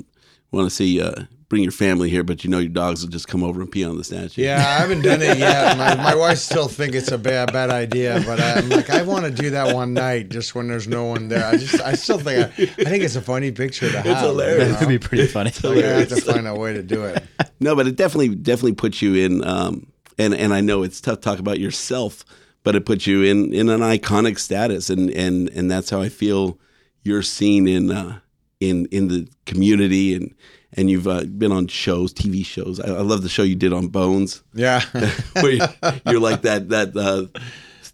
want 0.51 0.69
to 0.69 0.75
see 0.75 1.01
uh, 1.01 1.25
bring 1.49 1.63
your 1.63 1.73
family 1.73 2.11
here, 2.11 2.25
but 2.25 2.45
you 2.45 2.51
know 2.51 2.59
your 2.59 2.69
dogs 2.71 3.03
will 3.03 3.11
just 3.11 3.29
come 3.29 3.43
over 3.43 3.61
and 3.61 3.71
pee 3.71 3.85
on 3.85 3.97
the 3.97 4.05
statue. 4.05 4.43
Yeah, 4.43 4.59
I 4.59 4.81
haven't 4.81 5.03
done 5.03 5.23
it 5.23 5.39
yet. 5.39 5.77
My, 5.79 5.95
my 5.95 6.15
wife 6.15 6.39
still 6.39 6.69
think 6.69 6.95
it's 6.95 7.13
a 7.13 7.19
bad 7.19 7.53
bad 7.53 7.71
idea, 7.71 8.23
but 8.27 8.41
I'm 8.41 8.69
like, 8.69 8.91
I 8.91 9.03
want 9.03 9.25
to 9.25 9.31
do 9.31 9.51
that 9.51 9.75
one 9.75 9.95
night, 9.95 10.29
just 10.29 10.55
when 10.55 10.69
there's 10.69 10.89
no 10.89 11.05
one 11.05 11.29
there. 11.29 11.45
I 11.47 11.57
just, 11.57 11.81
I 11.81 11.95
still 11.95 12.19
think, 12.19 12.41
I, 12.41 12.63
I 12.63 12.85
think 12.85 13.05
it's 13.05 13.17
a 13.17 13.23
funny 13.23 13.53
picture 13.53 13.91
to 13.91 13.97
have. 13.97 14.07
It's 14.07 14.21
hilarious. 14.21 14.73
That 14.73 14.81
would 14.81 14.89
be 14.89 14.99
pretty 14.99 15.27
funny. 15.27 15.53
We're 15.63 16.01
have 16.01 16.09
to 16.09 16.21
find 16.21 16.47
a 16.47 16.55
way 16.55 16.75
to 16.75 16.83
do 16.83 17.05
it. 17.05 17.23
No, 17.61 17.77
but 17.77 17.87
it 17.87 17.97
definitely 17.97 18.35
definitely 18.35 18.75
puts 18.75 19.01
you 19.01 19.15
in. 19.15 19.43
Um, 19.43 19.87
and 20.19 20.35
and 20.35 20.53
I 20.55 20.61
know 20.61 20.83
it's 20.83 21.01
tough 21.01 21.17
to 21.17 21.21
talk 21.23 21.39
about 21.39 21.59
yourself, 21.61 22.25
but 22.63 22.75
it 22.77 22.85
puts 22.87 23.07
you 23.07 23.23
in 23.23 23.53
in 23.53 23.69
an 23.69 23.81
iconic 23.81 24.39
status, 24.39 24.91
and 24.91 25.11
and 25.11 25.49
and 25.51 25.71
that's 25.71 25.91
how 25.91 26.01
I 26.01 26.09
feel 26.09 26.59
you're 27.03 27.23
seen 27.23 27.67
in 27.69 27.91
uh, 27.91 28.19
in 28.61 28.87
in 28.87 29.09
the 29.09 29.29
community, 29.47 30.15
and 30.15 30.35
and 30.77 30.91
you've 30.91 31.07
uh, 31.07 31.25
been 31.25 31.53
on 31.53 31.67
shows, 31.69 32.13
TV 32.13 32.45
shows. 32.45 32.81
I, 32.81 32.89
I 32.89 33.01
love 33.03 33.23
the 33.23 33.29
show 33.29 33.43
you 33.43 33.55
did 33.55 33.73
on 33.73 33.89
Bones, 33.89 34.43
Yeah, 34.55 34.81
where 35.35 35.53
you, 35.53 35.61
you're 36.07 36.21
like 36.21 36.43
that 36.43 36.69
that 36.71 36.97
uh, 36.97 37.27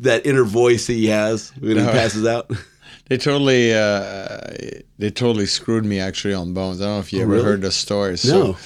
that 0.00 0.24
inner 0.26 0.44
voice 0.44 0.87
that 0.87 0.94
he 0.94 1.06
has 1.06 1.50
when 1.61 1.76
he 1.76 1.85
passes 1.85 2.26
out. 2.26 2.50
they 3.09 3.18
totally, 3.18 3.74
uh, 3.74 4.38
they 4.98 5.11
totally 5.11 5.44
screwed 5.46 5.85
me 5.85 5.98
actually 6.00 6.33
on 6.33 6.54
Bones. 6.54 6.80
I 6.80 6.85
don't 6.85 6.94
know 6.94 7.00
if 7.00 7.12
you 7.12 7.22
ever 7.22 7.33
really? 7.33 7.44
heard 7.44 7.61
the 7.62 7.70
story. 7.72 8.16
So, 8.16 8.42
No. 8.52 8.56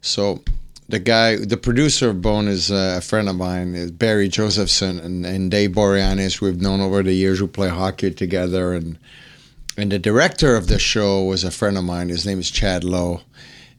so 0.00 0.42
the 0.92 0.98
guy, 0.98 1.36
the 1.36 1.56
producer 1.56 2.10
of 2.10 2.20
Bone 2.20 2.48
is 2.48 2.70
uh, 2.70 2.96
a 2.98 3.00
friend 3.00 3.26
of 3.26 3.34
mine, 3.34 3.74
is 3.74 3.90
Barry 3.90 4.28
Josephson 4.28 5.00
and, 5.00 5.24
and 5.24 5.50
Dave 5.50 5.70
Boreanaz. 5.70 6.42
We've 6.42 6.60
known 6.60 6.82
over 6.82 7.02
the 7.02 7.14
years. 7.14 7.40
We 7.40 7.48
play 7.48 7.70
hockey 7.70 8.10
together, 8.10 8.74
and 8.74 8.98
and 9.78 9.90
the 9.90 9.98
director 9.98 10.54
of 10.54 10.66
the 10.66 10.78
show 10.78 11.24
was 11.24 11.44
a 11.44 11.50
friend 11.50 11.78
of 11.78 11.84
mine. 11.84 12.10
His 12.10 12.26
name 12.26 12.40
is 12.40 12.50
Chad 12.50 12.84
Lowe, 12.84 13.22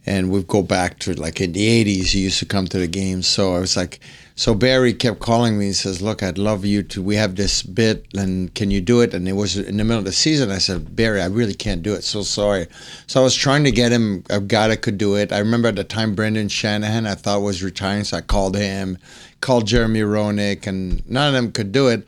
and 0.07 0.31
we 0.31 0.41
go 0.41 0.63
back 0.63 0.97
to 1.01 1.13
like 1.13 1.39
in 1.39 1.51
the 1.51 1.85
'80s. 1.85 2.07
He 2.07 2.21
used 2.21 2.39
to 2.39 2.47
come 2.47 2.65
to 2.65 2.79
the 2.79 2.87
games. 2.87 3.27
So 3.27 3.55
I 3.55 3.59
was 3.59 3.77
like, 3.77 3.99
so 4.35 4.53
Barry 4.53 4.93
kept 4.93 5.19
calling 5.19 5.59
me. 5.59 5.67
He 5.67 5.73
says, 5.73 6.01
"Look, 6.01 6.23
I'd 6.23 6.37
love 6.37 6.65
you 6.65 6.83
to. 6.83 7.01
We 7.01 7.15
have 7.15 7.35
this 7.35 7.61
bit, 7.61 8.05
and 8.15 8.53
can 8.53 8.71
you 8.71 8.81
do 8.81 9.01
it?" 9.01 9.13
And 9.13 9.27
it 9.27 9.33
was 9.33 9.57
in 9.57 9.77
the 9.77 9.83
middle 9.83 9.99
of 9.99 10.05
the 10.05 10.11
season. 10.11 10.51
I 10.51 10.57
said, 10.57 10.95
"Barry, 10.95 11.21
I 11.21 11.25
really 11.25 11.53
can't 11.53 11.83
do 11.83 11.93
it. 11.93 12.03
So 12.03 12.23
sorry." 12.23 12.67
So 13.07 13.21
I 13.21 13.23
was 13.23 13.35
trying 13.35 13.63
to 13.65 13.71
get 13.71 13.91
him 13.91 14.23
a 14.29 14.39
guy 14.39 14.67
that 14.67 14.81
could 14.81 14.97
do 14.97 15.15
it. 15.15 15.31
I 15.31 15.39
remember 15.39 15.67
at 15.67 15.75
the 15.75 15.83
time 15.83 16.15
Brendan 16.15 16.49
Shanahan 16.49 17.05
I 17.05 17.15
thought 17.15 17.41
was 17.41 17.61
retiring, 17.61 18.03
so 18.03 18.17
I 18.17 18.21
called 18.21 18.55
him, 18.55 18.97
called 19.41 19.67
Jeremy 19.67 20.01
Roenick, 20.01 20.65
and 20.67 21.03
none 21.07 21.27
of 21.27 21.33
them 21.33 21.51
could 21.51 21.71
do 21.71 21.87
it. 21.87 22.07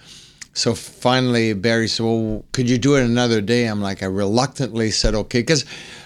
So 0.53 0.73
finally, 0.73 1.51
Barry 1.53 1.87
said, 1.89 2.05
"Well, 2.05 2.45
could 2.53 2.69
you 2.69 2.77
do 2.77 2.95
it 2.95 3.03
another 3.03 3.41
day?" 3.41 3.65
I'm 3.65 3.81
like, 3.81 4.01
I 4.01 4.07
reluctantly 4.07 4.89
said, 4.89 5.13
"Okay," 5.13 5.39
because 5.39 5.65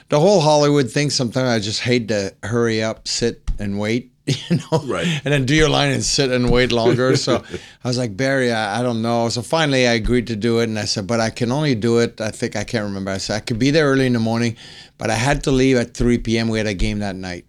the 0.09 0.19
whole 0.19 0.41
Hollywood 0.41 0.91
thing. 0.91 1.11
Sometimes 1.11 1.47
I 1.47 1.59
just 1.59 1.81
hate 1.81 2.07
to 2.07 2.33
hurry 2.41 2.81
up, 2.81 3.07
sit 3.07 3.41
and 3.59 3.77
wait, 3.77 4.08
you 4.49 4.57
know, 4.71 4.79
Right. 4.85 5.07
and 5.23 5.33
then 5.33 5.45
do 5.45 5.55
your 5.55 5.69
line 5.69 5.91
and 5.91 6.03
sit 6.03 6.31
and 6.31 6.49
wait 6.49 6.71
longer. 6.71 7.15
so 7.25 7.43
I 7.83 7.87
was 7.87 7.97
like, 7.97 8.15
Barry, 8.15 8.51
I, 8.51 8.79
I 8.79 8.83
don't 8.83 9.01
know. 9.01 9.29
So 9.29 9.41
finally, 9.41 9.87
I 9.87 9.93
agreed 9.93 10.27
to 10.27 10.35
do 10.35 10.59
it, 10.59 10.65
and 10.69 10.77
I 10.77 10.85
said, 10.85 11.07
but 11.07 11.19
I 11.19 11.29
can 11.29 11.51
only 11.51 11.75
do 11.75 11.99
it. 11.99 12.19
I 12.21 12.31
think 12.31 12.55
I 12.55 12.63
can't 12.63 12.85
remember. 12.85 13.11
I 13.11 13.17
said 13.17 13.35
I 13.37 13.39
could 13.39 13.59
be 13.59 13.71
there 13.71 13.87
early 13.87 14.05
in 14.05 14.13
the 14.13 14.19
morning, 14.19 14.55
but 14.97 15.09
I 15.09 15.15
had 15.15 15.43
to 15.43 15.51
leave 15.51 15.77
at 15.77 15.93
3 15.93 16.17
p.m. 16.19 16.49
We 16.49 16.57
had 16.57 16.67
a 16.67 16.73
game 16.73 16.99
that 16.99 17.15
night. 17.15 17.45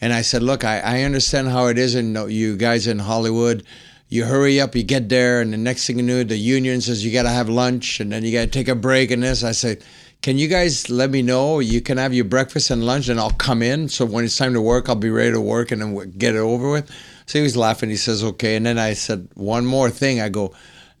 And 0.00 0.12
I 0.12 0.22
said, 0.22 0.42
look, 0.42 0.62
I, 0.64 0.80
I 0.80 1.02
understand 1.02 1.48
how 1.48 1.66
it 1.68 1.78
is 1.78 1.94
in 1.94 2.16
uh, 2.16 2.26
you 2.26 2.56
guys 2.56 2.86
in 2.86 2.98
Hollywood. 2.98 3.64
You 4.08 4.24
hurry 4.24 4.60
up, 4.60 4.76
you 4.76 4.82
get 4.84 5.08
there, 5.08 5.40
and 5.40 5.52
the 5.52 5.56
next 5.56 5.86
thing 5.86 5.98
you 5.98 6.04
know, 6.04 6.22
the 6.22 6.36
union 6.36 6.80
says 6.80 7.04
you 7.04 7.12
got 7.12 7.22
to 7.24 7.30
have 7.30 7.48
lunch, 7.48 7.98
and 7.98 8.12
then 8.12 8.24
you 8.24 8.30
got 8.32 8.42
to 8.42 8.46
take 8.46 8.68
a 8.68 8.74
break. 8.76 9.10
And 9.10 9.22
this, 9.22 9.42
I 9.42 9.50
said, 9.52 9.82
can 10.22 10.38
you 10.38 10.48
guys 10.48 10.90
let 10.90 11.10
me 11.10 11.22
know? 11.22 11.60
You 11.60 11.80
can 11.80 11.98
have 11.98 12.12
your 12.12 12.24
breakfast 12.24 12.70
and 12.70 12.84
lunch, 12.84 13.08
and 13.08 13.20
I'll 13.20 13.30
come 13.30 13.62
in. 13.62 13.88
So 13.88 14.04
when 14.04 14.24
it's 14.24 14.36
time 14.36 14.54
to 14.54 14.60
work, 14.60 14.88
I'll 14.88 14.96
be 14.96 15.10
ready 15.10 15.32
to 15.32 15.40
work, 15.40 15.70
and 15.70 15.80
then 15.80 16.12
get 16.18 16.34
it 16.34 16.38
over 16.38 16.70
with. 16.70 16.90
So 17.26 17.38
he 17.38 17.42
was 17.42 17.56
laughing. 17.56 17.90
He 17.90 17.96
says, 17.96 18.24
okay. 18.24 18.56
And 18.56 18.66
then 18.66 18.78
I 18.78 18.94
said, 18.94 19.28
one 19.34 19.66
more 19.66 19.90
thing. 19.90 20.20
I 20.20 20.28
go, 20.28 20.54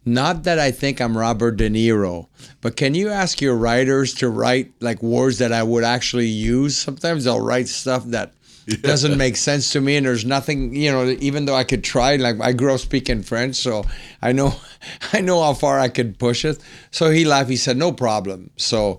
not 0.04 0.44
that 0.44 0.60
I 0.60 0.70
think 0.70 1.00
I'm 1.00 1.18
Robert 1.18 1.56
De 1.56 1.68
Niro, 1.68 2.28
but 2.60 2.76
can 2.76 2.94
you 2.94 3.08
ask 3.08 3.40
your 3.40 3.56
writers 3.56 4.14
to 4.14 4.28
write 4.28 4.72
like 4.80 5.02
words 5.02 5.38
that 5.38 5.52
I 5.52 5.64
would 5.64 5.82
actually 5.82 6.28
use? 6.28 6.76
Sometimes 6.76 7.24
they'll 7.24 7.44
write 7.44 7.66
stuff 7.66 8.04
that 8.06 8.32
doesn't 8.82 9.16
make 9.16 9.36
sense 9.36 9.70
to 9.70 9.80
me, 9.80 9.96
and 9.96 10.06
there's 10.06 10.24
nothing, 10.24 10.74
you 10.74 10.90
know. 10.90 11.08
Even 11.20 11.46
though 11.46 11.54
I 11.54 11.64
could 11.64 11.84
try, 11.84 12.16
like 12.16 12.40
I 12.40 12.52
grew 12.52 12.74
up 12.74 12.80
speaking 12.80 13.22
French, 13.22 13.56
so 13.56 13.84
I 14.20 14.32
know, 14.32 14.54
I 15.12 15.20
know 15.20 15.42
how 15.42 15.54
far 15.54 15.78
I 15.78 15.88
could 15.88 16.18
push 16.18 16.44
it. 16.44 16.58
So 16.90 17.10
he 17.10 17.24
laughed. 17.24 17.50
He 17.50 17.56
said, 17.56 17.76
"No 17.76 17.92
problem." 17.92 18.50
So, 18.56 18.98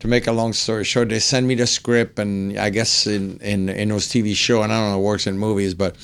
to 0.00 0.08
make 0.08 0.26
a 0.28 0.32
long 0.32 0.52
story 0.52 0.84
short, 0.84 1.08
they 1.08 1.18
send 1.18 1.48
me 1.48 1.56
the 1.56 1.66
script, 1.66 2.18
and 2.18 2.56
I 2.58 2.70
guess 2.70 3.06
in 3.06 3.38
in 3.40 3.68
in 3.68 3.88
those 3.88 4.06
TV 4.06 4.34
show, 4.34 4.62
and 4.62 4.72
I 4.72 4.78
don't 4.80 4.92
know, 4.92 4.98
it 5.00 5.02
works 5.02 5.26
in 5.26 5.36
movies, 5.36 5.74
but 5.74 5.96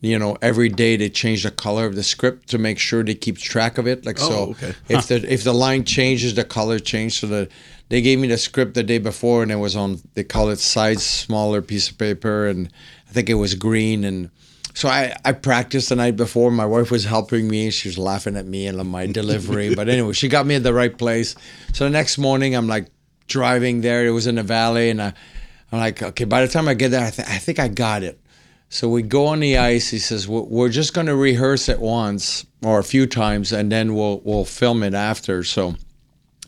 you 0.00 0.18
know, 0.18 0.36
every 0.42 0.68
day 0.68 0.96
they 0.96 1.08
change 1.08 1.42
the 1.42 1.50
color 1.50 1.84
of 1.86 1.96
the 1.96 2.04
script 2.04 2.48
to 2.50 2.58
make 2.58 2.78
sure 2.78 3.02
they 3.02 3.14
keep 3.16 3.36
track 3.38 3.78
of 3.78 3.86
it. 3.88 4.06
Like 4.06 4.18
so, 4.18 4.30
Oh, 4.32 4.50
okay. 4.50 4.74
if 4.88 5.06
the 5.08 5.32
if 5.32 5.42
the 5.42 5.54
line 5.54 5.84
changes, 5.84 6.34
the 6.34 6.44
color 6.44 6.78
changes. 6.78 7.18
So 7.18 7.26
the 7.26 7.48
they 7.88 8.02
gave 8.02 8.18
me 8.18 8.28
the 8.28 8.38
script 8.38 8.74
the 8.74 8.82
day 8.82 8.98
before, 8.98 9.42
and 9.42 9.50
it 9.50 9.56
was 9.56 9.76
on 9.76 10.00
they 10.14 10.24
call 10.24 10.50
it 10.50 10.58
size 10.58 11.04
smaller 11.04 11.62
piece 11.62 11.90
of 11.90 11.98
paper, 11.98 12.46
and 12.46 12.70
I 13.08 13.12
think 13.12 13.30
it 13.30 13.34
was 13.34 13.54
green. 13.54 14.04
And 14.04 14.30
so 14.74 14.88
I 14.88 15.14
I 15.24 15.32
practiced 15.32 15.88
the 15.88 15.96
night 15.96 16.16
before. 16.16 16.50
My 16.50 16.66
wife 16.66 16.90
was 16.90 17.04
helping 17.04 17.48
me. 17.48 17.70
She 17.70 17.88
was 17.88 17.98
laughing 17.98 18.36
at 18.36 18.46
me 18.46 18.66
and 18.66 18.78
my 18.88 19.06
delivery, 19.06 19.74
but 19.76 19.88
anyway, 19.88 20.12
she 20.12 20.28
got 20.28 20.46
me 20.46 20.54
at 20.54 20.62
the 20.62 20.74
right 20.74 20.96
place. 20.96 21.34
So 21.72 21.84
the 21.84 21.90
next 21.90 22.18
morning, 22.18 22.54
I'm 22.54 22.68
like 22.68 22.88
driving 23.26 23.80
there. 23.80 24.06
It 24.06 24.10
was 24.10 24.26
in 24.26 24.34
the 24.34 24.42
valley, 24.42 24.90
and 24.90 25.00
I, 25.00 25.14
I'm 25.72 25.78
like, 25.78 26.02
okay. 26.02 26.24
By 26.24 26.42
the 26.44 26.52
time 26.52 26.68
I 26.68 26.74
get 26.74 26.90
there, 26.90 27.06
I, 27.06 27.10
th- 27.10 27.28
I 27.28 27.38
think 27.38 27.58
I 27.58 27.68
got 27.68 28.02
it. 28.02 28.20
So 28.70 28.88
we 28.88 29.02
go 29.02 29.26
on 29.26 29.40
the 29.40 29.56
ice. 29.56 29.88
He 29.88 29.98
says, 29.98 30.28
"We're 30.28 30.42
we're 30.42 30.68
just 30.68 30.92
going 30.92 31.06
to 31.06 31.16
rehearse 31.16 31.70
it 31.70 31.80
once 31.80 32.44
or 32.62 32.78
a 32.78 32.84
few 32.84 33.06
times, 33.06 33.50
and 33.50 33.72
then 33.72 33.94
we'll 33.94 34.20
we'll 34.24 34.44
film 34.44 34.82
it 34.82 34.92
after." 34.92 35.42
So 35.42 35.76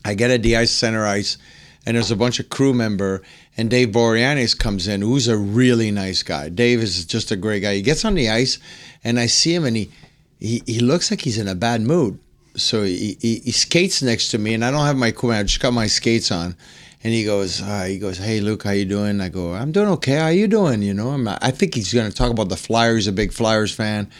I 0.05 0.15
get 0.15 0.31
at 0.31 0.43
the 0.43 0.57
ice 0.57 0.71
center 0.71 1.07
ice, 1.07 1.39
and 1.87 1.97
there's 1.97 2.11
a 2.11 2.17
bunch 2.17 2.41
of 2.41 2.49
crew 2.49 2.73
member, 2.73 3.23
and 3.57 3.71
Dave 3.71 3.89
Boreanaz 3.89 4.59
comes 4.59 4.89
in, 4.89 5.03
who's 5.03 5.29
a 5.29 5.37
really 5.37 5.91
nice 5.91 6.23
guy. 6.23 6.49
Dave 6.49 6.83
is 6.83 7.05
just 7.05 7.31
a 7.31 7.37
great 7.37 7.61
guy. 7.61 7.75
He 7.75 7.83
gets 7.83 8.05
on 8.05 8.15
the 8.15 8.31
ice, 8.31 8.59
and 9.05 9.19
I 9.19 9.27
see 9.27 9.55
him, 9.55 9.65
and 9.65 9.77
he 9.77 9.91
he, 10.39 10.63
he 10.67 10.81
looks 10.81 11.11
like 11.11 11.21
he's 11.21 11.39
in 11.39 11.49
a 11.49 11.55
bad 11.55 11.83
mood. 11.83 12.19
So 12.57 12.83
he, 12.83 13.17
he, 13.21 13.41
he 13.41 13.53
skates 13.53 14.03
next 14.03 14.31
to 14.31 14.39
me, 14.39 14.55
and 14.55 14.65
I 14.65 14.71
don't 14.71 14.87
have 14.87 14.97
my 14.97 15.09
equipment. 15.09 15.41
I 15.41 15.43
just 15.45 15.61
got 15.61 15.73
my 15.73 15.87
skates 15.87 16.33
on. 16.33 16.57
And 17.03 17.15
he 17.15 17.25
goes, 17.25 17.63
uh, 17.63 17.85
he 17.85 17.99
goes, 17.99 18.19
hey 18.19 18.41
Luc, 18.41 18.65
how 18.65 18.73
you 18.73 18.85
doing? 18.85 19.21
I 19.21 19.31
go, 19.31 19.55
I'm 19.55 19.73
doing 19.73 19.89
okay. 19.89 20.17
How 20.17 20.29
you 20.29 20.47
doing? 20.47 20.83
You 20.83 20.93
know, 20.93 21.11
I'm, 21.11 21.27
I 21.29 21.51
think 21.51 21.75
he's 21.75 21.95
going 21.95 22.11
to 22.11 22.15
talk 22.15 22.31
about 22.31 22.51
the 22.51 22.57
Flyers. 22.57 23.05
He's 23.05 23.09
a 23.09 23.13
big 23.13 23.33
Flyers 23.33 23.75
fan. 23.75 24.11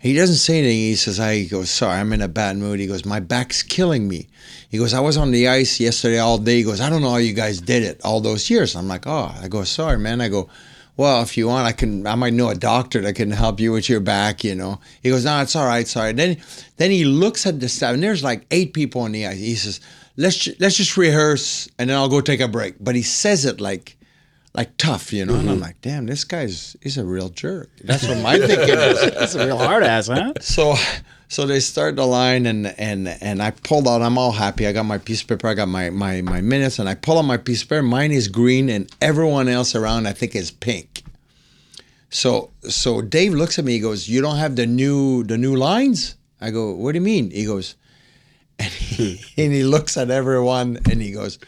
He 0.00 0.14
doesn't 0.14 0.36
say 0.36 0.58
anything. 0.58 0.78
He 0.78 0.96
says, 0.96 1.20
I 1.20 1.34
he 1.34 1.46
goes, 1.46 1.70
sorry, 1.70 2.00
I'm 2.00 2.12
in 2.14 2.22
a 2.22 2.28
bad 2.28 2.56
mood. 2.56 2.80
He 2.80 2.86
goes, 2.86 3.04
my 3.04 3.20
back's 3.20 3.62
killing 3.62 4.08
me. 4.08 4.28
He 4.70 4.78
goes, 4.78 4.94
I 4.94 5.00
was 5.00 5.18
on 5.18 5.30
the 5.30 5.48
ice 5.48 5.78
yesterday 5.78 6.18
all 6.18 6.38
day. 6.38 6.56
He 6.56 6.62
goes, 6.62 6.80
I 6.80 6.88
don't 6.88 7.02
know 7.02 7.10
how 7.10 7.16
you 7.18 7.34
guys 7.34 7.60
did 7.60 7.82
it 7.82 8.00
all 8.02 8.20
those 8.20 8.48
years. 8.48 8.74
I'm 8.74 8.88
like, 8.88 9.06
oh, 9.06 9.34
I 9.42 9.48
go, 9.48 9.62
sorry, 9.64 9.98
man. 9.98 10.22
I 10.22 10.28
go, 10.28 10.48
well, 10.96 11.22
if 11.22 11.36
you 11.36 11.48
want, 11.48 11.66
I 11.66 11.72
can. 11.72 12.06
I 12.06 12.14
might 12.14 12.32
know 12.32 12.48
a 12.48 12.54
doctor 12.54 13.00
that 13.02 13.14
can 13.14 13.30
help 13.30 13.60
you 13.60 13.72
with 13.72 13.88
your 13.88 14.00
back. 14.00 14.42
You 14.42 14.54
know. 14.54 14.80
He 15.02 15.10
goes, 15.10 15.24
no, 15.24 15.40
it's 15.40 15.56
all 15.56 15.66
right, 15.66 15.86
sorry. 15.86 16.12
Then, 16.12 16.38
then 16.76 16.90
he 16.90 17.04
looks 17.04 17.46
at 17.46 17.60
the 17.60 17.68
staff, 17.68 17.94
and 17.94 18.02
there's 18.02 18.24
like 18.24 18.46
eight 18.50 18.74
people 18.74 19.02
on 19.02 19.12
the 19.12 19.26
ice. 19.26 19.38
He 19.38 19.54
says, 19.54 19.80
let's 20.16 20.48
let's 20.60 20.76
just 20.76 20.96
rehearse, 20.96 21.68
and 21.78 21.88
then 21.90 21.96
I'll 21.96 22.08
go 22.08 22.20
take 22.20 22.40
a 22.40 22.48
break. 22.48 22.74
But 22.80 22.96
he 22.96 23.02
says 23.02 23.44
it 23.44 23.60
like, 23.60 23.96
like 24.54 24.76
tough, 24.76 25.12
you 25.12 25.24
know. 25.24 25.34
And 25.34 25.48
I'm 25.48 25.54
mm-hmm. 25.56 25.62
like, 25.62 25.80
damn, 25.80 26.06
this 26.06 26.24
guy's 26.24 26.76
he's 26.82 26.98
a 26.98 27.04
real 27.04 27.28
jerk. 27.28 27.70
That's 27.82 28.06
what 28.06 28.18
my 28.18 28.38
thinking 28.38 28.78
is. 28.78 29.00
That's 29.14 29.34
a 29.34 29.46
real 29.46 29.58
hard 29.58 29.82
ass, 29.82 30.08
huh? 30.08 30.32
So, 30.40 30.74
so 31.28 31.46
they 31.46 31.60
start 31.60 31.96
the 31.96 32.06
line, 32.06 32.46
and 32.46 32.66
and 32.78 33.08
and 33.08 33.42
I 33.42 33.52
pulled 33.52 33.86
out. 33.86 34.02
I'm 34.02 34.18
all 34.18 34.32
happy. 34.32 34.66
I 34.66 34.72
got 34.72 34.84
my 34.84 34.98
piece 34.98 35.22
of 35.22 35.28
paper. 35.28 35.48
I 35.48 35.54
got 35.54 35.68
my 35.68 35.90
my 35.90 36.22
my 36.22 36.40
minutes, 36.40 36.78
and 36.78 36.88
I 36.88 36.94
pull 36.94 37.18
out 37.18 37.22
my 37.24 37.36
piece 37.36 37.62
of 37.62 37.68
paper. 37.68 37.82
Mine 37.82 38.12
is 38.12 38.28
green, 38.28 38.68
and 38.68 38.90
everyone 39.00 39.48
else 39.48 39.74
around 39.74 40.06
I 40.06 40.12
think 40.12 40.34
is 40.34 40.50
pink. 40.50 41.04
So 42.10 42.50
so 42.68 43.02
Dave 43.02 43.34
looks 43.34 43.58
at 43.58 43.64
me. 43.64 43.72
He 43.72 43.80
goes, 43.80 44.08
"You 44.08 44.20
don't 44.20 44.36
have 44.36 44.56
the 44.56 44.66
new 44.66 45.22
the 45.22 45.38
new 45.38 45.54
lines?" 45.54 46.16
I 46.40 46.50
go, 46.50 46.72
"What 46.72 46.92
do 46.92 46.98
you 46.98 47.04
mean?" 47.04 47.30
He 47.30 47.44
goes, 47.44 47.76
and 48.58 48.68
he, 48.68 49.20
and 49.38 49.52
he 49.52 49.62
looks 49.62 49.96
at 49.96 50.10
everyone, 50.10 50.80
and 50.90 51.00
he 51.00 51.12
goes. 51.12 51.38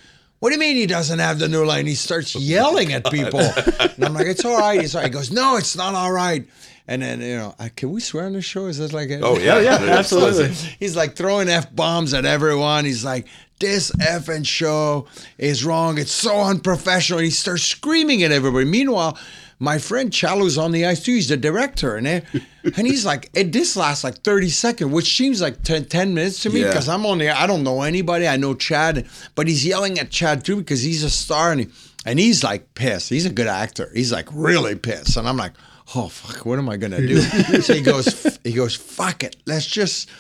What 0.43 0.49
do 0.49 0.55
you 0.57 0.59
mean 0.59 0.75
he 0.75 0.87
doesn't 0.87 1.21
have 1.21 1.39
the 1.39 1.47
new 1.47 1.65
line? 1.65 1.87
He 1.87 1.95
starts 1.95 2.35
oh 2.35 2.41
yelling 2.41 2.93
at 2.93 3.09
people. 3.09 3.39
And 3.79 4.05
I'm 4.05 4.13
like, 4.13 4.27
it's 4.27 4.45
all 4.45 4.59
right. 4.59 4.81
He's 4.81 4.97
all 4.97 5.01
right. 5.03 5.09
He 5.09 5.13
goes, 5.17 5.31
no, 5.31 5.57
it's 5.57 5.77
not 5.77 5.95
all 5.95 6.11
right. 6.11 6.45
And 6.89 7.01
then, 7.01 7.21
you 7.21 7.37
know, 7.37 7.55
I, 7.61 7.69
can 7.69 7.93
we 7.93 8.01
swear 8.01 8.25
on 8.27 8.33
the 8.33 8.43
show? 8.43 8.67
Is 8.67 8.79
this 8.79 8.93
like 8.93 9.09
a, 9.11 9.21
Oh, 9.21 9.39
yeah. 9.39 9.61
yeah, 9.61 9.77
absolutely. 9.99 10.49
He's 10.81 10.97
like 10.97 11.15
throwing 11.15 11.49
F 11.49 11.73
bombs 11.73 12.13
at 12.13 12.25
everyone. 12.25 12.85
He's 12.85 13.05
like, 13.05 13.29
this 13.61 13.93
effing 13.93 14.45
show 14.45 15.07
is 15.39 15.65
wrong. 15.65 15.97
It's 15.99 16.11
so 16.11 16.41
unprofessional. 16.41 17.21
He 17.21 17.31
starts 17.31 17.63
screaming 17.63 18.25
at 18.25 18.33
everybody. 18.33 18.65
Meanwhile, 18.65 19.17
my 19.63 19.79
friend 19.79 20.13
Chad 20.13 20.39
Lowe's 20.39 20.59
on 20.59 20.73
the 20.73 20.85
ice 20.87 21.05
too. 21.05 21.15
He's 21.15 21.29
the 21.29 21.37
director. 21.37 21.95
And, 21.95 22.05
eh, 22.09 22.21
and 22.77 22.85
he's 22.85 23.07
like, 23.07 23.31
it, 23.33 23.53
this 23.53 23.77
lasts 23.77 24.03
like 24.03 24.17
30 24.23 24.49
seconds, 24.49 24.91
which 24.93 25.17
seems 25.17 25.41
like 25.41 25.63
10, 25.63 25.85
10 25.85 26.15
minutes 26.15 26.43
to 26.43 26.51
me 26.51 26.63
Yeah. 26.63 26.67
because 26.67 26.89
I'm 26.89 27.07
on 27.07 27.19
the, 27.19 27.31
I 27.31 27.47
don't 27.47 27.63
know 27.63 27.83
anybody. 27.83 28.27
I 28.27 28.37
know 28.37 28.55
Chad, 28.55 29.07
but 29.37 29.47
he's 29.47 29.65
yelling 29.65 30.01
at 30.01 30.11
Chad 30.11 30.45
too 30.45 30.57
because 30.57 30.83
he's 30.83 31.05
a 31.05 31.11
star 31.11 31.53
and, 31.53 31.61
he, 31.61 31.69
and 32.05 32.19
he's 32.19 32.43
like 32.43 32.75
pissed. 32.75 33.09
He's 33.09 33.25
a 33.25 33.31
good 33.31 33.47
actor. 33.47 33.89
He's 33.95 34.11
like 34.11 34.29
really 34.33 34.75
pissed. 34.75 35.17
And 35.17 35.29
I'm 35.29 35.37
like, 35.37 35.53
oh, 35.95 36.09
fuck, 36.09 36.45
what 36.45 36.59
am 36.59 36.69
I 36.69 36.77
going 36.77 36.91
to 36.93 37.07
do? 37.07 37.21
so 37.61 37.73
he 37.73 37.83
goes, 37.83 38.39
he 38.43 38.55
goes, 38.55 38.75
fuck 38.75 39.23
it. 39.23 39.37
Let's 39.47 39.67
just, 39.67 40.11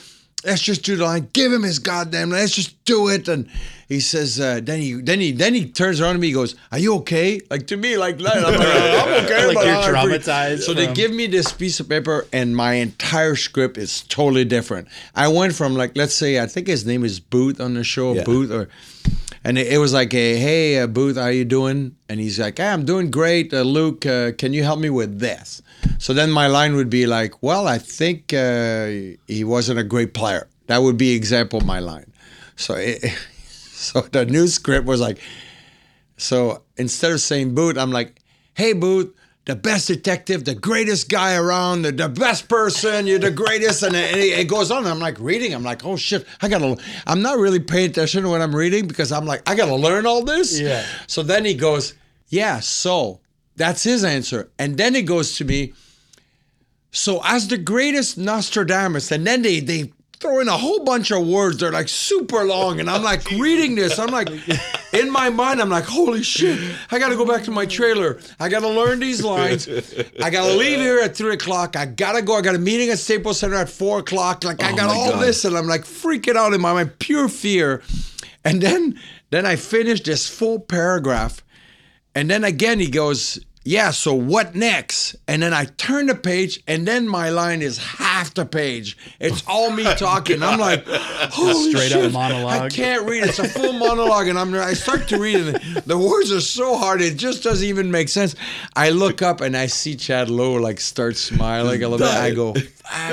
let's 0.44 0.62
just 0.62 0.82
do 0.82 0.96
the 0.96 1.04
line. 1.04 1.28
Give 1.32 1.52
him 1.52 1.62
his 1.62 1.78
goddamn. 1.78 2.30
Let's 2.30 2.54
just 2.54 2.84
do 2.84 3.08
it. 3.08 3.28
And 3.28 3.48
he 3.88 4.00
says, 4.00 4.40
uh, 4.40 4.60
then 4.62 4.80
he, 4.80 4.94
then 4.94 5.20
he, 5.20 5.32
then 5.32 5.54
he 5.54 5.68
turns 5.70 6.00
around 6.00 6.14
to 6.14 6.20
me. 6.20 6.28
He 6.28 6.32
goes, 6.32 6.54
"Are 6.70 6.78
you 6.78 6.94
okay?" 6.96 7.40
Like 7.50 7.66
to 7.68 7.76
me, 7.76 7.96
like, 7.96 8.14
I'm, 8.16 8.22
like, 8.22 8.36
I'm 8.44 8.54
okay. 9.24 9.46
Like 9.46 9.66
you're 9.66 9.96
I'm 9.96 10.08
traumatized 10.08 10.62
So 10.62 10.74
they 10.74 10.92
give 10.92 11.12
me 11.12 11.26
this 11.26 11.52
piece 11.52 11.78
of 11.80 11.88
paper, 11.88 12.26
and 12.32 12.56
my 12.56 12.74
entire 12.74 13.36
script 13.36 13.76
is 13.78 14.02
totally 14.02 14.44
different. 14.44 14.88
I 15.14 15.28
went 15.28 15.54
from 15.54 15.74
like, 15.74 15.96
let's 15.96 16.14
say, 16.14 16.40
I 16.40 16.46
think 16.46 16.66
his 16.66 16.86
name 16.86 17.04
is 17.04 17.20
Booth 17.20 17.60
on 17.60 17.74
the 17.74 17.84
show, 17.84 18.14
Yeah. 18.14 18.24
Booth, 18.24 18.50
or. 18.50 18.68
And 19.44 19.58
it 19.58 19.72
it 19.72 19.78
was 19.78 19.92
like, 19.92 20.14
a, 20.14 20.36
hey, 20.36 20.78
uh, 20.78 20.86
Booth, 20.86 21.16
how 21.16 21.26
you 21.26 21.44
doing? 21.44 21.96
And 22.08 22.20
he's 22.20 22.38
like, 22.38 22.58
hey, 22.58 22.68
I'm 22.68 22.84
doing 22.84 23.10
great. 23.10 23.52
Uh, 23.52 23.62
Luc, 23.62 24.06
uh, 24.06 24.30
can 24.38 24.52
you 24.52 24.62
help 24.62 24.78
me 24.78 24.88
with 24.88 25.18
this? 25.18 25.62
So 25.98 26.12
then 26.12 26.30
my 26.30 26.46
line 26.46 26.74
would 26.76 26.90
be 26.90 27.06
like, 27.06 27.42
well, 27.42 27.66
I 27.68 27.78
think 27.78 28.32
uh, 28.32 28.86
he 29.26 29.44
wasn't 29.44 29.78
a 29.78 29.84
great 29.84 30.14
player. 30.14 30.48
That 30.66 30.78
would 30.78 30.96
be 30.96 31.14
example 31.14 31.58
of 31.60 31.66
my 31.66 31.80
line. 31.80 32.12
So 32.56 32.74
it, 32.78 33.04
so 33.48 34.00
the 34.00 34.24
new 34.24 34.48
script 34.48 34.86
was 34.86 35.00
like, 35.00 35.18
so 36.16 36.62
instead 36.76 37.12
of 37.12 37.20
saying 37.20 37.54
boot, 37.54 37.76
I'm 37.76 37.90
like, 37.90 38.20
hey, 38.54 38.72
boot, 38.72 39.16
the 39.44 39.56
best 39.56 39.88
detective, 39.88 40.44
the 40.44 40.54
greatest 40.54 41.08
guy 41.08 41.34
around, 41.34 41.82
the, 41.82 41.90
the 41.90 42.08
best 42.08 42.48
person, 42.48 43.06
you're 43.06 43.18
the 43.18 43.30
greatest. 43.30 43.82
And 43.82 43.96
it, 43.96 44.14
it 44.16 44.48
goes 44.48 44.70
on. 44.70 44.86
I'm 44.86 45.00
like 45.00 45.18
reading. 45.18 45.52
I'm 45.52 45.64
like, 45.64 45.84
oh 45.84 45.96
shit, 45.96 46.26
I 46.40 46.48
gotta, 46.48 46.76
I'm 47.06 47.22
not 47.22 47.38
really 47.38 47.58
paying 47.58 47.90
attention 47.90 48.22
to 48.22 48.28
what 48.28 48.40
I'm 48.40 48.54
reading 48.54 48.86
because 48.86 49.10
I'm 49.10 49.26
like, 49.26 49.48
I 49.50 49.56
gotta 49.56 49.74
learn 49.74 50.06
all 50.06 50.24
this. 50.24 50.60
Yeah. 50.60 50.84
So 51.08 51.22
then 51.22 51.44
he 51.44 51.54
goes, 51.54 51.94
yeah, 52.28 52.60
so 52.60 53.20
that's 53.56 53.82
his 53.82 54.04
answer. 54.04 54.50
And 54.58 54.76
then 54.76 54.94
it 54.94 55.02
goes 55.02 55.36
to 55.36 55.44
me, 55.44 55.72
so 56.90 57.20
as 57.24 57.48
the 57.48 57.58
greatest 57.58 58.18
Nostradamus, 58.18 59.10
and 59.10 59.26
then 59.26 59.42
they 59.42 59.60
they 59.60 59.92
throw 60.20 60.38
in 60.38 60.46
a 60.46 60.56
whole 60.56 60.84
bunch 60.84 61.10
of 61.10 61.26
words. 61.26 61.58
They're 61.58 61.72
like 61.72 61.88
super 61.88 62.44
long, 62.44 62.78
and 62.80 62.88
I'm 62.88 63.02
like 63.02 63.28
reading 63.32 63.74
this. 63.74 63.98
I'm 63.98 64.10
like, 64.10 64.28
in 64.92 65.10
my 65.10 65.30
mind, 65.30 65.60
I'm 65.60 65.68
like, 65.70 65.84
holy 65.84 66.22
shit! 66.22 66.58
I 66.90 66.98
got 66.98 67.08
to 67.08 67.16
go 67.16 67.24
back 67.26 67.42
to 67.44 67.50
my 67.50 67.66
trailer. 67.66 68.20
I 68.38 68.48
got 68.48 68.60
to 68.60 68.68
learn 68.68 69.00
these 69.00 69.24
lines. 69.24 69.68
I 70.22 70.30
got 70.30 70.46
to 70.46 70.54
leave 70.54 70.78
here 70.78 71.00
at 71.00 71.16
three 71.16 71.34
o'clock. 71.34 71.76
I 71.76 71.86
gotta 71.86 72.22
go. 72.22 72.36
I 72.36 72.40
got 72.42 72.54
a 72.54 72.58
meeting 72.58 72.90
at 72.90 72.98
Staples 72.98 73.38
Center 73.40 73.56
at 73.56 73.68
four 73.68 73.98
o'clock. 74.00 74.44
Like 74.44 74.62
I 74.62 74.72
Oh 74.72 74.76
got 74.76 74.90
all 74.90 75.12
God. 75.12 75.22
this, 75.22 75.44
and 75.44 75.56
I'm 75.56 75.66
like 75.66 75.82
freaking 75.84 76.36
out 76.36 76.52
in 76.52 76.60
my 76.60 76.72
mind, 76.72 76.98
pure 76.98 77.28
fear. 77.28 77.82
And 78.44 78.60
then 78.60 78.98
then 79.30 79.46
I 79.46 79.56
finish 79.56 80.02
this 80.02 80.28
full 80.28 80.60
paragraph. 80.60 81.42
And 82.14 82.30
then 82.30 82.44
again, 82.44 82.78
he 82.80 82.88
goes, 82.90 83.38
Yeah, 83.64 83.90
so 83.92 84.12
what 84.14 84.54
next? 84.54 85.16
And 85.28 85.42
then 85.42 85.54
I 85.54 85.64
turn 85.64 86.06
the 86.06 86.14
page, 86.14 86.62
and 86.66 86.86
then 86.86 87.08
my 87.08 87.30
line 87.30 87.62
is 87.62 87.78
half 87.78 88.34
the 88.34 88.44
page. 88.44 88.96
It's 89.20 89.42
all 89.46 89.70
me 89.70 89.84
talking. 89.96 90.42
I'm 90.42 90.58
like, 90.58 90.84
Holy 90.86 91.70
Straight 91.70 91.92
up 91.92 92.00
shit. 92.02 92.12
monologue. 92.12 92.60
I 92.62 92.68
can't 92.68 93.08
read. 93.08 93.24
It's 93.24 93.38
a 93.38 93.48
full 93.48 93.72
monologue, 93.72 94.28
and 94.28 94.38
I'm 94.38 94.52
I 94.54 94.74
start 94.74 95.08
to 95.08 95.18
read 95.18 95.36
it. 95.36 95.62
and 95.64 95.76
The 95.86 95.96
words 95.96 96.32
are 96.32 96.40
so 96.40 96.76
hard, 96.76 97.00
it 97.00 97.16
just 97.16 97.42
doesn't 97.42 97.66
even 97.66 97.90
make 97.90 98.08
sense. 98.08 98.34
I 98.76 98.90
look 98.90 99.22
up 99.22 99.40
and 99.40 99.56
I 99.56 99.66
see 99.66 99.94
Chad 99.96 100.28
Lowe 100.28 100.54
like 100.54 100.80
start 100.80 101.16
smiling 101.16 101.82
a 101.82 101.88
little 101.88 102.06
bit. 102.06 102.14
I 102.14 102.32
go, 102.34 102.54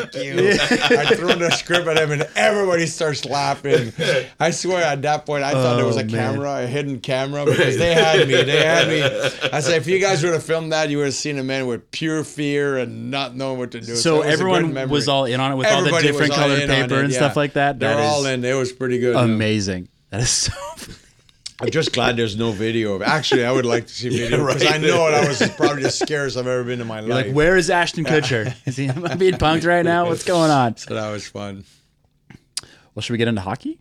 Fuck 0.01 0.15
you. 0.15 0.49
I 0.61 1.15
throw 1.15 1.35
the 1.35 1.49
script 1.51 1.87
at 1.87 1.97
him, 1.97 2.11
and 2.11 2.27
everybody 2.35 2.85
starts 2.85 3.25
laughing. 3.25 3.93
I 4.39 4.51
swear, 4.51 4.83
at 4.83 5.01
that 5.03 5.25
point, 5.25 5.43
I 5.43 5.51
thought 5.53 5.75
there 5.75 5.85
was 5.85 5.97
oh, 5.97 6.01
a 6.01 6.03
Oh, 6.03 6.05
man. 6.07 6.33
camera, 6.33 6.63
a 6.63 6.67
hidden 6.67 6.99
camera, 6.99 7.45
because 7.45 7.77
they 7.77 7.93
had 7.93 8.27
me. 8.27 8.41
They 8.43 8.63
had 8.65 8.87
me. 8.87 9.03
I 9.51 9.59
said, 9.59 9.77
if 9.81 9.87
you 9.87 9.99
guys 9.99 10.23
would 10.23 10.33
have 10.33 10.43
filmed 10.43 10.71
that, 10.71 10.89
you 10.89 10.97
would 10.97 11.05
have 11.05 11.13
seen 11.13 11.37
a 11.37 11.43
man 11.43 11.67
with 11.67 11.89
pure 11.91 12.23
fear 12.23 12.77
and 12.77 13.11
not 13.11 13.35
knowing 13.35 13.57
what 13.59 13.71
to 13.71 13.81
do. 13.81 13.95
So 13.95 14.15
it 14.15 14.17
was 14.17 14.25
a 14.25 14.27
good 14.27 14.33
everyone 14.33 14.73
memory. 14.73 14.91
was 14.91 15.07
all 15.07 15.25
in 15.25 15.39
on 15.39 15.51
it 15.51 15.55
with 15.55 15.67
all 15.67 15.83
the 15.83 15.89
different 16.01 16.29
was 16.29 16.37
colored 16.37 16.67
paper 16.67 16.95
it, 16.95 17.03
and 17.03 17.11
yeah. 17.11 17.17
stuff 17.17 17.35
like 17.35 17.53
that. 17.53 17.79
They 17.79 17.87
That 17.87 17.95
were 17.97 18.01
all 18.01 18.25
is 18.25 18.33
in. 18.33 18.45
It 18.45 18.53
was 18.53 18.71
pretty 18.71 18.99
good. 18.99 19.15
yeah. 19.15 19.23
amazing. 19.23 19.89
That 20.09 20.21
is 20.21 20.29
so. 20.29 20.53
I'm 21.61 21.69
just 21.71 21.91
glad 21.91 22.15
there's 22.15 22.37
no 22.37 22.51
video 22.51 22.93
of. 22.95 23.01
Actually, 23.01 23.43
I 23.45 23.51
would 23.51 23.65
like 23.65 23.87
to 23.87 23.93
see 23.93 24.09
video 24.17 24.45
because 24.47 24.65
I 24.65 24.77
know 24.77 25.11
that 25.11 25.27
was 25.27 25.41
probably 25.57 25.83
the 25.83 25.91
scariest 25.91 26.37
I've 26.37 26.47
ever 26.47 26.63
been 26.63 26.79
in 26.79 26.87
my 26.87 27.01
You're 27.01 27.09
life. 27.09 27.25
like, 27.27 27.35
where 27.35 27.57
is 27.57 27.69
Ashton 27.69 28.05
Kutcher? 28.05 28.53
Is 28.65 28.77
he 28.77 28.87
am 28.87 29.05
I 29.05 29.15
being 29.15 29.33
punked 29.33 29.65
right 29.67 29.83
now? 29.83 30.05
What's 30.07 30.23
going 30.23 30.51
on? 30.51 30.77
so 30.77 30.93
that 30.93 31.11
was 31.11 31.27
fun. 31.27 31.65
Well, 32.95 33.01
should 33.01 33.11
we 33.13 33.17
get 33.17 33.27
into 33.27 33.41
hockey? 33.41 33.79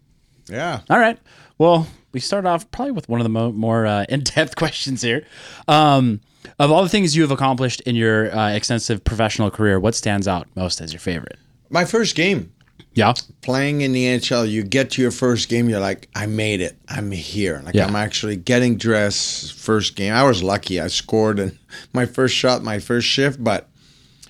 Yeah. 0.49 0.81
All 0.91 0.99
right. 0.99 1.19
Well, 1.57 1.87
we 2.13 2.21
start 2.21 2.47
off 2.47 2.71
probably 2.71 2.93
with 2.93 3.09
one 3.09 3.21
of 3.21 3.25
the 3.25 3.31
mo- 3.31 3.53
more 3.53 3.87
uh, 3.87 4.05
in-depth 4.09 4.57
questions 4.57 5.03
here. 5.03 5.25
Um, 5.69 6.21
of 6.59 6.71
all 6.73 6.83
the 6.83 6.89
things 6.89 7.15
you 7.15 7.23
have 7.23 7.31
accomplished 7.31 7.81
in 7.83 7.95
your 7.97 8.35
uh, 8.35 8.51
extensive 8.51 9.05
professional 9.05 9.51
career, 9.51 9.79
what 9.79 9.95
stands 9.95 10.27
out 10.27 10.49
most 10.57 10.81
as 10.81 10.93
your 10.93 11.01
favorite? 11.01 11.39
My 11.71 11.85
first 11.85 12.17
game. 12.17 12.53
Yeah. 12.99 13.15
playing 13.43 13.83
in 13.83 13.93
the 13.93 14.05
NHL, 14.07 14.51
you 14.51 14.65
get 14.65 14.91
to 14.93 15.03
your 15.03 15.13
first 15.13 15.49
game, 15.49 15.69
you're 15.69 15.81
like, 15.81 16.09
I 16.15 16.27
made 16.27 16.61
it. 16.61 16.77
I'm 16.89 17.11
here. 17.13 17.63
Like 17.65 17.75
Yeah. 17.77 17.87
I'm 17.87 17.95
actually 17.95 18.37
getting 18.37 18.77
dressed. 18.77 19.55
First 19.55 19.95
game, 19.95 20.13
I 20.13 20.25
was 20.25 20.43
lucky. 20.43 20.81
I 20.81 20.89
scored 20.89 21.39
in 21.39 21.59
my 21.93 22.07
first 22.07 22.35
shot, 22.35 22.63
my 22.63 22.81
first 22.81 23.07
shift, 23.07 23.43
but 23.43 23.69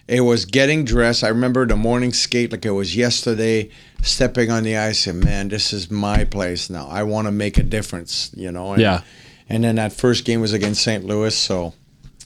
it 0.07 0.21
was 0.21 0.45
getting 0.45 0.85
dressed. 0.85 1.25
I 1.25 1.29
remember 1.29 1.67
the 1.67 1.77
morning 1.77 2.13
skate 2.13 2.53
like 2.53 2.67
it 2.67 2.71
was 2.71 2.95
yesterday. 2.95 3.71
Stepping 4.03 4.51
on 4.51 4.63
the 4.63 4.77
ice, 4.77 5.09
and 5.09 5.25
man, 5.25 5.49
this 5.49 5.73
is 5.73 5.91
my 5.91 6.25
place 6.25 6.71
now. 6.71 6.87
I 6.89 7.03
want 7.03 7.27
to 7.27 7.33
make 7.33 7.59
a 7.59 7.65
difference, 7.65 8.31
you 8.37 8.53
know. 8.53 8.73
And, 8.75 8.81
Yeah. 8.81 9.01
And 9.49 9.65
then 9.65 9.77
that 9.77 9.93
first 9.93 10.25
game 10.25 10.41
was 10.41 10.53
against 10.53 10.83
St. 10.83 11.05
Louis, 11.05 11.35
so 11.35 11.75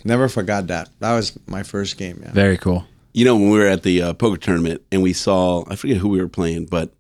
never 0.05 0.29
forgot 0.29 0.67
that. 0.67 0.91
That 0.99 1.15
was 1.15 1.39
my 1.47 1.63
first 1.63 1.97
game. 1.97 2.21
Yeah. 2.23 2.33
Very 2.33 2.59
cool. 2.59 2.85
You 3.15 3.25
know, 3.25 3.37
when 3.37 3.51
we 3.51 3.59
were 3.59 3.67
at 3.67 3.83
the 3.83 4.01
uh, 4.03 4.13
poker 4.15 4.39
tournament 4.39 4.83
and 4.91 5.03
we 5.03 5.13
saw, 5.13 5.65
I 5.69 5.77
forget 5.77 5.99
who 5.99 6.09
we 6.09 6.21
were 6.21 6.29
playing, 6.29 6.67
but 6.67 6.93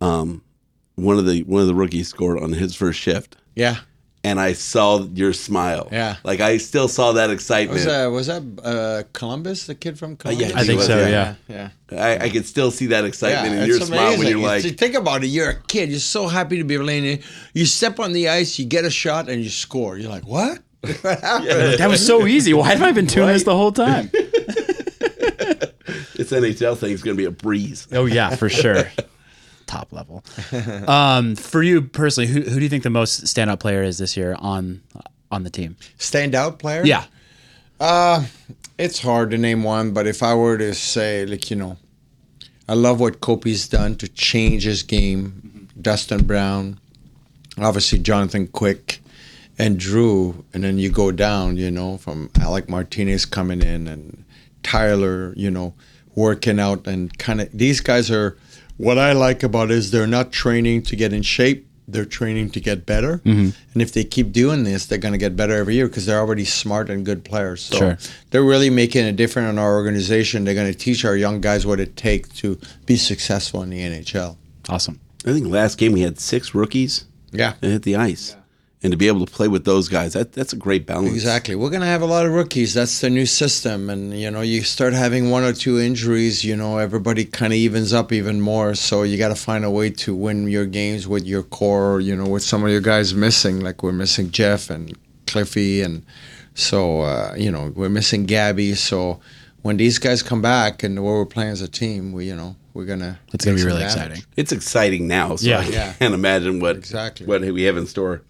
um, 0.00 0.42
one 0.94 1.18
of 1.18 1.26
the 1.26 1.42
one 1.42 1.60
of 1.60 1.68
the 1.68 1.74
rookies 1.74 2.08
scored 2.08 2.38
on 2.42 2.52
his 2.52 2.74
first 2.74 2.98
shift, 2.98 3.36
Yeah. 3.54 3.76
and 4.24 4.40
I 4.40 4.54
saw 4.54 5.02
your 5.12 5.32
smile. 5.34 5.88
Yeah. 5.92 6.16
like 6.24 6.40
I 6.40 6.56
still 6.56 6.88
saw 6.88 7.12
that 7.12 7.30
excitement. 7.30 7.74
Was 7.74 7.84
that 7.84 8.06
was 8.06 8.26
that 8.28 8.42
uh, 8.64 9.02
Columbus, 9.12 9.66
the 9.66 9.74
kid 9.74 9.98
from 9.98 10.16
Columbus? 10.16 10.50
Yeah, 10.50 10.58
I 10.58 10.64
think 10.64 10.80
so, 10.80 11.06
yeah. 11.06 11.34
yeah. 11.48 11.68
I, 11.92 12.24
I 12.26 12.28
could 12.30 12.46
still 12.46 12.70
see 12.70 12.86
that 12.86 13.04
excitement 13.04 13.54
in 13.54 13.60
it's 13.60 13.68
your 13.68 13.80
smile 13.80 14.16
when 14.18 14.26
you're 14.26 14.38
like, 14.38 14.62
see, 14.62 14.70
think 14.70 14.94
about 14.94 15.22
it. 15.22 15.28
You're 15.28 15.50
a 15.50 15.62
kid. 15.62 15.90
You're 15.90 16.00
so 16.00 16.28
happy 16.28 16.56
to 16.58 16.64
be 16.64 16.78
playing 16.78 17.04
it. 17.04 17.22
You 17.52 17.66
step 17.66 18.00
on 18.00 18.12
the 18.12 18.28
ice, 18.28 18.58
you 18.58 18.64
get 18.64 18.84
a 18.86 18.90
shot, 18.90 19.28
and 19.28 19.42
you 19.42 19.50
score. 19.50 19.98
You're 19.98 20.10
like, 20.10 20.26
what? 20.26 20.60
what 21.02 21.20
happened? 21.20 21.78
That 21.78 21.88
was 21.88 22.04
so 22.06 22.26
easy. 22.26 22.54
Why 22.54 22.68
have 22.68 22.82
I 22.82 22.92
been 22.92 23.06
doing 23.06 23.28
this 23.28 23.42
the 23.44 23.54
whole 23.56 23.72
time? 23.72 24.10
this 26.18 26.32
NHL 26.32 26.76
thing's 26.76 27.02
going 27.02 27.16
to 27.16 27.18
be 27.18 27.24
a 27.24 27.30
breeze. 27.30 27.86
Oh 27.92 28.04
yeah, 28.04 28.34
for 28.36 28.48
sure. 28.50 28.90
Top 29.66 29.92
level. 29.92 30.24
Um, 30.86 31.36
for 31.36 31.62
you 31.62 31.82
personally, 31.82 32.26
who, 32.26 32.40
who 32.40 32.56
do 32.56 32.62
you 32.62 32.68
think 32.68 32.82
the 32.82 32.90
most 32.90 33.24
standout 33.24 33.60
player 33.60 33.82
is 33.82 33.98
this 33.98 34.16
year 34.16 34.36
on 34.38 34.82
on 35.30 35.44
the 35.44 35.50
team? 35.50 35.76
Standout 35.98 36.58
player? 36.58 36.84
Yeah. 36.84 37.04
Uh, 37.78 38.24
it's 38.76 39.00
hard 39.00 39.30
to 39.30 39.38
name 39.38 39.62
one, 39.62 39.92
but 39.92 40.06
if 40.06 40.22
I 40.22 40.34
were 40.34 40.58
to 40.58 40.74
say, 40.74 41.24
like, 41.26 41.50
you 41.50 41.56
know, 41.56 41.76
I 42.68 42.74
love 42.74 42.98
what 42.98 43.20
Kopi's 43.20 43.68
done 43.68 43.94
to 43.96 44.08
change 44.08 44.64
his 44.64 44.82
game. 44.82 45.68
Dustin 45.80 46.24
Brown, 46.24 46.80
obviously 47.56 48.00
Jonathan 48.00 48.48
Quick, 48.48 49.00
and 49.58 49.78
Drew. 49.78 50.44
And 50.52 50.64
then 50.64 50.78
you 50.78 50.90
go 50.90 51.12
down, 51.12 51.56
you 51.56 51.70
know, 51.70 51.98
from 51.98 52.30
Alec 52.40 52.68
Martinez 52.68 53.24
coming 53.24 53.62
in 53.62 53.86
and 53.86 54.24
Tyler, 54.62 55.32
you 55.36 55.50
know, 55.50 55.74
working 56.18 56.58
out 56.58 56.86
and 56.86 57.16
kind 57.18 57.40
of 57.40 57.48
these 57.52 57.80
guys 57.80 58.10
are 58.10 58.36
what 58.76 58.98
I 58.98 59.12
like 59.12 59.42
about 59.42 59.70
it 59.70 59.76
is 59.78 59.90
they're 59.90 60.06
not 60.06 60.32
training 60.32 60.82
to 60.82 60.96
get 60.96 61.12
in 61.12 61.22
shape. 61.22 61.64
They're 61.90 62.04
training 62.04 62.50
to 62.50 62.60
get 62.60 62.84
better. 62.84 63.18
Mm-hmm. 63.24 63.50
And 63.72 63.82
if 63.82 63.92
they 63.92 64.04
keep 64.04 64.30
doing 64.30 64.62
this, 64.64 64.84
they're 64.86 64.98
going 64.98 65.12
to 65.12 65.18
get 65.18 65.36
better 65.36 65.54
every 65.54 65.74
year 65.74 65.88
because 65.88 66.04
they're 66.06 66.18
already 66.20 66.44
smart 66.44 66.90
and 66.90 67.04
good 67.04 67.24
players. 67.24 67.62
So 67.62 67.76
Sure. 67.78 67.98
they're 68.30 68.44
really 68.44 68.68
making 68.68 69.06
a 69.06 69.12
difference 69.12 69.48
in 69.50 69.58
our 69.58 69.74
organization. 69.74 70.44
They're 70.44 70.54
going 70.54 70.70
to 70.72 70.78
teach 70.78 71.04
our 71.06 71.16
young 71.16 71.40
guys 71.40 71.64
what 71.66 71.80
it 71.80 71.96
takes 71.96 72.28
to 72.40 72.58
be 72.84 72.96
successful 72.96 73.62
in 73.62 73.70
the 73.70 73.80
NHL. 73.80 74.36
Awesome. 74.68 75.00
I 75.26 75.32
think 75.32 75.46
last 75.46 75.78
game 75.78 75.92
we 75.92 76.02
had 76.02 76.20
six 76.20 76.54
rookies 76.54 77.04
Yeah. 77.32 77.54
that 77.60 77.68
hit 77.70 77.82
the 77.84 77.96
ice, 77.96 78.36
and 78.82 78.92
to 78.92 78.96
be 78.96 79.08
able 79.08 79.26
to 79.26 79.32
play 79.32 79.48
with 79.48 79.64
those 79.64 79.88
guys, 79.88 80.12
that 80.12 80.32
that's 80.32 80.52
a 80.52 80.56
great 80.56 80.86
balance. 80.86 81.12
Exactly. 81.12 81.54
We're 81.56 81.70
going 81.70 81.80
to 81.80 81.86
have 81.88 82.00
a 82.02 82.06
lot 82.06 82.26
of 82.26 82.32
rookies. 82.32 82.74
That's 82.74 83.00
the 83.00 83.10
new 83.10 83.26
system. 83.26 83.90
And, 83.90 84.18
you 84.18 84.30
know, 84.30 84.40
you 84.40 84.62
start 84.62 84.92
having 84.92 85.30
one 85.30 85.42
or 85.42 85.52
two 85.52 85.80
injuries, 85.80 86.44
you 86.44 86.54
know, 86.54 86.78
everybody 86.78 87.24
kind 87.24 87.52
of 87.52 87.56
evens 87.56 87.92
up 87.92 88.12
even 88.12 88.40
more. 88.40 88.74
So 88.76 89.02
you 89.02 89.18
got 89.18 89.28
to 89.28 89.34
find 89.34 89.64
a 89.64 89.70
way 89.70 89.90
to 89.90 90.14
win 90.14 90.46
your 90.48 90.64
games 90.66 91.08
with 91.08 91.26
your 91.26 91.42
core, 91.42 92.00
you 92.00 92.14
know, 92.14 92.28
with 92.28 92.44
some 92.44 92.62
of 92.62 92.70
your 92.70 92.80
guys 92.80 93.14
missing. 93.14 93.60
Like 93.60 93.82
we're 93.82 93.90
missing 93.92 94.30
Jeff 94.30 94.70
and 94.70 94.96
Cliffy. 95.26 95.82
And 95.82 96.04
so, 96.54 97.00
uh, 97.00 97.34
you 97.36 97.50
know, 97.50 97.72
we're 97.74 97.88
missing 97.88 98.26
Gabby. 98.26 98.74
So 98.76 99.18
when 99.62 99.76
these 99.76 99.98
guys 99.98 100.22
come 100.22 100.40
back 100.40 100.84
and 100.84 101.02
where 101.02 101.14
we're 101.14 101.26
playing 101.26 101.50
as 101.50 101.62
a 101.62 101.68
team, 101.68 102.12
we, 102.12 102.26
you 102.26 102.36
know, 102.36 102.54
we're 102.74 102.84
going 102.84 103.00
to. 103.00 103.18
It's 103.32 103.44
gonna 103.44 103.56
be 103.56 103.64
really 103.64 103.82
exciting. 103.82 104.22
It's 104.36 104.52
exciting 104.52 105.08
now, 105.08 105.34
so 105.34 105.48
Yeah. 105.48 105.58
I 105.58 105.64
Yeah. 105.64 105.92
can't 105.94 106.14
imagine 106.14 106.60
what 106.60 106.76
Exactly. 106.76 107.26
what 107.26 107.40
we 107.42 107.64
have 107.64 107.76
in 107.76 107.86
store. 107.86 108.22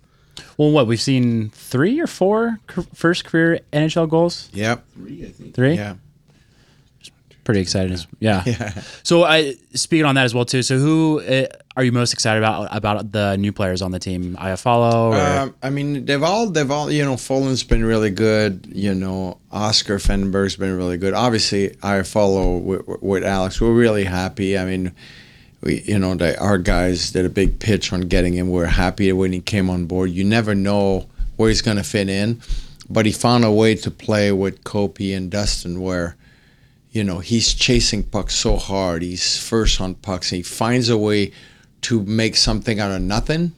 Well, 0.59 0.71
what 0.73 0.87
we've 0.87 1.01
seen 1.01 1.49
three 1.51 1.99
or 2.01 2.07
four 2.07 2.59
first 2.93 3.25
career 3.25 3.61
NHL 3.73 4.09
goals. 4.11 4.51
Yep. 4.53 4.85
Three. 4.95 5.25
I 5.25 5.31
think 5.31 5.55
three. 5.55 5.75
Yeah. 5.77 5.95
Pretty 7.45 7.61
excited. 7.61 7.93
as- 7.93 8.07
Yeah. 8.21 8.43
So 9.05 9.25
I 9.25 9.55
speaking 9.73 10.05
on 10.05 10.17
that 10.17 10.25
as 10.25 10.35
well 10.35 10.45
too. 10.45 10.63
So 10.63 10.77
who 10.79 11.23
uh, 11.23 11.47
are 11.77 11.83
you 11.85 11.93
most 11.93 12.13
excited 12.13 12.39
about 12.43 12.69
about 12.77 13.11
the 13.13 13.37
new 13.39 13.53
players 13.53 13.81
on 13.81 13.91
the 13.91 13.99
team? 13.99 14.37
Iafallo 14.39 15.13
or 15.15 15.17
Um, 15.17 15.55
I 15.63 15.71
mean, 15.71 16.05
they've 16.05 16.23
all, 16.23 16.51
they've 16.51 16.71
all, 16.71 16.91
you 16.91 17.05
know, 17.05 17.15
Folin's 17.15 17.63
been 17.65 17.85
really 17.85 18.11
good. 18.11 18.67
You 18.71 18.95
know, 18.95 19.39
Oscar 19.51 19.97
Fantenberg's 19.99 20.57
been 20.57 20.77
really 20.77 20.99
good. 20.99 21.15
Obviously, 21.15 21.71
Iafallo 21.83 22.61
with, 22.63 22.83
with 23.01 23.25
Alex. 23.25 23.61
We're 23.63 23.73
really 23.73 24.05
happy. 24.05 24.59
I 24.59 24.67
mean, 24.67 24.93
we, 25.61 25.83
you 25.83 25.99
know, 25.99 26.15
the, 26.15 26.39
our 26.41 26.59
guys 26.59 27.11
did 27.11 27.25
a 27.25 27.31
big 27.31 27.59
pitch 27.59 27.93
on 27.93 28.03
getting 28.03 28.35
him. 28.35 28.51
We're 28.51 28.67
happy 28.67 29.13
when 29.13 29.33
he 29.33 29.41
came 29.41 29.69
on 29.71 29.87
board. 29.87 30.11
You 30.11 30.25
never 30.25 30.55
know 30.55 31.09
where 31.37 31.49
he's 31.49 31.63
going 31.63 31.77
to 31.77 31.83
fit 31.85 32.09
in, 32.09 32.41
but 32.89 33.07
he 33.07 33.13
found 33.13 33.45
a 33.45 33.51
way 33.51 33.75
to 33.77 33.91
play 33.91 34.33
with 34.33 34.65
Kopi 34.65 35.17
and 35.17 35.31
Dustin 35.31 35.81
where 35.81 36.17
you 36.91 37.05
know, 37.05 37.19
he's 37.19 37.55
chasing 37.55 38.03
pucks 38.03 38.35
so 38.35 38.57
hard. 38.57 39.03
He's 39.03 39.39
first 39.39 39.81
on 39.81 39.95
pucks. 39.95 40.31
He 40.31 40.43
finds 40.43 40.89
a 40.89 40.99
way 40.99 41.33
to 41.83 42.03
make 42.03 42.37
something 42.37 42.81
out 42.81 42.91
of 42.91 43.03
nothing. 43.03 43.53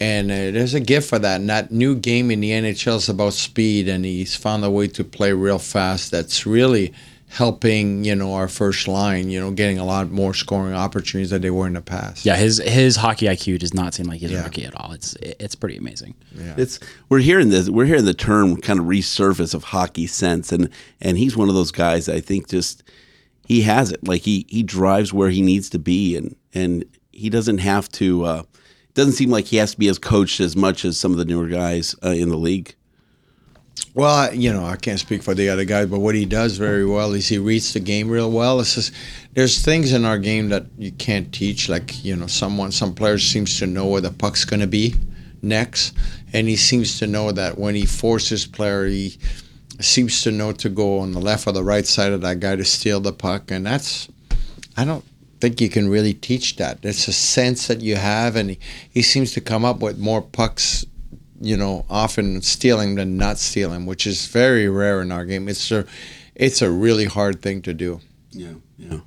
and 0.00 0.30
uh, 0.30 0.50
there's 0.50 0.74
a 0.74 0.80
gift 0.80 1.08
for 1.08 1.18
that. 1.18 1.40
And 1.40 1.48
that 1.48 1.70
new 1.70 1.94
game 1.94 2.30
in 2.30 2.40
the 2.40 2.50
NHL 2.50 2.96
is 2.96 3.08
about 3.08 3.32
speed, 3.32 3.88
and 3.88 4.04
he's 4.04 4.36
found 4.36 4.64
a 4.64 4.70
way 4.70 4.88
to 4.88 5.04
play 5.04 5.32
real 5.32 5.58
fast. 5.58 6.10
That's 6.10 6.44
really 6.44 6.92
helping 7.36 8.02
you 8.02 8.14
know 8.14 8.32
our 8.34 8.48
first 8.48 8.88
line. 8.88 9.28
You 9.28 9.38
know, 9.40 9.50
getting 9.50 9.78
a 9.78 9.84
lot 9.84 10.10
more 10.10 10.32
scoring 10.32 10.74
opportunities 10.74 11.30
than 11.30 11.42
they 11.42 11.50
were 11.50 11.66
in 11.66 11.74
the 11.74 11.82
past. 11.82 12.24
Yeah, 12.24 12.36
his 12.36 12.58
his 12.58 12.96
hockey 12.96 13.26
IQ 13.26 13.58
does 13.58 13.74
not 13.74 13.92
seem 13.94 14.06
like 14.06 14.20
he's 14.20 14.30
Yeah. 14.30 14.40
a 14.40 14.44
rookie 14.44 14.64
at 14.64 14.74
all. 14.74 14.92
It's 14.92 15.14
it's 15.20 15.54
pretty 15.54 15.76
amazing. 15.76 16.14
It's 16.56 16.80
we're 17.10 17.18
hearing 17.20 17.50
this 17.50 17.68
we're 17.68 17.84
hearing 17.84 18.06
the 18.06 18.14
term 18.14 18.56
kind 18.56 18.80
of 18.80 18.86
resurface 18.86 19.54
of 19.54 19.64
hockey 19.64 20.06
sense 20.06 20.50
and 20.50 20.70
and 21.00 21.18
he's 21.18 21.36
one 21.36 21.48
of 21.50 21.54
those 21.54 21.70
guys 21.72 22.08
I 22.08 22.20
think 22.20 22.48
just 22.48 22.82
he 23.46 23.62
has 23.62 23.92
it 23.92 24.06
like 24.08 24.22
he 24.22 24.46
he 24.48 24.62
drives 24.62 25.12
where 25.12 25.30
he 25.30 25.42
needs 25.42 25.68
to 25.70 25.78
be 25.78 26.16
and 26.16 26.34
and 26.54 26.84
he 27.12 27.28
doesn't 27.30 27.58
have 27.58 27.88
to 27.92 28.24
uh 28.24 28.42
doesn't 28.94 29.12
seem 29.12 29.28
like 29.30 29.44
he 29.44 29.56
has 29.58 29.72
to 29.72 29.78
be 29.78 29.88
as 29.88 29.98
coached 29.98 30.40
as 30.40 30.56
much 30.56 30.84
as 30.86 30.98
some 30.98 31.12
of 31.12 31.18
the 31.18 31.24
newer 31.26 31.48
guys 31.48 31.94
uh, 32.02 32.08
in 32.10 32.30
the 32.30 32.36
league. 32.38 32.74
Well, 33.94 34.34
you 34.34 34.52
know, 34.52 34.64
I 34.64 34.76
can't 34.76 35.00
speak 35.00 35.22
for 35.22 35.34
the 35.34 35.48
other 35.48 35.64
guys, 35.64 35.86
but 35.86 36.00
what 36.00 36.14
he 36.14 36.26
does 36.26 36.58
very 36.58 36.84
well 36.84 37.14
is 37.14 37.28
he 37.28 37.38
reads 37.38 37.72
the 37.72 37.80
game 37.80 38.10
real 38.10 38.30
well. 38.30 38.60
It's 38.60 38.74
just 38.74 38.92
there's 39.32 39.64
things 39.64 39.92
in 39.92 40.04
our 40.04 40.18
game 40.18 40.50
that 40.50 40.66
you 40.76 40.92
can't 40.92 41.32
teach. 41.32 41.68
Like 41.68 42.04
you 42.04 42.14
know, 42.14 42.26
someone, 42.26 42.72
some 42.72 42.94
players 42.94 43.22
seems 43.22 43.58
to 43.58 43.66
know 43.66 43.86
where 43.86 44.02
the 44.02 44.10
puck's 44.10 44.44
going 44.44 44.60
to 44.60 44.66
be 44.66 44.94
next, 45.40 45.94
and 46.32 46.46
he 46.46 46.56
seems 46.56 46.98
to 46.98 47.06
know 47.06 47.32
that 47.32 47.56
when 47.58 47.74
he 47.74 47.86
forces 47.86 48.46
player, 48.46 48.86
he 48.86 49.16
seems 49.80 50.22
to 50.22 50.30
know 50.30 50.52
to 50.52 50.68
go 50.68 50.98
on 50.98 51.12
the 51.12 51.20
left 51.20 51.46
or 51.46 51.52
the 51.52 51.64
right 51.64 51.86
side 51.86 52.12
of 52.12 52.20
that 52.20 52.40
guy 52.40 52.56
to 52.56 52.64
steal 52.64 53.00
the 53.00 53.12
puck, 53.12 53.50
and 53.50 53.64
that's 53.64 54.08
I 54.76 54.84
don't 54.84 55.04
think 55.40 55.60
you 55.60 55.70
can 55.70 55.88
really 55.88 56.14
teach 56.14 56.56
that. 56.56 56.80
It's 56.82 57.08
a 57.08 57.12
sense 57.12 57.66
that 57.68 57.80
you 57.80 57.96
have, 57.96 58.36
and 58.36 58.50
he, 58.50 58.58
he 58.90 59.02
seems 59.02 59.32
to 59.32 59.40
come 59.40 59.64
up 59.64 59.80
with 59.80 59.98
more 59.98 60.22
pucks 60.22 60.84
you 61.40 61.56
know, 61.56 61.84
often 61.90 62.42
stealing 62.42 62.94
than 62.94 63.16
not 63.16 63.38
stealing, 63.38 63.86
which 63.86 64.06
is 64.06 64.26
very 64.26 64.68
rare 64.68 65.02
in 65.02 65.12
our 65.12 65.24
game. 65.24 65.48
It's 65.48 65.70
a, 65.70 65.84
it's 66.34 66.62
a 66.62 66.70
really 66.70 67.06
hard 67.06 67.42
thing 67.42 67.62
to 67.62 67.74
do. 67.74 68.00
Yeah, 68.30 68.54
yeah. 68.76 69.00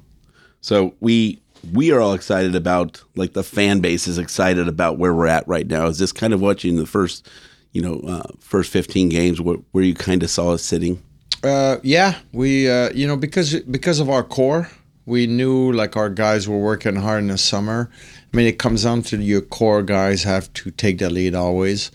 So 0.61 0.95
we 0.99 1.41
we 1.73 1.91
are 1.91 1.99
all 1.99 2.13
excited 2.13 2.55
about 2.55 3.03
like 3.15 3.33
the 3.33 3.43
fan 3.43 3.79
base 3.79 4.07
is 4.07 4.17
excited 4.17 4.67
about 4.67 4.97
where 4.97 5.13
we're 5.13 5.27
at 5.27 5.47
right 5.47 5.67
now. 5.67 5.87
Is 5.87 5.99
this 5.99 6.11
kind 6.11 6.33
of 6.33 6.41
watching 6.41 6.75
the 6.77 6.85
first, 6.85 7.29
you 7.71 7.81
know, 7.81 7.99
uh, 8.07 8.27
first 8.39 8.71
fifteen 8.71 9.09
games 9.09 9.41
where, 9.41 9.57
where 9.71 9.83
you 9.83 9.93
kind 9.93 10.23
of 10.23 10.29
saw 10.29 10.51
us 10.51 10.63
sitting? 10.63 11.01
Uh, 11.43 11.77
yeah, 11.83 12.19
we, 12.33 12.69
uh, 12.69 12.89
you 12.93 13.07
know, 13.07 13.15
because 13.15 13.59
because 13.61 13.99
of 13.99 14.09
our 14.09 14.23
core, 14.23 14.69
we 15.05 15.27
knew 15.27 15.71
like 15.71 15.95
our 15.95 16.09
guys 16.09 16.47
were 16.47 16.59
working 16.59 16.95
hard 16.95 17.19
in 17.19 17.27
the 17.27 17.37
summer. 17.37 17.89
I 18.33 18.37
mean, 18.37 18.47
it 18.47 18.59
comes 18.59 18.83
down 18.83 19.03
to 19.03 19.17
your 19.17 19.41
core 19.41 19.81
guys 19.81 20.23
have 20.23 20.51
to 20.53 20.71
take 20.71 20.99
the 20.99 21.09
lead 21.09 21.35
always. 21.35 21.91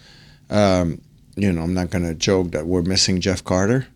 Um, 0.51 1.01
you 1.36 1.53
know, 1.53 1.62
I'm 1.62 1.74
not 1.74 1.90
going 1.90 2.05
to 2.05 2.14
joke 2.14 2.53
that 2.53 2.66
we're 2.66 2.82
missing 2.82 3.20
Jeff 3.20 3.42
Carter, 3.42 3.86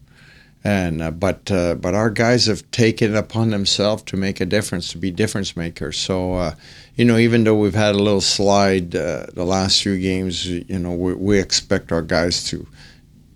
and 0.65 1.03
uh, 1.03 1.11
but 1.11 1.51
uh, 1.51 1.75
but 1.77 1.95
our 1.95 2.11
guys 2.11 2.47
have 2.47 2.69
taken 2.71 3.15
it 3.15 3.19
upon 3.19 3.51
themselves 3.51 4.03
to 4.05 4.17
make 4.17 4.41
a 4.41 4.47
difference, 4.47 4.91
to 4.93 4.99
be 4.99 5.11
difference 5.11 5.57
makers. 5.57 5.97
So, 5.97 6.35
uh, 6.35 6.55
you 6.97 7.05
know, 7.05 7.17
even 7.17 7.45
though 7.45 7.55
we've 7.55 7.75
had 7.75 7.95
a 7.95 7.99
little 7.99 8.21
slide 8.21 8.97
uh, 8.97 9.27
the 9.33 9.45
last 9.45 9.83
few 9.83 9.99
games, 10.01 10.47
you 10.47 10.79
know, 10.79 10.93
we, 10.93 11.15
we 11.15 11.39
expect 11.39 11.93
our 11.93 12.03
guys 12.03 12.45
to 12.51 12.67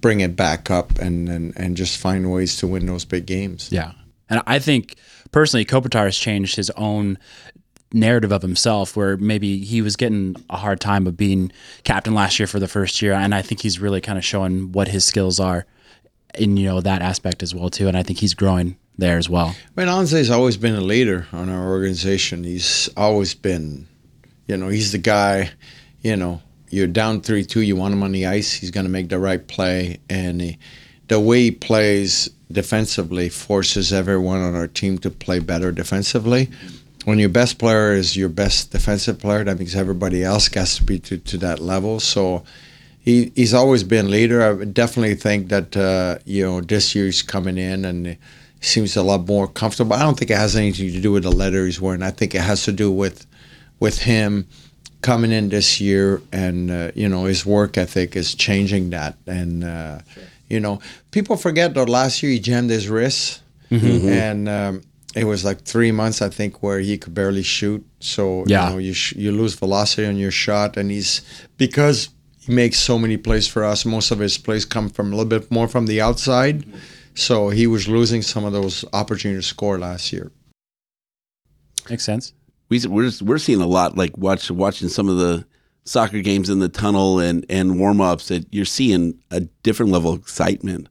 bring 0.00 0.20
it 0.20 0.34
back 0.34 0.70
up 0.70 0.98
and, 0.98 1.28
and 1.28 1.52
and 1.56 1.76
just 1.76 1.96
find 1.98 2.32
ways 2.32 2.56
to 2.56 2.66
win 2.66 2.86
those 2.86 3.04
big 3.04 3.24
games. 3.26 3.68
Yeah. 3.70 3.92
And 4.28 4.42
I 4.46 4.58
think 4.58 4.96
personally, 5.30 5.64
Kopitar 5.64 6.04
has 6.04 6.16
changed 6.16 6.56
his 6.56 6.70
own 6.70 7.18
narrative 7.92 8.32
of 8.32 8.42
himself 8.42 8.96
where 8.96 9.16
maybe 9.16 9.58
he 9.58 9.82
was 9.82 9.96
getting 9.96 10.36
a 10.50 10.56
hard 10.56 10.80
time 10.80 11.06
of 11.06 11.16
being 11.16 11.52
captain 11.84 12.14
last 12.14 12.38
year 12.38 12.46
for 12.46 12.58
the 12.58 12.68
first 12.68 13.02
year. 13.02 13.12
And 13.12 13.34
I 13.34 13.42
think 13.42 13.60
he's 13.60 13.78
really 13.78 14.00
kind 14.00 14.18
of 14.18 14.24
showing 14.24 14.72
what 14.72 14.88
his 14.88 15.04
skills 15.04 15.38
are 15.38 15.66
in, 16.38 16.56
you 16.56 16.66
know, 16.66 16.80
that 16.80 17.02
aspect 17.02 17.42
as 17.42 17.54
well 17.54 17.70
too. 17.70 17.88
And 17.88 17.96
I 17.96 18.02
think 18.02 18.18
he's 18.18 18.34
growing 18.34 18.76
there 18.98 19.18
as 19.18 19.28
well. 19.28 19.54
I 19.76 19.80
mean, 19.80 19.88
Anze's 19.88 20.30
always 20.30 20.56
been 20.56 20.74
a 20.74 20.80
leader 20.80 21.26
on 21.32 21.48
our 21.48 21.70
organization. 21.70 22.44
He's 22.44 22.88
always 22.96 23.34
been, 23.34 23.86
you 24.46 24.56
know, 24.56 24.68
he's 24.68 24.92
the 24.92 24.98
guy, 24.98 25.50
you 26.02 26.16
know, 26.16 26.42
you're 26.70 26.86
down 26.86 27.20
3 27.20 27.44
2, 27.44 27.60
you 27.60 27.76
want 27.76 27.92
him 27.92 28.02
on 28.02 28.12
the 28.12 28.26
ice, 28.26 28.52
he's 28.52 28.70
going 28.70 28.86
to 28.86 28.90
make 28.90 29.08
the 29.08 29.18
right 29.18 29.46
play. 29.46 30.00
And 30.08 30.40
he, 30.40 30.58
the 31.08 31.20
way 31.20 31.42
he 31.42 31.50
plays 31.50 32.30
defensively 32.50 33.28
forces 33.28 33.92
everyone 33.92 34.40
on 34.40 34.54
our 34.54 34.68
team 34.68 34.98
to 34.98 35.10
play 35.10 35.38
better 35.38 35.72
defensively. 35.72 36.50
When 37.04 37.18
your 37.18 37.28
best 37.28 37.58
player 37.58 37.92
is 37.92 38.16
your 38.16 38.28
best 38.28 38.70
defensive 38.70 39.18
player, 39.18 39.44
that 39.44 39.58
means 39.58 39.74
everybody 39.74 40.22
else 40.22 40.48
has 40.54 40.76
to 40.76 40.84
be 40.84 40.98
to, 41.00 41.18
to 41.18 41.38
that 41.38 41.58
level. 41.58 41.98
So 42.00 42.44
he, 43.00 43.32
he's 43.34 43.54
always 43.54 43.82
been 43.82 44.10
leader. 44.10 44.42
I 44.42 44.64
definitely 44.64 45.16
think 45.16 45.48
that, 45.48 45.76
uh, 45.76 46.18
you 46.24 46.44
know, 46.44 46.60
this 46.60 46.94
year 46.94 47.06
he's 47.06 47.22
coming 47.22 47.58
in 47.58 47.84
and 47.84 48.16
seems 48.60 48.96
a 48.96 49.02
lot 49.02 49.26
more 49.26 49.48
comfortable. 49.48 49.94
I 49.94 50.02
don't 50.02 50.16
think 50.16 50.30
it 50.30 50.36
has 50.36 50.54
anything 50.54 50.92
to 50.92 51.00
do 51.00 51.10
with 51.10 51.24
the 51.24 51.32
letter 51.32 51.66
he's 51.66 51.80
wearing. 51.80 52.02
I 52.02 52.12
think 52.12 52.34
it 52.34 52.42
has 52.42 52.64
to 52.64 52.72
do 52.72 52.90
with 52.92 53.26
with 53.80 53.98
him 54.02 54.46
coming 55.00 55.32
in 55.32 55.48
this 55.48 55.80
year 55.80 56.22
and 56.32 56.70
uh, 56.70 56.92
you 56.94 57.08
know 57.08 57.24
his 57.24 57.44
work 57.44 57.76
ethic 57.76 58.14
is 58.14 58.34
changing 58.36 58.90
that 58.90 59.16
and 59.26 59.64
uh, 59.64 59.98
you 60.48 60.60
know 60.60 60.80
people 61.10 61.36
forget 61.36 61.74
that 61.74 61.88
last 61.88 62.22
year 62.22 62.30
he 62.30 62.38
jammed 62.38 62.70
his 62.70 62.88
wrist 62.88 63.42
and 63.70 64.48
um, 64.48 64.82
it 65.14 65.24
was 65.24 65.44
like 65.44 65.62
three 65.62 65.92
months 65.92 66.22
I 66.22 66.28
think 66.30 66.62
where 66.62 66.80
he 66.80 66.96
could 66.98 67.14
barely 67.14 67.42
shoot 67.42 67.84
so 68.00 68.44
Yeah. 68.46 68.68
you 68.68 68.72
know 68.72 68.78
you, 68.78 68.92
sh- 68.94 69.14
you 69.16 69.32
lose 69.32 69.54
velocity 69.54 70.06
on 70.06 70.16
your 70.16 70.30
shot 70.30 70.76
and 70.76 70.90
he's 70.90 71.22
because 71.58 72.08
he 72.40 72.52
makes 72.52 72.78
so 72.78 72.98
many 72.98 73.16
plays 73.16 73.46
for 73.46 73.62
us 73.64 73.84
most 73.84 74.10
of 74.10 74.18
his 74.18 74.38
plays 74.38 74.64
come 74.64 74.88
from 74.88 75.08
a 75.12 75.16
little 75.16 75.28
bit 75.28 75.50
more 75.50 75.68
from 75.68 75.86
the 75.86 76.00
outside 76.00 76.64
so 77.14 77.50
he 77.50 77.66
was 77.66 77.88
losing 77.88 78.22
some 78.22 78.44
of 78.44 78.52
those 78.52 78.84
opportunities 78.92 79.44
to 79.44 79.48
score 79.48 79.78
last 79.78 80.12
year 80.12 80.32
Makes 81.90 82.04
sense. 82.04 82.32
We 82.68 82.80
we're 82.86 83.10
we're 83.22 83.38
seeing 83.38 83.60
a 83.60 83.66
lot 83.66 83.96
like 83.96 84.16
watch 84.16 84.50
watching 84.50 84.88
some 84.88 85.08
of 85.08 85.16
the 85.18 85.44
soccer 85.84 86.20
games 86.22 86.48
in 86.48 86.58
the 86.60 86.68
tunnel 86.68 87.18
and 87.18 87.44
and 87.50 87.78
warm 87.78 88.00
ups 88.00 88.28
that 88.28 88.46
you're 88.54 88.64
seeing 88.64 89.18
a 89.30 89.40
different 89.62 89.90
level 89.92 90.12
of 90.12 90.20
excitement 90.20 90.88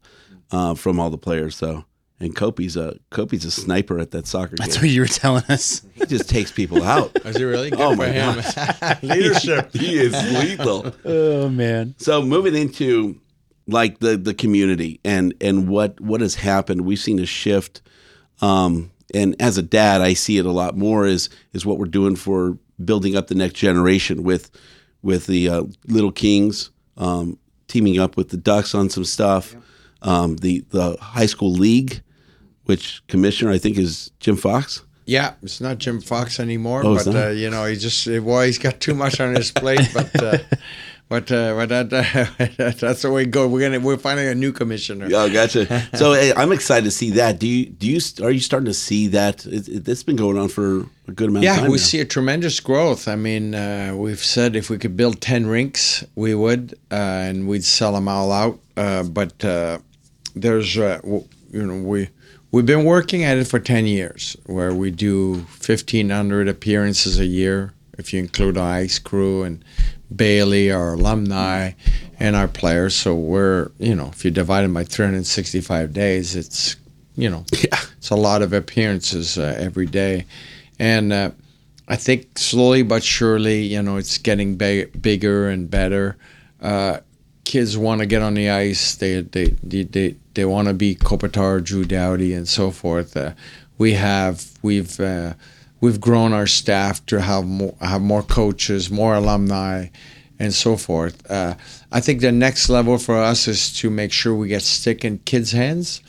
uh, 0.52 0.76
from 0.76 1.00
all 1.00 1.10
the 1.10 1.18
players. 1.18 1.56
So 1.56 1.86
and 2.22 2.36
Kopi's 2.36 2.78
a 2.78 2.98
Kopi's 3.10 3.46
a 3.46 3.52
sniper 3.52 4.00
at 4.00 4.12
that 4.12 4.28
soccer 4.28 4.56
game. 4.56 4.58
That's 4.60 4.76
game. 4.78 4.84
what 4.84 4.92
you 4.92 5.02
were 5.02 5.08
telling 5.08 5.44
us. 5.50 5.82
He 5.96 6.06
just 6.06 6.30
takes 6.30 6.52
people 6.52 6.84
out. 6.84 7.12
is 7.26 7.38
he 7.38 7.44
really 7.44 7.70
good 7.72 7.80
Oh 7.82 7.92
for 7.92 7.98
my 7.98 8.08
him 8.08 9.00
leadership 9.02 9.72
he 9.74 9.98
is 10.00 10.14
lethal. 10.14 10.94
oh 11.06 11.50
man. 11.50 11.96
So 11.98 12.22
moving 12.22 12.56
into 12.56 13.20
like 13.68 14.00
the 14.00 14.18
the 14.18 14.34
community 14.34 15.00
and 15.04 15.34
and 15.42 15.68
what 15.68 16.00
what 16.00 16.22
has 16.22 16.36
happened, 16.36 16.82
we've 16.82 17.00
seen 17.00 17.20
a 17.20 17.26
shift. 17.26 17.82
Um, 18.42 18.92
and 19.14 19.36
as 19.42 19.58
a 19.58 19.62
dad, 19.62 20.02
I 20.02 20.14
see 20.14 20.38
it 20.38 20.46
a 20.46 20.52
lot 20.52 20.78
more 20.78 21.06
is 21.06 21.30
is 21.54 21.66
what 21.66 21.78
we're 21.78 21.86
doing 21.86 22.16
for 22.16 22.58
building 22.84 23.16
up 23.16 23.28
the 23.28 23.36
next 23.36 23.56
generation 23.56 24.24
with 24.24 24.50
with 25.04 25.26
the 25.28 25.50
uh, 25.50 25.64
Little 25.88 26.12
Kings, 26.12 26.70
um, 26.98 27.38
teaming 27.68 28.00
up 28.00 28.18
with 28.18 28.30
the 28.30 28.38
Ducks 28.38 28.74
on 28.76 28.90
some 28.90 29.04
stuff. 29.06 29.56
Um, 30.02 30.38
the 30.38 30.66
the 30.70 30.98
high 31.00 31.28
school 31.28 31.52
league, 31.52 32.02
which 32.72 33.02
commissioner 33.08 33.52
I 33.52 33.60
think 33.60 33.78
is 33.78 34.12
Jim 34.24 34.38
Fox. 34.38 34.82
Yeah, 35.06 35.34
it's 35.44 35.60
not 35.60 35.78
Jim 35.80 36.00
Fox 36.00 36.40
anymore, 36.40 36.82
Oh, 36.86 36.96
but 36.96 37.08
uh, 37.08 37.30
you 37.42 37.50
know 37.50 37.66
he 37.66 37.76
just 37.76 38.08
well 38.08 38.42
he's 38.48 38.58
got 38.60 38.80
too 38.80 38.94
much 39.04 39.20
on 39.20 39.36
his 39.36 39.52
plate, 39.52 39.88
but 39.94 40.24
uh, 40.24 40.38
but 41.10 41.30
uh, 41.32 41.54
but 41.58 41.68
that, 41.70 41.92
uh, 41.92 42.72
that's 42.80 43.02
the 43.02 43.12
way 43.12 43.24
it 43.24 43.32
goes. 43.32 43.52
We're 43.52 43.66
gonna 43.68 43.82
we're 43.88 43.98
finding 43.98 44.28
a 44.28 44.36
new 44.36 44.54
commissioner. 44.54 45.10
Oh, 45.14 45.28
gotcha. 45.30 45.64
So 46.02 46.14
hey, 46.14 46.32
I'm 46.42 46.54
excited 46.54 46.86
to 46.86 46.92
see 47.02 47.10
that. 47.22 47.40
Do 47.40 47.48
you 47.48 47.66
do 47.66 47.86
you 47.94 48.00
are 48.24 48.32
you 48.32 48.40
starting 48.40 48.68
to 48.68 48.74
see 48.74 49.08
that? 49.10 49.46
It, 49.46 49.68
it, 49.68 49.88
it's 49.92 50.04
been 50.10 50.16
going 50.16 50.38
on 50.38 50.48
for 50.48 50.66
a 51.10 51.12
good 51.20 51.30
amount. 51.30 51.44
of 51.46 51.52
time. 51.56 51.64
Yeah, 51.66 51.70
we 51.76 51.78
now. 51.78 51.90
see 51.90 52.00
a 52.00 52.06
tremendous 52.06 52.58
growth. 52.62 53.08
I 53.08 53.18
mean, 53.18 53.54
uh, 53.54 53.94
we've 54.04 54.24
said 54.36 54.56
if 54.56 54.70
we 54.70 54.78
could 54.78 54.96
build 54.96 55.20
ten 55.20 55.48
rinks, 55.48 56.06
we 56.16 56.32
would, 56.44 56.76
uh, 56.90 57.28
and 57.28 57.38
we'd 57.50 57.66
sell 57.66 57.94
them 57.98 58.08
all 58.08 58.32
out. 58.32 58.56
Uh, 58.78 59.04
but 59.04 59.44
uh, 59.44 59.80
there's, 60.36 60.78
uh, 60.78 61.02
you 61.52 61.66
know, 61.68 61.82
we 61.94 62.08
we've 62.52 62.66
been 62.66 62.86
working 62.86 63.24
at 63.24 63.38
it 63.38 63.48
for 63.48 63.60
ten 63.60 63.86
years, 63.86 64.36
where 64.46 64.74
we 64.74 64.92
do 64.92 65.42
fifteen 65.50 66.10
hundred 66.10 66.48
appearances 66.48 67.20
a 67.20 67.26
year, 67.26 67.74
if 67.98 68.14
you 68.14 68.20
include 68.20 68.58
our 68.58 68.72
ice 68.72 69.00
crew 69.00 69.44
and 69.44 69.64
Bailey, 70.14 70.72
our 70.72 70.94
alumni, 70.94 71.72
and 72.20 72.36
our 72.36 72.48
players. 72.48 72.96
So 72.96 73.16
we're, 73.16 73.72
you 73.80 73.96
know, 73.96 74.08
if 74.08 74.26
you 74.26 74.32
divide 74.32 74.64
them 74.64 74.74
by 74.74 74.84
365 74.84 75.94
days, 75.94 76.36
it's, 76.36 76.76
you 77.16 77.30
know, 77.30 77.46
it's 77.52 78.10
a 78.10 78.16
lot 78.16 78.42
of 78.42 78.54
appearances 78.54 79.38
uh, 79.38 79.56
every 79.58 79.86
day. 79.86 80.26
And 80.80 81.14
uh, 81.14 81.32
I 81.88 81.96
think 81.96 82.38
slowly 82.38 82.84
but 82.84 83.04
surely, 83.04 83.62
you 83.62 83.82
know, 83.82 83.98
it's 83.98 84.18
getting 84.18 84.56
big, 84.56 85.02
bigger 85.02 85.50
and 85.50 85.70
better. 85.70 86.18
Uh, 86.62 87.00
kids 87.44 87.78
want 87.78 88.00
to 88.00 88.06
get 88.06 88.22
on 88.22 88.34
the 88.34 88.50
ice. 88.50 88.96
They 88.96 89.22
they 89.22 89.46
they 89.64 89.84
they, 89.84 90.16
they 90.34 90.46
want 90.46 90.68
to 90.68 90.74
be 90.74 90.96
Kopitar, 90.96 91.64
Drew 91.64 91.84
Doughty, 91.84 92.34
and 92.34 92.48
so 92.48 92.72
forth. 92.72 93.16
Uh, 93.16 93.34
we 93.78 93.94
have 93.94 94.46
we've 94.62 95.00
uh, 95.00 95.34
we've 95.80 96.00
grown 96.00 96.34
our 96.34 96.48
staff 96.48 97.06
to 97.08 97.22
have 97.22 97.46
more 97.46 97.76
have 97.82 98.02
more 98.02 98.24
coaches, 98.24 98.90
more 98.90 99.16
alumni, 99.16 99.88
and 100.40 100.54
so 100.54 100.78
forth. 100.78 101.30
Uh, 101.30 101.56
I 101.92 102.00
think 102.00 102.22
the 102.22 102.32
next 102.32 102.70
level 102.70 102.98
for 102.98 103.18
us 103.18 103.48
is 103.48 103.74
to 103.80 103.90
make 103.90 104.12
sure 104.12 104.34
we 104.34 104.48
get 104.48 104.62
stick 104.62 105.04
in 105.04 105.20
kids' 105.20 105.52
hands 105.52 106.02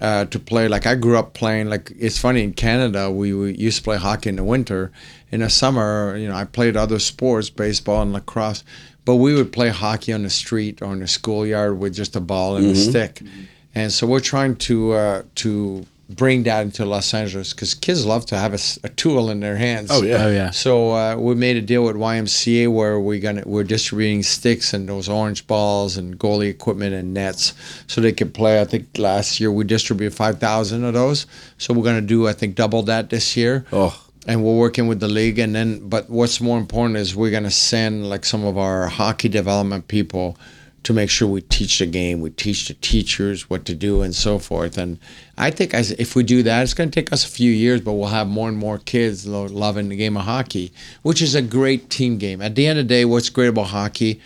uh, 0.00 0.24
to 0.26 0.38
play. 0.38 0.68
Like 0.68 0.86
I 0.86 0.94
grew 0.94 1.16
up 1.16 1.34
playing. 1.34 1.68
Like 1.68 1.92
it's 1.98 2.18
funny 2.18 2.42
in 2.42 2.52
Canada, 2.52 3.10
we, 3.10 3.32
we 3.32 3.54
used 3.56 3.78
to 3.78 3.84
play 3.84 3.96
hockey 3.96 4.28
in 4.28 4.36
the 4.36 4.44
winter. 4.44 4.92
In 5.30 5.40
the 5.40 5.50
summer, 5.50 6.16
you 6.16 6.28
know, 6.28 6.34
I 6.34 6.44
played 6.44 6.76
other 6.76 6.98
sports, 6.98 7.50
baseball 7.50 8.02
and 8.02 8.12
lacrosse, 8.12 8.62
but 9.04 9.16
we 9.16 9.34
would 9.34 9.52
play 9.52 9.68
hockey 9.68 10.12
on 10.12 10.22
the 10.22 10.30
street 10.30 10.80
or 10.82 10.92
in 10.92 11.00
the 11.00 11.08
schoolyard 11.08 11.78
with 11.78 11.94
just 11.94 12.16
a 12.16 12.20
ball 12.20 12.56
and 12.56 12.66
a 12.66 12.74
stick. 12.76 13.22
And 13.74 13.92
so 13.92 14.06
we're 14.06 14.20
trying 14.20 14.56
to 14.56 14.92
uh, 14.92 15.22
to 15.36 15.84
bring 16.08 16.42
that 16.44 16.62
into 16.62 16.84
Los 16.84 17.12
Angeles 17.14 17.52
because 17.52 17.74
kids 17.74 18.04
love 18.04 18.26
to 18.26 18.36
have 18.36 18.54
a 18.84 18.88
tool 18.90 19.30
in 19.30 19.40
their 19.40 19.56
hands. 19.56 19.90
Oh, 19.90 20.02
yeah. 20.02 20.24
Oh 20.24 20.30
yeah. 20.30 20.50
So 20.50 20.92
uh, 20.92 21.16
we 21.16 21.34
made 21.34 21.56
a 21.56 21.62
deal 21.62 21.84
with 21.84 21.96
YMCA 21.96 22.72
where 22.72 23.00
we 23.00 23.20
gonna 23.20 23.42
we're 23.46 23.64
distributing 23.64 24.22
sticks 24.22 24.72
and 24.74 24.88
those 24.88 25.08
orange 25.08 25.46
balls 25.46 25.96
and 25.96 26.18
goalie 26.18 26.48
equipment 26.50 26.94
and 26.94 27.14
nets 27.14 27.54
so 27.86 28.00
they 28.00 28.12
could 28.12 28.32
play. 28.34 28.60
I 28.60 28.64
think 28.64 28.86
last 28.98 29.40
year 29.40 29.50
we 29.50 29.64
distributed 29.64 30.14
five 30.14 30.38
thousand 30.38 30.84
of 30.84 30.94
those. 30.94 31.26
So 31.58 31.74
we're 31.74 31.84
gonna 31.84 32.00
do 32.00 32.28
I 32.28 32.32
think 32.32 32.54
double 32.54 32.82
that 32.84 33.10
this 33.10 33.36
year. 33.36 33.64
Oh. 33.72 34.00
And 34.26 34.42
we're 34.42 34.56
working 34.56 34.86
with 34.86 35.00
the 35.00 35.08
league, 35.08 35.38
and 35.38 35.54
then, 35.54 35.88
but 35.88 36.08
what's 36.08 36.40
more 36.40 36.58
important 36.58 36.96
is 36.96 37.14
we're 37.14 37.30
gonna 37.30 37.50
send 37.50 38.08
like 38.08 38.24
some 38.24 38.44
of 38.44 38.56
our 38.56 38.86
hockey 38.88 39.28
development 39.28 39.88
people 39.88 40.38
to 40.84 40.92
make 40.92 41.10
sure 41.10 41.26
we 41.26 41.40
teach 41.40 41.78
the 41.78 41.86
game, 41.86 42.20
we 42.20 42.30
teach 42.30 42.68
the 42.68 42.74
teachers 42.74 43.48
what 43.48 43.64
to 43.64 43.74
do, 43.74 44.02
and 44.02 44.14
so 44.14 44.38
forth. 44.38 44.76
And 44.78 44.98
I 45.36 45.50
think 45.50 45.74
as 45.74 45.92
if 45.92 46.14
we 46.14 46.22
do 46.22 46.42
that, 46.42 46.62
it's 46.62 46.74
going 46.74 46.90
to 46.90 46.94
take 46.94 47.12
us 47.12 47.24
a 47.24 47.28
few 47.28 47.50
years, 47.50 47.80
but 47.80 47.94
we'll 47.94 48.08
have 48.08 48.28
more 48.28 48.48
and 48.48 48.56
more 48.56 48.78
kids 48.78 49.26
lo- 49.26 49.46
loving 49.46 49.88
the 49.88 49.96
game 49.96 50.16
of 50.16 50.24
hockey, 50.24 50.72
which 51.02 51.22
is 51.22 51.34
a 51.34 51.42
great 51.42 51.88
team 51.88 52.18
game. 52.18 52.42
At 52.42 52.54
the 52.54 52.66
end 52.66 52.78
of 52.78 52.86
the 52.86 52.94
day, 52.94 53.06
what's 53.06 53.30
great 53.30 53.48
about 53.48 53.68
hockey 53.68 54.20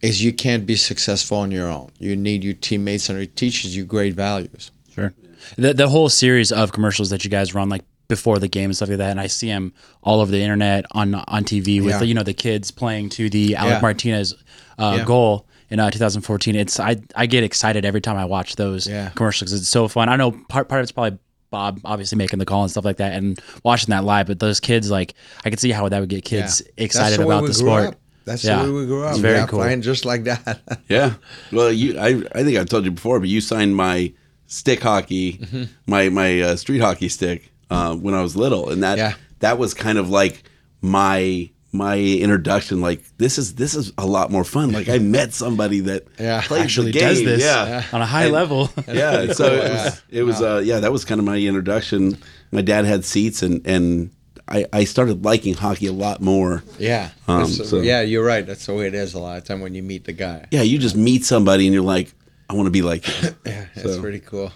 is 0.00 0.24
you 0.24 0.32
can't 0.32 0.64
be 0.64 0.76
successful 0.76 1.36
on 1.36 1.50
your 1.50 1.68
own. 1.68 1.90
You 1.98 2.16
need 2.16 2.42
your 2.42 2.54
teammates, 2.54 3.10
and 3.10 3.18
it 3.18 3.36
teaches 3.36 3.76
you 3.76 3.84
great 3.84 4.14
values. 4.14 4.70
Sure. 4.94 5.12
The 5.56 5.74
the 5.74 5.88
whole 5.88 6.08
series 6.08 6.50
of 6.50 6.72
commercials 6.72 7.10
that 7.10 7.24
you 7.24 7.30
guys 7.30 7.54
run 7.54 7.68
like 7.68 7.84
before 8.10 8.38
the 8.38 8.48
game 8.48 8.66
and 8.66 8.76
stuff 8.76 8.90
like 8.90 8.98
that, 8.98 9.10
and 9.10 9.18
I 9.20 9.26
see 9.28 9.46
them 9.48 9.72
all 10.02 10.20
over 10.20 10.30
the 10.30 10.42
internet 10.42 10.84
on 10.92 11.14
on 11.14 11.44
TV 11.44 11.80
with 11.80 11.92
Yeah. 11.94 11.98
the, 12.00 12.06
you 12.06 12.12
know 12.14 12.22
the 12.22 12.34
kids 12.34 12.70
playing 12.70 13.08
to 13.10 13.30
the 13.30 13.56
Alec 13.56 13.74
Yeah. 13.76 13.80
Martinez 13.80 14.34
uh, 14.78 14.96
Yeah. 14.98 15.04
goal 15.06 15.46
in 15.70 15.80
uh, 15.80 15.90
2014. 15.90 16.54
It's 16.56 16.78
I 16.78 16.96
I 17.16 17.24
get 17.26 17.42
excited 17.44 17.84
every 17.86 18.00
time 18.02 18.16
I 18.18 18.26
watch 18.26 18.56
those 18.56 18.86
Yeah. 18.86 19.08
commercials. 19.14 19.52
It's 19.54 19.68
so 19.68 19.88
fun. 19.88 20.08
I 20.10 20.16
know 20.16 20.32
part 20.50 20.68
part 20.68 20.80
of 20.80 20.82
it's 20.82 20.92
probably. 20.92 21.18
Bob 21.52 21.80
obviously 21.84 22.16
making 22.16 22.38
the 22.38 22.44
call 22.44 22.62
and 22.62 22.70
stuff 22.70 22.84
like 22.84 22.98
that, 22.98 23.12
and 23.14 23.36
watching 23.64 23.90
that 23.90 24.04
live. 24.04 24.28
But 24.28 24.38
those 24.38 24.60
kids, 24.60 24.88
like, 24.88 25.14
I 25.44 25.50
could 25.50 25.58
see 25.58 25.72
how 25.72 25.88
that 25.88 25.98
would 25.98 26.08
get 26.08 26.24
kids 26.24 26.62
Yeah. 26.64 26.84
excited 26.84 27.18
That's 27.18 27.26
about 27.26 27.44
the 27.44 27.54
sport. 27.54 27.86
up. 27.88 27.94
That's 28.24 28.44
Yeah. 28.44 28.62
the 28.62 28.72
way 28.72 28.80
we 28.82 28.86
grew 28.86 29.02
up. 29.02 29.10
It's 29.10 29.18
very 29.18 29.38
yeah, 29.38 29.46
cool. 29.48 29.58
Playing 29.58 29.82
just 29.82 30.04
like 30.04 30.22
that. 30.30 30.60
Yeah. 30.88 31.14
Well, 31.50 31.72
you, 31.72 31.98
I, 31.98 32.22
I 32.36 32.44
think 32.44 32.56
I 32.56 32.62
told 32.62 32.84
you 32.84 32.92
before, 32.92 33.18
but 33.18 33.28
you 33.28 33.40
signed 33.40 33.74
my 33.74 34.12
stick 34.46 34.80
hockey, 34.80 35.38
Mm-hmm. 35.38 35.62
my 35.86 36.08
my 36.08 36.40
uh, 36.40 36.54
street 36.54 36.78
hockey 36.78 37.08
stick 37.08 37.50
uh, 37.70 37.94
when 37.96 38.14
I 38.14 38.22
was 38.22 38.36
little, 38.36 38.70
and 38.70 38.82
that 38.82 38.98
Yeah. 38.98 39.14
that 39.40 39.58
was 39.58 39.74
kind 39.74 39.98
of 39.98 40.10
like 40.10 40.42
my 40.80 41.50
my 41.72 41.98
introduction. 41.98 42.80
Like 42.80 43.02
this 43.18 43.38
is 43.38 43.54
this 43.54 43.74
is 43.74 43.92
a 43.96 44.06
lot 44.06 44.30
more 44.30 44.44
fun. 44.44 44.72
Like 44.72 44.88
I 44.88 44.98
met 45.16 45.32
somebody 45.32 45.80
that 45.80 46.04
Yeah. 46.18 46.40
plays 46.42 46.62
Actually 46.62 46.92
the 46.92 46.98
game. 46.98 47.08
does 47.08 47.22
this 47.24 47.42
Yeah. 47.42 47.84
on 47.92 48.00
a 48.02 48.06
high 48.06 48.24
And- 48.24 48.32
level. 48.32 48.70
Yeah, 48.88 49.32
so 49.32 49.44
it 49.54 49.70
was, 49.72 50.02
it 50.10 50.22
was 50.24 50.42
uh, 50.42 50.62
yeah, 50.64 50.80
that 50.80 50.90
was 50.92 51.04
kind 51.04 51.20
of 51.20 51.24
my 51.24 51.36
introduction. 51.38 52.18
My 52.50 52.62
dad 52.62 52.84
had 52.86 53.04
seats, 53.04 53.42
and 53.42 53.64
and 53.66 54.10
I, 54.48 54.66
I 54.72 54.82
started 54.84 55.24
liking 55.24 55.54
hockey 55.54 55.86
a 55.86 55.92
lot 55.92 56.20
more. 56.20 56.64
Yeah. 56.76 57.10
Um, 57.28 57.46
so- 57.46 57.80
Yeah, 57.82 58.00
you're 58.00 58.24
right. 58.24 58.44
That's 58.44 58.66
the 58.66 58.74
way 58.74 58.88
it 58.88 58.94
is 58.94 59.14
a 59.14 59.20
lot 59.20 59.38
of 59.38 59.44
time 59.44 59.60
when 59.60 59.74
you 59.76 59.82
meet 59.84 60.06
the 60.06 60.12
guy. 60.12 60.46
Yeah, 60.50 60.62
you 60.62 60.76
just 60.78 60.96
meet 60.96 61.24
somebody, 61.24 61.66
and 61.68 61.72
you're 61.74 61.84
like, 61.84 62.12
I 62.48 62.54
want 62.54 62.66
to 62.66 62.72
be 62.72 62.82
like 62.82 63.06
you. 63.06 63.30
Yeah, 63.46 63.66
that's 63.76 63.94
So- 63.94 64.00
pretty 64.00 64.18
cool. 64.18 64.50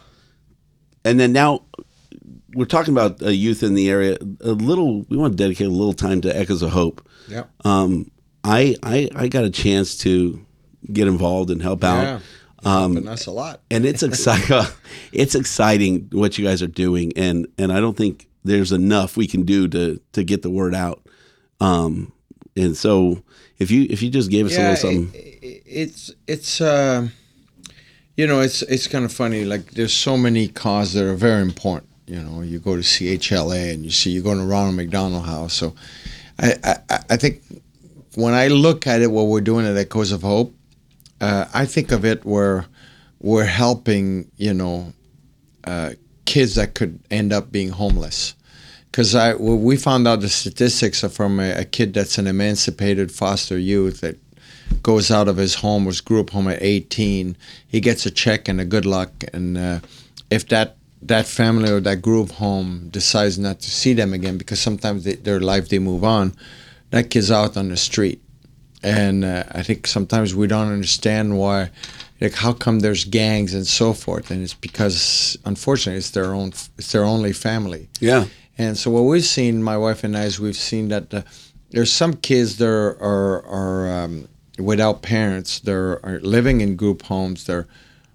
And 1.04 1.20
then 1.20 1.32
now 1.32 1.62
we're 2.54 2.64
talking 2.66 2.94
about 2.94 3.22
uh, 3.22 3.28
youth 3.28 3.62
in 3.62 3.74
the 3.74 3.90
area. 3.90 4.16
A 4.40 4.50
little, 4.52 5.02
we 5.08 5.16
want 5.16 5.32
to 5.32 5.36
dedicate 5.36 5.66
a 5.66 5.70
little 5.70 5.92
time 5.94 6.20
to 6.22 6.36
Echoes 6.36 6.62
of 6.62 6.70
Hope. 6.70 7.06
Yeah. 7.28 7.44
Um, 7.64 8.10
I, 8.44 8.76
I 8.82 9.08
I 9.14 9.28
got 9.28 9.44
a 9.44 9.50
chance 9.50 9.96
to 9.98 10.44
get 10.92 11.08
involved 11.08 11.50
and 11.50 11.62
help 11.62 11.82
out. 11.84 12.02
Yeah. 12.02 12.20
Um, 12.66 13.06
us 13.08 13.26
a 13.26 13.30
lot. 13.30 13.60
and 13.70 13.84
it's 13.84 14.02
exciting. 14.02 14.60
it's 15.12 15.34
exciting 15.34 16.08
what 16.12 16.38
you 16.38 16.44
guys 16.44 16.62
are 16.62 16.66
doing, 16.66 17.12
and 17.16 17.46
and 17.58 17.72
I 17.72 17.80
don't 17.80 17.96
think 17.96 18.28
there's 18.44 18.72
enough 18.72 19.16
we 19.16 19.26
can 19.26 19.42
do 19.44 19.68
to 19.68 20.00
to 20.12 20.24
get 20.24 20.42
the 20.42 20.50
word 20.50 20.74
out. 20.74 21.06
Um, 21.60 22.12
and 22.56 22.76
so 22.76 23.22
if 23.58 23.70
you 23.70 23.86
if 23.90 24.02
you 24.02 24.10
just 24.10 24.30
gave 24.30 24.46
us 24.46 24.56
a 24.56 24.60
little 24.60 24.76
something, 24.76 25.10
i- 25.14 25.18
i- 25.46 25.62
it's 25.66 26.10
it's 26.26 26.60
uh, 26.60 27.08
you 28.16 28.26
know 28.26 28.40
it's 28.40 28.62
it's 28.62 28.86
kind 28.86 29.04
of 29.04 29.12
funny. 29.12 29.44
Like 29.44 29.72
there's 29.72 29.92
so 29.92 30.16
many 30.16 30.48
causes 30.48 30.94
that 30.94 31.04
are 31.06 31.14
very 31.14 31.42
important. 31.42 31.90
You 32.06 32.20
know, 32.20 32.42
you 32.42 32.58
go 32.58 32.76
to 32.76 32.82
CHLA 32.82 33.72
and 33.72 33.84
you 33.84 33.90
see 33.90 34.10
you 34.10 34.22
go 34.22 34.34
to 34.34 34.44
Ronald 34.44 34.76
McDonald 34.76 35.24
House. 35.24 35.54
So, 35.54 35.74
I 36.38 36.54
I, 36.62 36.98
I 37.10 37.16
think 37.16 37.42
when 38.14 38.34
I 38.34 38.48
look 38.48 38.86
at 38.86 39.00
it, 39.00 39.10
what 39.10 39.26
we're 39.26 39.40
doing 39.40 39.66
at 39.66 39.76
Echoes 39.76 40.12
of 40.12 40.22
Hope, 40.22 40.54
uh, 41.20 41.46
I 41.54 41.66
think 41.66 41.92
of 41.92 42.04
it 42.04 42.24
where 42.24 42.66
we're 43.20 43.44
helping 43.44 44.30
you 44.36 44.52
know 44.52 44.92
uh, 45.64 45.90
kids 46.24 46.54
that 46.56 46.74
could 46.74 47.00
end 47.10 47.32
up 47.32 47.50
being 47.50 47.70
homeless. 47.70 48.34
Because 48.90 49.14
I 49.14 49.34
well, 49.34 49.56
we 49.56 49.76
found 49.76 50.06
out 50.06 50.20
the 50.20 50.28
statistics 50.28 51.02
are 51.02 51.08
from 51.08 51.40
a, 51.40 51.52
a 51.52 51.64
kid 51.64 51.94
that's 51.94 52.18
an 52.18 52.26
emancipated 52.26 53.10
foster 53.10 53.58
youth 53.58 54.00
that 54.02 54.18
goes 54.82 55.10
out 55.10 55.28
of 55.28 55.36
his 55.36 55.56
home, 55.56 55.84
was 55.84 56.00
grew 56.00 56.20
up 56.20 56.30
home 56.30 56.48
at 56.48 56.62
18. 56.62 57.36
He 57.66 57.80
gets 57.80 58.06
a 58.06 58.10
check 58.10 58.48
and 58.48 58.60
a 58.60 58.64
good 58.64 58.86
luck, 58.86 59.10
and 59.32 59.58
uh, 59.58 59.80
if 60.30 60.48
that 60.48 60.76
that 61.06 61.26
family 61.26 61.70
or 61.70 61.80
that 61.80 62.02
group 62.02 62.30
home 62.32 62.88
decides 62.90 63.38
not 63.38 63.60
to 63.60 63.70
see 63.70 63.92
them 63.94 64.12
again 64.12 64.38
because 64.38 64.60
sometimes 64.60 65.04
they, 65.04 65.14
their 65.14 65.40
life 65.40 65.68
they 65.68 65.78
move 65.78 66.04
on, 66.04 66.34
that 66.90 67.10
kid's 67.10 67.30
out 67.30 67.56
on 67.56 67.68
the 67.68 67.76
street 67.76 68.20
and 68.84 69.24
uh, 69.24 69.44
I 69.50 69.62
think 69.62 69.86
sometimes 69.86 70.34
we 70.34 70.46
don't 70.46 70.70
understand 70.70 71.38
why, 71.38 71.70
like 72.20 72.34
how 72.34 72.52
come 72.52 72.80
there's 72.80 73.04
gangs 73.04 73.54
and 73.54 73.66
so 73.66 73.94
forth, 73.94 74.30
and 74.30 74.42
it's 74.42 74.54
because 74.54 75.38
unfortunately 75.46 75.98
it's 75.98 76.10
their 76.10 76.34
own, 76.34 76.48
it's 76.78 76.92
their 76.92 77.04
only 77.04 77.32
family. 77.32 77.88
yeah, 77.98 78.26
And 78.58 78.76
so 78.76 78.90
what 78.90 79.02
we've 79.02 79.24
seen, 79.24 79.62
my 79.62 79.78
wife 79.78 80.04
and 80.04 80.14
I, 80.16 80.24
is 80.24 80.38
we've 80.38 80.54
seen 80.54 80.88
that 80.88 81.14
uh, 81.14 81.22
there's 81.70 81.90
some 81.90 82.12
kids 82.14 82.58
that 82.58 82.68
are 82.68 82.96
are, 83.00 83.46
are 83.46 84.04
um, 84.04 84.28
without 84.58 85.00
parents. 85.00 85.60
They're 85.60 86.04
are 86.04 86.20
living 86.20 86.60
in 86.60 86.76
group 86.76 87.02
homes. 87.02 87.46
They're 87.46 87.66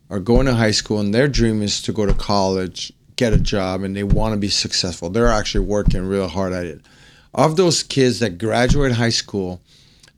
are 0.09 0.19
going 0.19 0.45
to 0.45 0.55
high 0.55 0.71
school, 0.71 0.99
and 0.99 1.13
their 1.13 1.27
dream 1.27 1.61
is 1.61 1.81
to 1.83 1.93
go 1.93 2.05
to 2.05 2.13
college, 2.13 2.91
get 3.15 3.33
a 3.33 3.37
job, 3.37 3.83
and 3.83 3.95
they 3.95 4.03
want 4.03 4.33
to 4.33 4.37
be 4.37 4.49
successful. 4.49 5.09
They're 5.09 5.27
actually 5.27 5.65
working 5.65 6.05
real 6.05 6.27
hard 6.27 6.53
at 6.53 6.65
it. 6.65 6.81
Of 7.33 7.57
those 7.57 7.83
kids 7.83 8.19
that 8.19 8.37
graduate 8.37 8.93
high 8.93 9.09
school, 9.09 9.61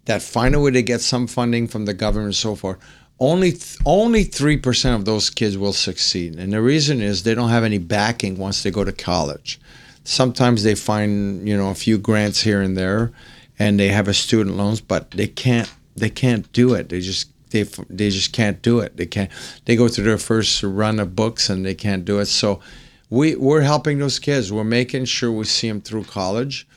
that 0.06 0.22
find 0.22 0.56
a 0.56 0.60
way 0.60 0.72
to 0.72 0.82
get 0.82 1.02
some 1.02 1.28
funding 1.28 1.68
from 1.68 1.86
the 1.86 1.94
government 1.94 2.28
and 2.28 2.36
so 2.36 2.56
forth, 2.56 2.78
only 3.20 3.52
th- 3.52 3.78
only 3.86 4.24
three 4.24 4.58
percent 4.58 4.96
of 4.96 5.06
those 5.06 5.30
kids 5.30 5.58
will 5.58 5.74
succeed, 5.74 6.36
and 6.40 6.52
the 6.52 6.62
reason 6.62 7.02
is 7.02 7.22
they 7.22 7.36
don't 7.36 7.50
have 7.50 7.64
any 7.64 7.78
backing 7.78 8.38
once 8.38 8.64
they 8.64 8.72
go 8.72 8.84
to 8.84 8.92
college. 8.92 9.60
Sometimes 10.04 10.64
they 10.64 10.74
find 10.74 11.48
you 11.48 11.56
know 11.56 11.70
a 11.70 11.76
few 11.76 12.00
grants 12.00 12.42
here 12.42 12.62
and 12.62 12.76
there, 12.76 13.12
and 13.60 13.80
they 13.80 13.90
have 13.90 14.08
a 14.08 14.14
student 14.14 14.58
loans, 14.58 14.82
but 14.82 15.12
they 15.12 15.28
can't 15.28 15.72
they 15.96 16.10
can't 16.10 16.52
do 16.52 16.74
it. 16.74 16.90
They 16.90 17.00
just 17.00 17.31
they 17.52 17.64
they 17.90 18.10
just 18.10 18.34
can't 18.34 18.62
do 18.62 18.80
it. 18.80 18.98
They 18.98 19.06
can't. 19.06 19.30
They 19.66 19.76
go 19.76 19.88
through 19.88 20.06
their 20.06 20.18
first 20.18 20.64
run 20.64 21.00
of 21.00 21.16
books 21.16 21.50
and 21.50 21.66
they 21.66 21.76
can't 21.76 22.06
do 22.06 22.20
it. 22.20 22.26
So 22.26 22.60
we 23.10 23.36
we're 23.36 23.62
helping 23.62 24.00
those 24.00 24.20
kids. 24.20 24.52
We're 24.52 24.64
making 24.64 25.06
sure 25.06 25.32
we 25.32 25.46
see 25.46 25.68
them 25.68 25.82
through 25.82 26.06
college. 26.06 26.68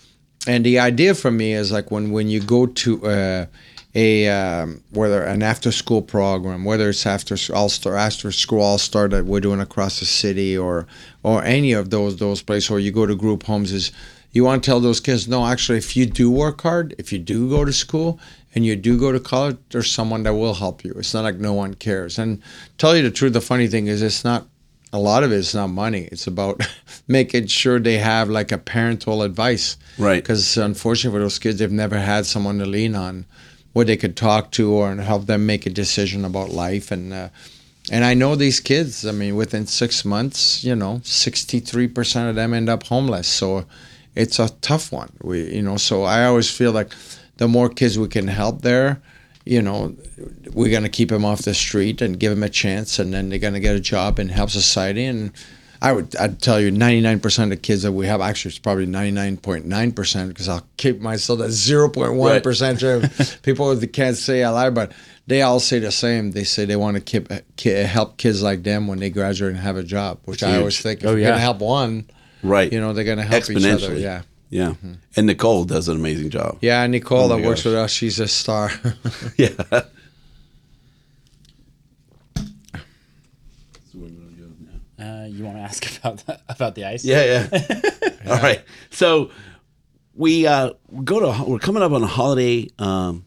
And 0.46 0.64
the 0.64 0.78
idea 0.78 1.14
for 1.14 1.30
me 1.30 1.54
is 1.54 1.72
like 1.72 1.90
when 1.90 2.10
when 2.10 2.28
you 2.28 2.40
go 2.40 2.66
to 2.66 3.06
uh, 3.06 3.46
a 3.94 4.28
um, 4.28 4.82
whether 4.90 5.22
an 5.22 5.42
after 5.42 5.72
school 5.72 6.02
program, 6.02 6.64
whether 6.64 6.88
it's 6.90 7.06
after 7.06 7.36
all 7.54 7.68
star 7.68 7.96
after 7.96 8.30
school 8.32 8.60
all 8.60 8.78
star 8.78 9.08
that 9.08 9.24
we're 9.24 9.40
doing 9.40 9.60
across 9.60 10.00
the 10.00 10.06
city, 10.06 10.58
or 10.58 10.86
or 11.22 11.42
any 11.44 11.72
of 11.72 11.90
those 11.90 12.16
those 12.16 12.42
places, 12.42 12.70
or 12.70 12.80
you 12.80 12.92
go 12.92 13.06
to 13.06 13.14
group 13.14 13.44
homes, 13.44 13.72
is 13.72 13.92
you 14.34 14.42
want 14.42 14.64
to 14.64 14.68
tell 14.68 14.80
those 14.80 14.98
kids, 14.98 15.28
no, 15.28 15.46
actually, 15.46 15.78
if 15.78 15.96
you 15.96 16.06
do 16.06 16.28
work 16.28 16.60
hard, 16.60 16.92
if 16.98 17.12
you 17.12 17.20
do 17.20 17.48
go 17.48 17.64
to 17.64 17.72
school, 17.72 18.18
and 18.54 18.64
you 18.64 18.76
do 18.76 18.98
go 18.98 19.12
to 19.12 19.20
college, 19.20 19.58
there's 19.70 19.90
someone 19.90 20.22
that 20.22 20.34
will 20.34 20.54
help 20.54 20.84
you. 20.84 20.92
It's 20.96 21.14
not 21.14 21.24
like 21.24 21.36
no 21.36 21.52
one 21.52 21.74
cares. 21.74 22.18
And 22.18 22.40
tell 22.78 22.96
you 22.96 23.02
the 23.02 23.10
truth, 23.10 23.32
the 23.32 23.40
funny 23.40 23.66
thing 23.66 23.88
is, 23.88 24.02
it's 24.02 24.24
not 24.24 24.46
a 24.92 24.98
lot 24.98 25.24
of 25.24 25.32
it. 25.32 25.36
it 25.36 25.38
is 25.38 25.54
not 25.54 25.68
money. 25.68 26.08
It's 26.12 26.28
about 26.28 26.60
making 27.08 27.48
sure 27.48 27.80
they 27.80 27.98
have 27.98 28.28
like 28.28 28.52
a 28.52 28.58
parental 28.58 29.22
advice. 29.22 29.76
Right. 29.98 30.22
Because 30.22 30.56
unfortunately 30.56 31.18
for 31.18 31.22
those 31.22 31.38
kids, 31.38 31.58
they've 31.58 31.70
never 31.70 31.98
had 31.98 32.26
someone 32.26 32.58
to 32.60 32.66
lean 32.66 32.94
on 32.94 33.26
where 33.72 33.84
they 33.84 33.96
could 33.96 34.16
talk 34.16 34.52
to 34.52 34.72
or 34.72 34.94
help 34.96 35.26
them 35.26 35.46
make 35.46 35.66
a 35.66 35.70
decision 35.70 36.24
about 36.24 36.50
life. 36.50 36.92
And 36.92 37.12
uh, 37.12 37.28
and 37.90 38.04
I 38.04 38.14
know 38.14 38.34
these 38.34 38.60
kids, 38.60 39.04
I 39.04 39.12
mean, 39.12 39.36
within 39.36 39.66
six 39.66 40.04
months, 40.06 40.64
you 40.64 40.74
know, 40.74 41.00
63% 41.02 42.30
of 42.30 42.34
them 42.34 42.54
end 42.54 42.70
up 42.70 42.84
homeless. 42.84 43.28
So 43.28 43.66
it's 44.14 44.38
a 44.38 44.48
tough 44.62 44.90
one. 44.90 45.12
We, 45.22 45.56
you 45.56 45.60
know, 45.60 45.76
so 45.76 46.04
I 46.04 46.24
always 46.24 46.50
feel 46.50 46.72
like 46.72 46.94
the 47.38 47.48
more 47.48 47.68
kids 47.68 47.98
we 47.98 48.08
can 48.08 48.28
help 48.28 48.62
there, 48.62 49.00
you 49.44 49.60
know, 49.60 49.94
we're 50.52 50.70
going 50.70 50.84
to 50.84 50.88
keep 50.88 51.10
them 51.10 51.24
off 51.24 51.42
the 51.42 51.52
street 51.54 52.00
and 52.00 52.18
give 52.18 52.30
them 52.30 52.42
a 52.42 52.48
chance, 52.48 52.98
and 52.98 53.12
then 53.12 53.28
they're 53.28 53.38
going 53.38 53.54
to 53.54 53.60
get 53.60 53.76
a 53.76 53.80
job 53.80 54.18
and 54.18 54.30
help 54.30 54.48
society. 54.50 55.04
And 55.04 55.32
I 55.82 55.92
would, 55.92 56.16
I'd 56.16 56.40
tell 56.40 56.58
you, 56.60 56.70
99% 56.72 57.52
of 57.52 57.60
kids 57.60 57.82
that 57.82 57.92
we 57.92 58.06
have, 58.06 58.22
actually, 58.22 58.50
it's 58.50 58.58
probably 58.58 58.86
99.9% 58.86 60.28
because 60.28 60.48
I'll 60.48 60.66
keep 60.78 61.00
myself 61.00 61.40
at 61.40 61.50
0.1% 61.50 62.78
sure 62.80 63.36
people 63.42 63.74
that 63.74 63.92
can't 63.92 64.16
say 64.16 64.42
I 64.44 64.50
lie, 64.50 64.70
but 64.70 64.92
they 65.26 65.42
all 65.42 65.60
say 65.60 65.78
the 65.78 65.90
same. 65.92 66.30
They 66.32 66.44
say 66.44 66.64
they 66.64 66.76
want 66.76 66.96
to 66.96 67.02
keep, 67.02 67.28
help 67.86 68.16
kids 68.16 68.42
like 68.42 68.62
them 68.62 68.86
when 68.86 68.98
they 68.98 69.10
graduate 69.10 69.50
and 69.52 69.60
have 69.60 69.76
a 69.76 69.82
job, 69.82 70.20
which 70.24 70.42
I 70.42 70.56
always 70.56 70.80
think 70.80 71.00
if 71.00 71.06
Oh, 71.06 71.10
you're 71.10 71.20
yeah. 71.20 71.26
going 71.28 71.36
to 71.38 71.42
help 71.42 71.58
one, 71.58 72.06
Right. 72.42 72.72
you 72.72 72.80
know, 72.80 72.92
they're 72.94 73.04
going 73.04 73.18
to 73.18 73.24
help 73.24 73.50
each 73.50 73.56
other. 73.56 73.68
Exponentially. 73.78 74.00
Yeah. 74.54 74.74
Yeah. 74.84 74.94
And 75.16 75.26
Nicole 75.26 75.64
does 75.64 75.88
an 75.88 75.96
amazing 75.96 76.30
job. 76.30 76.58
Yeah, 76.60 76.86
Nicole 76.86 77.24
Oh 77.24 77.28
my 77.28 77.40
that 77.40 77.46
works 77.46 77.64
with 77.64 77.74
us, 77.74 77.90
she's 77.90 78.20
a 78.20 78.28
star. 78.28 78.70
Yeah. 79.36 79.48
Uh, 84.96 85.26
you 85.28 85.44
want 85.44 85.56
to 85.56 85.60
ask 85.62 85.98
about 85.98 86.24
the, 86.24 86.40
about 86.48 86.74
the 86.76 86.84
ice? 86.84 87.04
Yeah, 87.04 87.48
yeah. 87.52 87.80
All 88.30 88.38
right. 88.38 88.62
So 88.90 89.30
we 90.14 90.46
uh 90.46 90.72
go 91.02 91.18
to 91.20 91.44
we're 91.50 91.58
coming 91.58 91.82
up 91.82 91.90
on 91.92 92.02
a 92.02 92.06
holiday 92.06 92.68
um 92.78 93.24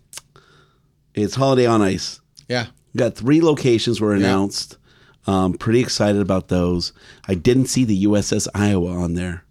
it's 1.14 1.36
holiday 1.36 1.66
on 1.66 1.82
ice. 1.82 2.22
yeah. 2.48 2.68
We 2.94 3.00
got 3.00 3.16
three 3.16 3.42
locations 3.42 4.00
were 4.00 4.14
announced. 4.16 4.78
Um 5.28 5.54
pretty 5.54 5.82
excited 5.82 6.22
about 6.22 6.48
those. 6.48 6.94
I 7.28 7.36
didn't 7.36 7.66
see 7.66 7.84
the 7.84 8.06
USS 8.06 8.48
Iowa 8.56 8.92
on 8.92 9.14
there 9.16 9.44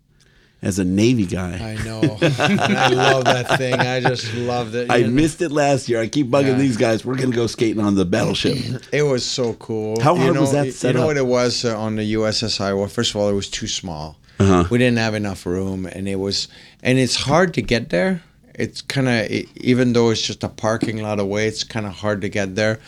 as 0.63 0.79
a 0.79 0.85
Navy 0.85 1.27
guy. 1.27 1.53
I 1.79 1.83
know. 1.85 2.01
I 2.21 2.89
love 2.89 3.25
that 3.25 3.59
thing. 3.59 3.75
I 3.75 4.01
just 4.01 4.33
loved 4.35 4.75
it. 4.75 4.91
I 4.91 5.03
missed 5.05 5.43
it 5.43 5.53
last 5.53 5.89
year. 5.89 6.01
I 6.01 6.09
keep 6.09 6.29
bugging 6.29 6.47
Yeah. 6.49 6.55
these 6.55 6.77
guys. 6.77 7.05
We're 7.05 7.17
gonna 7.17 7.37
go 7.37 7.47
skating 7.47 7.83
on 7.83 7.95
the 7.95 8.05
battleship. 8.05 8.57
It 8.93 9.03
was 9.03 9.25
so 9.25 9.53
cool. 9.55 10.01
How 10.01 10.15
You 10.15 10.23
hard 10.23 10.35
know, 10.35 10.41
was 10.41 10.53
that 10.53 10.83
You 10.83 10.93
know 10.95 11.01
up? 11.03 11.07
what 11.07 11.17
it 11.17 11.27
was 11.27 11.65
uh, 11.65 11.79
on 11.79 11.97
the 11.97 12.15
USS 12.15 12.61
Iowa? 12.61 12.89
First 12.89 13.11
of 13.11 13.17
all, 13.21 13.29
it 13.29 13.35
was 13.35 13.49
too 13.51 13.67
small. 13.69 14.17
Uh-huh. 14.39 14.65
We 14.71 14.79
didn't 14.79 14.99
have 14.99 15.15
enough 15.15 15.47
room, 15.47 15.87
and 15.87 16.07
it 16.09 16.17
was, 16.17 16.49
and 16.83 16.99
it's 16.99 17.17
hard 17.17 17.55
to 17.55 17.63
get 17.63 17.89
there. 17.91 18.23
It's 18.55 18.81
kind 18.83 19.09
of, 19.09 19.31
even 19.57 19.93
though 19.93 20.11
it's 20.11 20.21
just 20.23 20.43
a 20.45 20.49
parking 20.49 21.03
lot 21.03 21.21
away, 21.21 21.47
it's 21.47 21.65
kind 21.65 21.87
of 21.87 21.93
hard 21.93 22.21
to 22.23 22.29
get 22.29 22.55
there, 22.55 22.79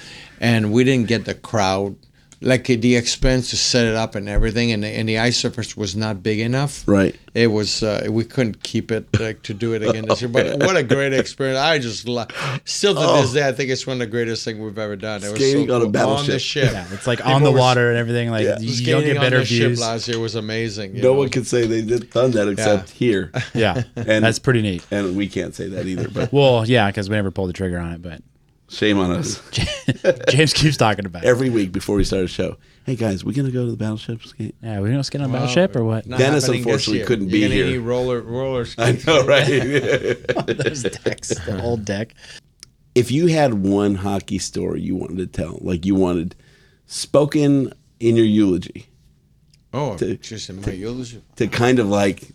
and 0.41 0.73
we 0.73 0.85
didn't 0.85 1.09
get 1.09 1.25
the 1.25 1.35
crowd. 1.35 1.97
Like 2.41 2.67
the 2.67 2.95
expense 2.95 3.51
to 3.51 3.57
set 3.57 3.87
it 3.89 3.97
up 3.97 4.15
and 4.15 4.29
everything, 4.29 4.71
and 4.71 4.85
the, 4.85 4.87
and 4.87 5.09
the 5.09 5.19
ice 5.19 5.37
surface 5.37 5.77
was 5.77 5.97
not 5.97 6.23
big 6.23 6.39
enough. 6.39 6.85
Right. 6.87 7.17
It 7.35 7.49
was 7.49 7.83
uh, 7.83 8.07
we 8.11 8.25
couldn't 8.25 8.63
keep 8.63 8.93
it 8.93 9.09
like 9.19 9.43
to 9.43 9.55
do 9.55 9.73
it 9.75 9.83
again 9.83 10.07
this 10.07 10.23
year. 10.23 10.29
But 10.29 10.59
what 10.63 10.77
a 10.77 10.85
great 10.85 11.13
experience! 11.13 11.59
I 11.59 11.81
just 11.81 12.07
love. 12.07 12.29
Still 12.65 12.95
to 12.95 13.23
this 13.23 13.33
day, 13.33 13.47
I 13.49 13.51
think 13.51 13.71
it's 13.71 13.87
one 13.89 13.95
of 13.95 13.99
the 13.99 14.07
greatest 14.07 14.45
things 14.45 14.61
we've 14.61 14.79
ever 14.79 14.95
done. 14.95 15.25
It 15.25 15.31
was 15.33 15.41
Skating 15.41 15.67
so 15.67 15.75
on 15.75 15.81
a 15.83 15.85
cool. 15.85 15.87
on 15.87 15.93
the 15.93 15.99
battleship. 15.99 16.41
ship. 16.41 16.73
Yeah, 16.73 16.87
it's 16.93 17.09
like 17.09 17.19
People 17.19 17.33
on 17.33 17.43
the 17.43 17.51
were- 17.51 17.59
water 17.59 17.89
and 17.91 17.99
everything. 17.99 18.31
Like 18.31 18.45
Yeah. 18.45 18.59
you, 18.61 18.69
you 18.69 18.75
Skating 18.75 18.93
don't 18.93 19.03
get 19.05 19.17
on 19.17 19.23
better 19.25 19.39
the 19.41 19.45
ship 19.45 19.77
last 19.79 20.07
year 20.07 20.21
was 20.21 20.37
amazing. 20.37 20.95
No 20.95 21.01
know. 21.01 21.13
one 21.15 21.31
can 21.31 21.45
say 21.45 21.67
they 21.67 21.83
did 21.83 22.11
done 22.11 22.31
that 22.33 22.47
except 22.49 22.91
here. 22.91 23.33
Yeah, 23.53 23.83
And- 23.97 24.25
that's 24.25 24.39
pretty 24.39 24.63
neat. 24.63 24.87
And 24.93 25.17
we 25.17 25.27
can't 25.29 25.55
say 25.57 25.69
that 25.71 25.87
either, 25.87 26.09
but 26.09 26.33
Well, 26.33 26.69
yeah, 26.69 26.87
because 26.89 27.11
we 27.11 27.17
never 27.17 27.33
pulled 27.33 27.49
the 27.49 27.53
trigger 27.53 27.79
on 27.79 27.93
it. 27.95 28.03
But 28.03 28.23
shame 28.69 28.99
on 28.99 29.11
us. 29.13 29.41
James 30.29 30.53
keeps 30.53 30.77
talking 30.77 31.07
about 31.07 31.25
it. 31.25 31.27
Every 31.27 31.51
week 31.51 31.73
before 31.73 31.97
we 31.97 32.05
start 32.05 32.25
a 32.25 32.29
show. 32.29 32.57
Hey 32.87 32.97
guys, 32.97 33.25
we 33.25 33.35
gonna 33.35 33.51
go 33.51 33.65
to 33.65 33.71
the 33.71 33.77
battleship 33.77 34.23
skate? 34.23 34.55
Yeah, 34.63 34.81
we 34.81 34.91
gonna 34.91 35.05
skate 35.05 35.21
on 35.21 35.31
a 35.31 35.33
battleship 35.33 35.77
or 35.77 35.85
what? 35.85 36.07
Not 36.07 36.19
Dennis 36.19 36.45
happening 36.45 36.63
this 36.63 36.67
unfortunately 36.67 36.99
year. 36.99 37.07
couldn't 37.07 37.25
You're 37.29 37.33
be 37.33 37.41
gonna 37.43 37.55
here. 37.55 37.67
need 37.67 37.79
roller 37.79 38.21
roller 38.23 38.63
I 38.79 38.95
skates. 38.95 39.07
know, 39.07 39.25
right? 39.27 39.47
Those 40.47 40.83
decks, 40.85 41.29
the 41.29 41.61
old 41.63 41.85
deck. 41.85 42.15
if 42.95 43.11
you 43.11 43.27
had 43.27 43.55
one 43.55 43.95
hockey 43.97 44.39
story 44.39 44.81
you 44.81 44.97
wanted 44.97 45.19
to 45.19 45.27
tell, 45.27 45.59
like 45.61 45.85
you 45.85 45.95
wanted 45.95 46.35
spoken 46.87 47.73
in 48.01 48.17
your 48.17 48.25
eulogy 48.27 48.87
Oh, 49.75 49.97
To- 49.99 50.17
just 50.17 50.49
in 50.49 50.63
my 50.63 50.73
eulogy. 50.73 51.23
to 51.37 51.47
kind 51.47 51.79
of 51.79 51.89
like 51.89 52.29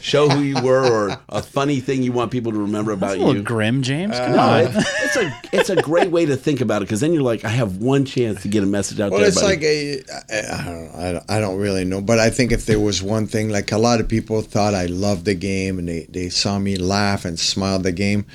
show 0.00 0.28
who 0.28 0.40
you 0.40 0.60
were 0.62 0.84
or 1.10 1.20
a 1.28 1.42
funny 1.42 1.80
thing 1.80 2.02
you 2.02 2.12
want 2.12 2.30
people 2.30 2.52
to 2.52 2.58
remember 2.58 2.92
about 2.92 3.08
That's 3.08 3.16
a 3.16 3.24
little 3.24 3.36
you. 3.36 3.42
grim, 3.42 3.82
James. 3.82 4.14
Uh, 4.14 4.24
Come 4.26 4.36
No, 4.36 4.42
on. 4.42 4.60
it's, 4.64 4.76
it's 5.04 5.16
a 5.16 5.40
it's 5.52 5.70
a 5.70 5.82
great 5.82 6.10
way 6.10 6.26
to 6.26 6.36
think 6.36 6.60
about 6.60 6.82
it 6.82 6.84
because 6.86 7.00
then 7.00 7.12
you're 7.12 7.22
like, 7.22 7.44
I 7.44 7.48
have 7.48 7.78
one 7.78 8.04
chance 8.04 8.42
to 8.42 8.48
get 8.48 8.62
a 8.62 8.66
message 8.66 9.00
out 9.00 9.10
Well, 9.10 9.20
to 9.20 9.26
it's 9.26 9.42
everybody. 9.42 9.96
like 9.96 10.12
a, 10.32 10.58
I 10.58 10.64
don't, 10.64 10.84
know, 10.84 10.90
I 10.98 11.12
don't, 11.12 11.30
I 11.30 11.40
don't 11.40 11.58
really 11.58 11.84
know, 11.84 12.00
but 12.00 12.18
I 12.18 12.30
think 12.30 12.52
if 12.52 12.66
there 12.66 12.80
was 12.80 13.02
one 13.02 13.26
thing, 13.26 13.48
like 13.50 13.72
a 13.72 13.78
lot 13.78 14.00
of 14.00 14.08
people 14.08 14.40
thought 14.42 14.74
I 14.74 14.86
loved 14.86 15.24
the 15.24 15.34
game 15.34 15.78
and 15.78 15.88
they, 15.88 16.06
they 16.08 16.28
saw 16.28 16.58
me 16.58 16.76
laugh 16.76 17.24
and 17.24 17.38
smile 17.38 17.76
at 17.76 17.82
the 17.82 17.92
game, 17.92 18.26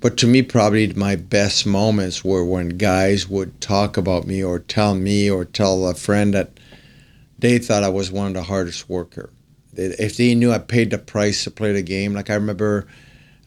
but 0.00 0.16
to 0.18 0.26
me, 0.26 0.42
probably 0.42 0.92
my 0.94 1.14
best 1.14 1.66
moments 1.66 2.24
were 2.24 2.44
when 2.44 2.70
guys 2.70 3.28
would 3.28 3.60
talk 3.60 3.96
about 3.96 4.26
me 4.26 4.42
or 4.42 4.58
tell 4.58 4.94
me 4.94 5.30
or 5.30 5.44
tell 5.44 5.86
a 5.86 5.94
friend 5.94 6.34
that 6.34 6.58
they 7.38 7.58
thought 7.58 7.82
I 7.84 7.88
was 7.88 8.10
one 8.10 8.28
of 8.28 8.34
the 8.34 8.42
hardest 8.44 8.88
worker. 8.88 9.30
That 9.74 10.02
If 10.02 10.16
they 10.16 10.34
knew 10.34 10.52
I 10.52 10.58
paid 10.58 10.90
the 10.90 10.98
price 10.98 11.44
to 11.44 11.50
play 11.50 11.72
the 11.72 11.82
game, 11.82 12.12
like 12.14 12.30
I 12.30 12.34
remember, 12.34 12.86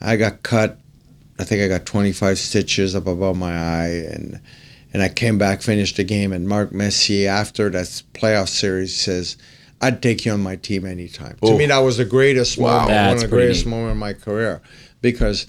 I 0.02 0.16
got 0.16 0.44
cut. 0.44 0.80
I 1.38 1.44
think 1.44 1.62
I 1.62 1.68
got 1.68 1.86
25 1.86 2.38
stitches 2.40 2.96
up 2.96 3.08
above 3.08 3.36
my 3.38 3.52
eye, 3.54 4.06
and 4.10 4.40
and 4.94 5.04
I 5.04 5.10
came 5.10 5.38
back, 5.38 5.62
finished 5.62 5.98
the 5.98 6.06
game, 6.06 6.32
and 6.32 6.48
Mark 6.48 6.72
Messier 6.72 7.30
after 7.30 7.70
that 7.72 8.02
playoff 8.14 8.48
series 8.48 8.96
says, 8.96 9.36
"I'd 9.82 10.02
take 10.02 10.26
you 10.26 10.32
on 10.32 10.40
my 10.42 10.56
team 10.56 10.86
anytime." 10.86 11.36
To 11.46 11.58
me, 11.58 11.66
that 11.66 11.80
was 11.80 11.98
the 11.98 12.06
greatest 12.06 12.58
Wow. 12.58 12.88
moment, 12.88 13.08
one 13.08 13.16
of 13.18 13.22
the 13.24 13.28
greatest 13.28 13.66
neat. 13.66 13.72
moment 13.72 13.92
of 13.92 13.98
my 13.98 14.14
career, 14.14 14.62
because 15.02 15.48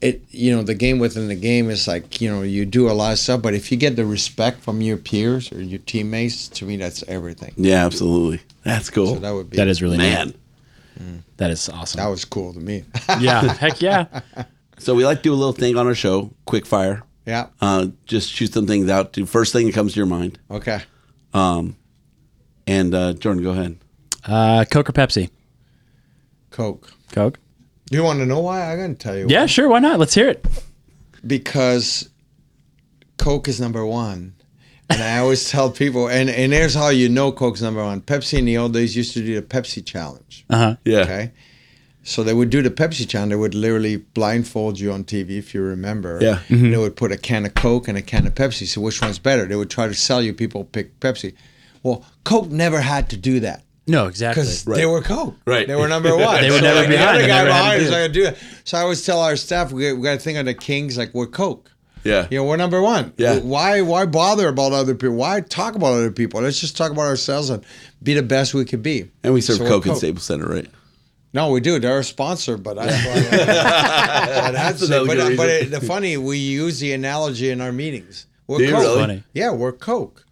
it, 0.00 0.22
you 0.30 0.54
know, 0.54 0.62
the 0.62 0.74
game 0.74 0.98
within 0.98 1.28
the 1.28 1.34
game 1.34 1.70
is 1.70 1.86
like, 1.88 2.20
you 2.20 2.30
know, 2.30 2.42
you 2.42 2.64
do 2.66 2.88
a 2.90 2.92
lot 2.92 3.12
of 3.12 3.18
stuff, 3.18 3.42
but 3.42 3.54
if 3.54 3.70
you 3.72 3.76
get 3.78 3.96
the 3.96 4.04
respect 4.06 4.60
from 4.62 4.80
your 4.80 4.96
peers 4.96 5.50
or 5.52 5.62
your 5.62 5.78
teammates, 5.80 6.48
to 6.48 6.64
me, 6.64 6.76
that's 6.76 7.02
everything. 7.08 7.52
yeah, 7.56 7.84
absolutely. 7.86 8.40
That's 8.64 8.90
cool. 8.90 9.14
So 9.14 9.20
that 9.20 9.30
would 9.32 9.50
be 9.50 9.56
That 9.56 9.68
is 9.68 9.80
really 9.82 9.96
Man. 9.98 10.34
neat. 10.98 11.22
That 11.36 11.50
is 11.50 11.68
awesome. 11.68 11.98
that 11.98 12.06
was 12.08 12.24
cool 12.24 12.52
to 12.54 12.60
me. 12.60 12.84
yeah, 13.20 13.52
heck 13.54 13.80
yeah. 13.82 14.06
So 14.78 14.94
we 14.94 15.06
like 15.06 15.18
to 15.18 15.22
do 15.22 15.32
a 15.32 15.36
little 15.36 15.54
thing 15.54 15.76
on 15.78 15.86
our 15.86 15.94
show, 15.94 16.30
quick 16.44 16.66
fire. 16.66 17.02
yeah. 17.24 17.46
Uh, 17.62 17.86
just 18.04 18.30
shoot 18.30 18.52
some 18.52 18.66
things 18.66 18.90
out. 18.90 19.12
Do 19.14 19.24
first 19.24 19.52
thing 19.54 19.64
that 19.66 19.74
comes 19.74 19.94
to 19.94 19.96
your 20.00 20.06
mind. 20.06 20.38
Okay. 20.50 20.80
Um, 21.32 21.76
and 22.66 22.94
uh, 22.94 23.14
Jordan, 23.14 23.42
go 23.42 23.50
ahead. 23.52 23.78
Uh, 24.26 24.64
Coke 24.70 24.90
or 24.90 24.92
Pepsi? 24.92 25.30
Coke. 26.50 26.92
Coke. 27.12 27.38
Do 27.86 27.96
you 27.96 28.02
want 28.02 28.18
to 28.18 28.26
know 28.26 28.40
why? 28.40 28.70
I'm 28.72 28.78
going 28.78 28.96
to 28.96 28.98
tell 28.98 29.16
you. 29.16 29.26
Yeah, 29.28 29.46
sure. 29.46 29.68
Why 29.68 29.78
not? 29.78 29.98
Let's 29.98 30.14
hear 30.14 30.28
it. 30.28 30.44
because 31.26 32.08
Coke 33.18 33.48
is 33.48 33.60
number 33.60 33.84
one. 33.86 34.34
And 34.88 35.02
I 35.02 35.18
always 35.18 35.48
tell 35.50 35.70
people, 35.70 36.08
and, 36.08 36.30
and 36.30 36.52
here's 36.52 36.74
how 36.74 36.88
you 36.90 37.08
know 37.08 37.32
Coke's 37.32 37.60
number 37.62 37.82
one. 37.82 38.00
Pepsi 38.00 38.38
in 38.38 38.44
the 38.44 38.56
old 38.58 38.72
days 38.72 38.96
used 38.96 39.14
to 39.14 39.20
do 39.20 39.34
the 39.40 39.42
Pepsi 39.46 39.84
challenge. 39.84 40.44
Uh 40.50 40.56
huh. 40.56 40.76
Yeah. 40.84 40.98
Okay. 41.00 41.32
So 42.04 42.22
they 42.22 42.34
would 42.34 42.50
do 42.50 42.62
the 42.62 42.70
Pepsi 42.70 43.08
challenge. 43.08 43.30
They 43.30 43.36
would 43.36 43.54
literally 43.54 43.96
blindfold 43.96 44.78
you 44.78 44.92
on 44.92 45.02
TV, 45.02 45.30
if 45.38 45.54
you 45.54 45.62
remember. 45.62 46.18
Yeah. 46.22 46.38
And 46.48 46.72
They 46.72 46.76
would 46.76 46.94
put 46.94 47.10
a 47.10 47.16
can 47.18 47.44
of 47.46 47.54
Coke 47.54 47.88
and 47.88 47.98
a 47.98 48.02
can 48.02 48.28
of 48.28 48.34
Pepsi. 48.36 48.64
So 48.66 48.80
which 48.80 49.02
one's 49.02 49.18
better? 49.18 49.44
They 49.46 49.56
would 49.56 49.70
try 49.70 49.88
to 49.88 49.94
sell 49.94 50.22
you. 50.22 50.32
People 50.32 50.62
pick 50.64 51.00
Pepsi. 51.00 51.34
Well, 51.82 52.04
Coke 52.22 52.48
never 52.48 52.80
had 52.80 53.10
to 53.10 53.16
do 53.16 53.40
that 53.40 53.64
No, 53.86 54.06
exactly. 54.06 54.42
because 54.42 54.64
they 54.64 54.84
were 54.86 55.00
Coke. 55.00 55.36
Right. 55.46 55.66
They 55.66 55.76
were 55.76 55.86
number 55.88 56.16
one. 56.16 56.40
They 56.40 56.50
were 56.50 56.56
So, 56.58 56.62
never 56.64 56.80
like, 56.80 56.88
behind. 56.88 57.22
The 57.22 57.28
guy 57.28 57.44
never 57.44 57.52
had 57.52 57.62
to 57.62 57.64
behind 57.64 57.82
is 57.82 57.90
not 57.90 57.96
gonna 57.96 58.08
do 58.08 58.24
it. 58.26 58.38
So 58.64 58.78
I 58.78 58.80
always 58.82 59.04
tell 59.06 59.20
our 59.20 59.36
staff 59.36 59.70
we, 59.72 59.92
we 59.92 60.02
got 60.02 60.14
to 60.14 60.18
think 60.18 60.38
of 60.38 60.44
the 60.46 60.54
Kings 60.54 60.98
like 60.98 61.14
we're 61.14 61.26
Coke. 61.26 61.70
Yeah. 62.02 62.26
You 62.30 62.38
know, 62.38 62.44
we're 62.44 62.56
number 62.56 62.80
one. 62.82 63.12
Yeah. 63.16 63.38
Why 63.40 63.80
why 63.82 64.06
bother 64.06 64.48
about 64.48 64.72
other 64.72 64.94
people? 64.94 65.16
Why 65.16 65.40
talk 65.40 65.74
about 65.74 65.92
other 65.92 66.10
people? 66.12 66.40
Let's 66.40 66.60
just 66.60 66.76
talk 66.76 66.90
about 66.92 67.02
ourselves 67.02 67.50
and 67.50 67.64
be 68.02 68.14
the 68.14 68.22
best 68.22 68.54
we 68.54 68.64
could 68.64 68.82
be. 68.82 69.10
And 69.22 69.32
we 69.34 69.40
serve 69.40 69.56
So 69.58 69.64
we're 69.64 69.70
Coke 69.70 69.86
in 69.86 69.96
Staples 69.96 70.24
Center, 70.24 70.46
right? 70.46 70.68
No, 71.32 71.50
we 71.50 71.60
do. 71.60 71.78
They're 71.78 71.98
a 71.98 72.04
sponsor, 72.04 72.56
but 72.56 72.76
that's 72.76 73.04
why. 73.06 73.36
but 73.36 74.52
that's 74.52 74.82
another 74.82 75.06
but, 75.06 75.36
but 75.36 75.48
it, 75.48 75.70
the 75.70 75.80
funny, 75.80 76.16
we 76.16 76.38
use 76.38 76.78
the 76.80 76.92
analogy 76.92 77.50
in 77.50 77.60
our 77.60 77.72
meetings. 77.72 78.26
We're 78.46 78.58
Do 78.58 78.70
Coke. 78.70 78.80
really? 78.80 79.00
Funny. 79.00 79.24
Yeah, 79.34 79.50
we're 79.52 79.72
Coke. 79.72 80.24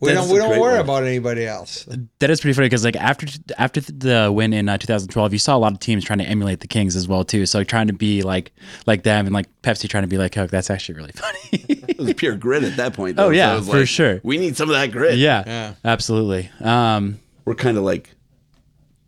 We 0.00 0.08
That's 0.12 0.20
don't 0.26 0.32
we 0.32 0.38
don't 0.38 0.58
worry 0.60 0.72
one. 0.72 0.80
about 0.80 1.04
anybody 1.04 1.46
else. 1.46 1.86
That 2.18 2.30
is 2.30 2.40
pretty 2.40 2.54
funny 2.54 2.66
because 2.66 2.84
like 2.84 2.96
after 2.96 3.26
after 3.58 3.80
the 3.80 4.30
win 4.34 4.52
in 4.52 4.68
uh, 4.68 4.78
2012, 4.78 5.32
you 5.32 5.38
saw 5.38 5.56
a 5.56 5.58
lot 5.58 5.72
of 5.72 5.78
teams 5.78 6.04
trying 6.04 6.18
to 6.18 6.24
emulate 6.24 6.60
the 6.60 6.66
Kings 6.68 6.96
as 6.96 7.06
well 7.08 7.24
too. 7.24 7.46
So 7.46 7.62
trying 7.64 7.86
to 7.86 7.92
be 7.92 8.22
like 8.22 8.52
like 8.86 9.02
them 9.04 9.26
and 9.26 9.32
like 9.34 9.46
Pepsi 9.62 9.88
trying 9.88 10.02
to 10.02 10.08
be 10.08 10.18
like 10.18 10.32
Coke. 10.32 10.50
That's 10.50 10.70
actually 10.70 10.96
really 10.96 11.12
funny. 11.14 11.38
It 11.52 11.98
was 11.98 12.14
pure 12.14 12.36
grit 12.36 12.64
at 12.64 12.76
that 12.76 12.94
point. 12.94 13.18
Oh, 13.18 13.30
yeah, 13.30 13.52
it 13.54 13.56
was 13.58 13.68
for 13.68 13.86
sure. 13.86 14.20
We 14.24 14.38
need 14.38 14.56
some 14.56 14.68
of 14.68 14.74
that 14.74 14.90
grit. 14.90 15.16
yeah, 15.18 15.42
Yeah. 15.46 15.74
absolutely. 15.84 16.50
Um, 16.60 17.20
We're 17.44 17.54
kind 17.54 17.76
of 17.76 17.84
like 17.84 18.14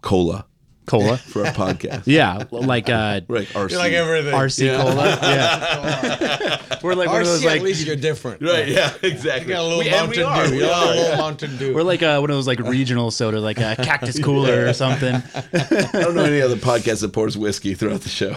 cola. 0.03 0.47
Cola. 0.87 1.17
for 1.33 1.43
a 1.45 1.51
podcast. 1.53 2.03
Yeah, 2.07 2.45
like 2.51 2.89
uh, 2.91 3.21
Right, 3.29 3.47
RC. 3.49 3.71
You 3.73 3.79
like 3.79 3.93
everything. 3.93 4.33
RC 4.35 4.77
cola. 4.81 5.07
Yeah, 5.23 6.79
we're 6.83 6.95
like 6.95 7.09
one 7.09 7.21
of 7.21 7.27
RC, 7.27 7.31
those 7.31 7.45
at 7.45 7.53
like 7.53 7.63
least 7.63 7.87
you're 7.87 7.97
different. 7.97 8.43
Right, 8.43 8.69
yeah, 8.69 8.93
exactly. 9.03 9.49
You 9.53 9.55
got 9.55 9.61
a 9.61 9.63
little 9.63 9.79
We- 9.79 9.89
and 9.89 10.11
we 10.11 10.17
Mountain 10.19 10.25
are, 10.25 10.47
Dew. 10.47 10.51
we 10.53 10.57
You 10.59 10.63
got 10.67 10.87
are, 10.87 10.93
a 10.93 10.95
little 10.97 11.11
yeah. 11.11 11.17
Mountain 11.17 11.57
Dew. 11.57 11.75
we're 11.75 11.83
like 11.83 12.03
uh, 12.03 12.19
one 12.19 12.31
of 12.31 12.37
those 12.37 12.47
like 12.47 12.59
regional 12.61 13.11
soda, 13.11 13.41
like 13.41 13.59
a 13.59 13.77
cactus 13.77 14.19
cooler 14.23 14.67
or 14.67 14.73
something. 14.73 15.15
I 15.15 15.87
don't 15.93 16.15
know 16.15 16.25
any 16.25 16.41
other 16.41 16.57
podcast 16.57 17.01
that 17.03 17.13
pours 17.13 17.37
whiskey 17.39 17.75
throughout 17.75 18.01
the 18.03 18.09
show. 18.09 18.35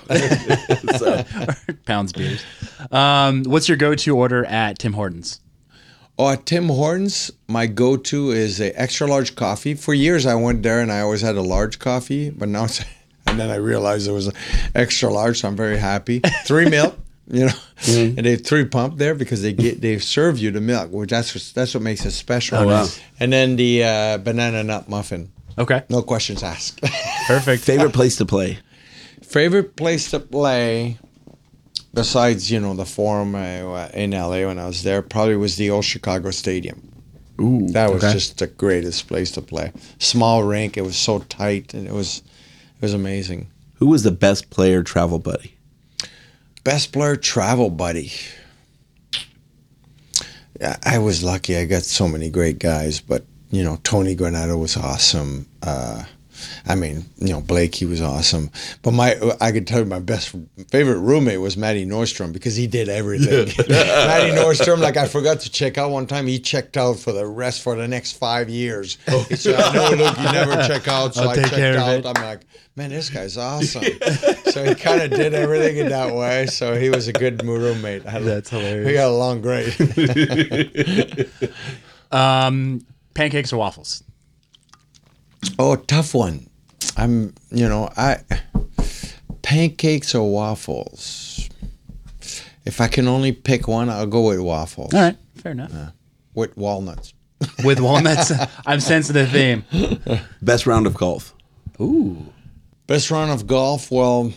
so, 0.98 1.74
Pounds 1.86 2.14
beers. 2.14 2.44
Um, 2.92 3.44
what's 3.44 3.68
your 3.68 3.78
go-to 3.78 4.16
order 4.18 4.46
at 4.46 4.80
Tim 4.80 4.94
Hortons? 4.94 5.40
Oh, 6.20 6.30
at 6.30 6.46
Tim 6.48 6.68
Hortons, 6.70 7.32
my 7.48 7.68
go-to 7.68 8.32
is 8.32 8.60
a 8.60 8.78
extra 8.80 9.06
large 9.06 9.36
coffee. 9.36 9.76
For 9.76 9.94
years, 9.94 10.26
I 10.26 10.34
went 10.34 10.64
there 10.64 10.82
and 10.82 10.92
I 10.92 11.02
always 11.02 11.22
had 11.22 11.36
a 11.36 11.42
large 11.42 11.78
coffee, 11.78 12.32
but 12.32 12.50
now 12.50 12.66
it's, 12.66 12.84
and 13.28 13.40
then 13.40 13.52
I 13.52 13.56
realized 13.56 14.08
it 14.08 14.12
was 14.14 14.28
an 14.28 14.34
extra 14.74 15.14
large, 15.14 15.42
so 15.42 15.48
I'm 15.48 15.56
very 15.56 15.78
happy. 15.78 16.22
Three 16.46 16.70
milk, 16.70 16.98
you 17.30 17.46
know, 17.46 17.54
and 17.88 18.18
they 18.26 18.32
have 18.32 18.46
three 18.46 18.66
pump 18.66 18.98
there 18.98 19.14
because 19.14 19.44
they 19.44 19.54
get 19.54 19.80
they 19.82 20.00
serve 20.00 20.40
you 20.40 20.50
the 20.50 20.62
milk, 20.62 20.92
which 20.92 21.12
that's 21.12 21.36
what, 21.36 21.52
that's 21.54 21.74
what 21.76 21.84
makes 21.84 22.04
it 22.04 22.12
special. 22.12 22.58
Oh, 22.58 22.68
wow. 22.68 22.88
And 23.20 23.32
then 23.32 23.56
the 23.56 23.84
uh, 23.84 24.18
banana 24.18 24.64
nut 24.64 24.90
muffin, 24.90 25.32
Okay, 25.60 25.84
no 25.90 26.02
questions 26.02 26.42
asked. 26.42 26.82
perfect. 27.28 27.64
favorite 27.64 27.94
place 27.94 28.16
to 28.18 28.26
play? 28.26 28.60
Favorite 29.22 29.76
place 29.76 30.10
to 30.12 30.20
play, 30.20 30.98
besides 31.98 32.52
you 32.52 32.60
know 32.60 32.74
the 32.76 32.86
Forum 32.86 33.34
uh, 33.36 33.88
in 33.94 34.12
LA 34.12 34.46
when 34.48 34.60
I 34.60 34.68
was 34.68 34.84
there, 34.84 35.02
probably 35.02 35.36
was 35.36 35.56
the 35.58 35.70
old 35.72 35.84
Chicago 35.84 36.32
Stadium. 36.32 36.80
Ooh, 37.42 37.68
That 37.72 37.92
was 37.92 38.04
Okay. 38.04 38.14
just 38.14 38.38
the 38.38 38.48
greatest 38.48 39.08
place 39.08 39.32
to 39.32 39.42
play. 39.42 39.72
Small 40.00 40.44
rink, 40.44 40.78
it 40.78 40.82
was 40.84 40.96
so 40.96 41.20
tight, 41.20 41.74
and 41.74 41.88
it 41.88 41.94
was 41.94 42.20
it 42.78 42.82
was 42.82 42.94
amazing. 42.94 43.48
who 43.80 43.88
was 43.88 44.04
the 44.04 44.12
best 44.12 44.50
player 44.50 44.82
travel 44.84 45.20
buddy? 45.20 45.56
Best 46.64 46.92
player 46.92 47.16
travel 47.16 47.70
buddy. 47.70 48.12
I- 50.62 50.78
I 50.84 50.98
was 50.98 51.22
lucky. 51.24 51.56
I 51.58 51.66
got 51.66 51.84
so 51.84 52.08
many 52.08 52.30
great 52.30 52.58
guys, 52.60 53.00
but 53.02 53.26
you 53.52 53.64
know 53.64 53.80
Tony 53.84 54.16
Granato 54.16 54.58
was 54.60 54.76
awesome. 54.78 55.48
Uh, 55.62 56.04
I 56.66 56.76
mean, 56.76 57.06
you 57.18 57.34
know 57.34 57.42
Blake, 57.42 57.76
he 57.76 57.86
was 57.86 58.02
awesome. 58.02 58.50
But 58.82 58.92
my, 58.92 59.16
I 59.42 59.52
could 59.52 59.68
tell 59.68 59.80
you 59.80 59.86
my 59.86 60.00
best 60.00 60.36
favorite 60.70 61.00
roommate 61.00 61.40
was 61.40 61.58
Matty 61.58 61.86
Norstrom 61.86 62.34
because 62.34 62.56
he 62.56 62.68
did 62.68 62.90
everything. 62.90 63.48
Matty 63.70 64.32
Norstrom, 64.36 64.80
like 64.80 64.98
I 64.98 65.08
forgot 65.08 65.40
to 65.42 65.52
check 65.52 65.78
out 65.78 65.92
one 65.92 66.08
time. 66.08 66.28
He 66.28 66.40
checked 66.40 66.78
out 66.78 66.98
for 67.00 67.12
the 67.12 67.26
rest 67.26 67.62
for 67.62 67.76
the 67.76 67.88
next 67.88 68.14
five 68.14 68.50
years. 68.50 68.98
He 69.30 69.36
said, 69.36 69.58
"No, 69.74 69.90
look, 69.92 70.18
you 70.18 70.32
never 70.32 70.56
check 70.68 70.88
out." 70.88 71.16
So 71.16 71.24
I'll 71.24 71.30
I 71.30 71.36
take 71.36 71.46
checked 71.46 71.56
care 71.56 71.74
of 71.74 71.80
out. 71.80 72.00
it. 72.00 72.06
I'm 72.06 72.24
like, 72.24 72.42
man, 72.76 72.90
this 72.90 73.10
guy's 73.10 73.38
awesome. 73.38 73.84
so 74.46 74.64
he 74.64 74.76
kind 74.76 75.02
of 75.02 75.12
did 75.12 75.34
everything 75.34 75.78
in 75.78 75.90
that 75.90 76.14
way. 76.14 76.46
So 76.48 76.76
he 76.76 76.90
was 76.90 77.08
a 77.08 77.14
good 77.14 77.44
roommate. 77.44 78.06
I 78.06 78.20
That's 78.20 78.50
hilarious. 78.50 78.86
We 78.88 78.94
got 78.94 79.10
along 79.10 79.42
great. 79.42 79.76
Um, 82.12 82.86
pancakes 83.14 83.52
or 83.52 83.58
waffles? 83.58 84.04
Oh, 85.60 85.76
tough 85.76 86.14
one. 86.14 86.50
I'm, 86.96 87.34
you 87.52 87.68
know, 87.68 87.90
I 87.98 88.18
pancakes 89.42 90.14
or 90.16 90.32
waffles. 90.32 91.50
If 92.66 92.82
I 92.82 92.88
can 92.88 93.08
only 93.08 93.32
pick 93.32 93.68
one, 93.68 93.90
I'll 93.90 94.06
go 94.08 94.28
with 94.28 94.40
waffles 94.40 94.94
All 94.94 95.00
right, 95.02 95.18
fair 95.36 95.54
enough. 95.54 95.72
with 96.34 96.56
walnuts. 96.58 97.14
With 97.64 97.80
walnuts, 97.80 98.32
I'm 98.66 98.80
sensitive 98.80 99.30
theme. 99.30 99.64
Best 100.42 100.66
round 100.66 100.88
of 100.88 100.96
golf. 100.96 101.34
Ooh, 101.80 102.26
Best 102.88 103.12
round 103.12 103.32
of 103.32 103.46
golf. 103.48 103.92
Well, 103.92 104.34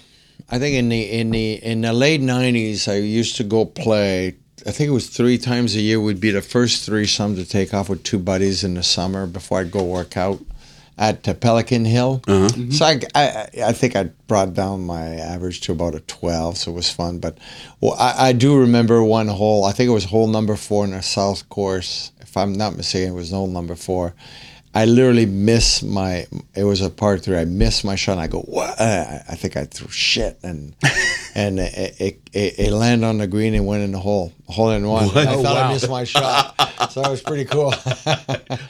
I 0.51 0.59
think 0.59 0.77
in 0.77 0.89
the 0.91 1.03
in 1.11 1.31
the 1.31 1.55
in 1.55 1.81
the 1.81 1.93
late 1.93 2.21
'90s, 2.21 2.89
I 2.89 2.97
used 2.97 3.37
to 3.37 3.45
go 3.45 3.65
play. 3.65 4.37
I 4.67 4.71
think 4.73 4.89
it 4.89 4.93
was 4.93 5.09
three 5.09 5.39
times 5.39 5.75
a 5.75 5.81
year. 5.81 5.99
Would 6.01 6.21
be 6.21 6.31
the 6.31 6.43
first 6.43 6.85
three 6.85 7.07
some 7.07 7.37
to 7.37 7.45
take 7.47 7.73
off 7.73 7.89
with 7.89 8.03
two 8.03 8.19
buddies 8.19 8.63
in 8.65 8.75
the 8.75 8.83
summer 8.83 9.27
before 9.27 9.61
I'd 9.61 9.71
go 9.71 9.83
work 9.83 10.17
out 10.17 10.41
at 11.01 11.41
Pelican 11.41 11.87
Hill. 11.87 12.23
Uh-huh. 12.29 12.49
Mm-hmm. 12.49 12.71
So 12.73 12.85
I, 12.85 13.01
I 13.15 13.49
I 13.69 13.73
think 13.73 13.97
I 13.97 14.05
brought 14.29 14.53
down 14.55 14.85
my 14.85 15.15
average 15.17 15.63
to 15.63 15.73
about 15.73 15.95
a 15.95 16.01
12, 16.01 16.59
so 16.59 16.71
it 16.71 16.75
was 16.75 16.91
fun. 16.91 17.19
But 17.19 17.39
well, 17.81 17.97
I, 17.99 18.29
I 18.29 18.33
do 18.33 18.57
remember 18.61 19.03
one 19.03 19.27
hole. 19.27 19.65
I 19.65 19.73
think 19.73 19.89
it 19.89 19.95
was 19.95 20.05
hole 20.05 20.29
number 20.29 20.55
four 20.57 20.85
in 20.85 20.91
the 20.91 21.01
south 21.01 21.49
course. 21.49 22.13
If 22.21 22.37
I'm 22.37 22.53
not 22.53 22.77
mistaken, 22.77 23.13
it 23.13 23.17
was 23.17 23.31
hole 23.31 23.49
number 23.49 23.75
four. 23.75 24.15
I 24.73 24.85
literally 24.85 25.27
missed 25.27 25.83
my. 25.83 26.27
It 26.55 26.65
was 26.65 26.81
a 26.83 26.91
par 26.91 27.19
three. 27.19 27.39
I 27.39 27.47
missed 27.47 27.83
my 27.85 27.97
shot. 27.97 28.13
and 28.13 28.21
I 28.21 28.27
go, 28.29 28.41
what? 28.43 28.79
I 28.79 29.25
I 29.27 29.35
think 29.35 29.57
I 29.57 29.65
threw 29.65 29.89
shit, 29.89 30.39
and 30.43 30.77
and 31.35 31.59
it, 31.59 32.01
it, 32.01 32.31
it, 32.33 32.59
it 32.59 32.73
landed 32.73 33.07
on 33.07 33.19
the 33.19 33.27
green 33.27 33.55
and 33.55 33.67
went 33.67 33.83
in 33.83 33.93
the 33.93 33.99
hole, 33.99 34.33
hole 34.51 34.71
in 34.71 34.87
one. 34.87 35.05
I 35.05 35.07
Oh, 35.35 35.43
thought 35.43 35.55
wow. 35.57 35.69
I 35.69 35.73
missed 35.73 35.89
my 35.89 36.05
shot, 36.05 36.55
so 36.91 37.03
that 37.03 37.11
was 37.11 37.23
pretty 37.23 37.45
cool. 37.45 37.73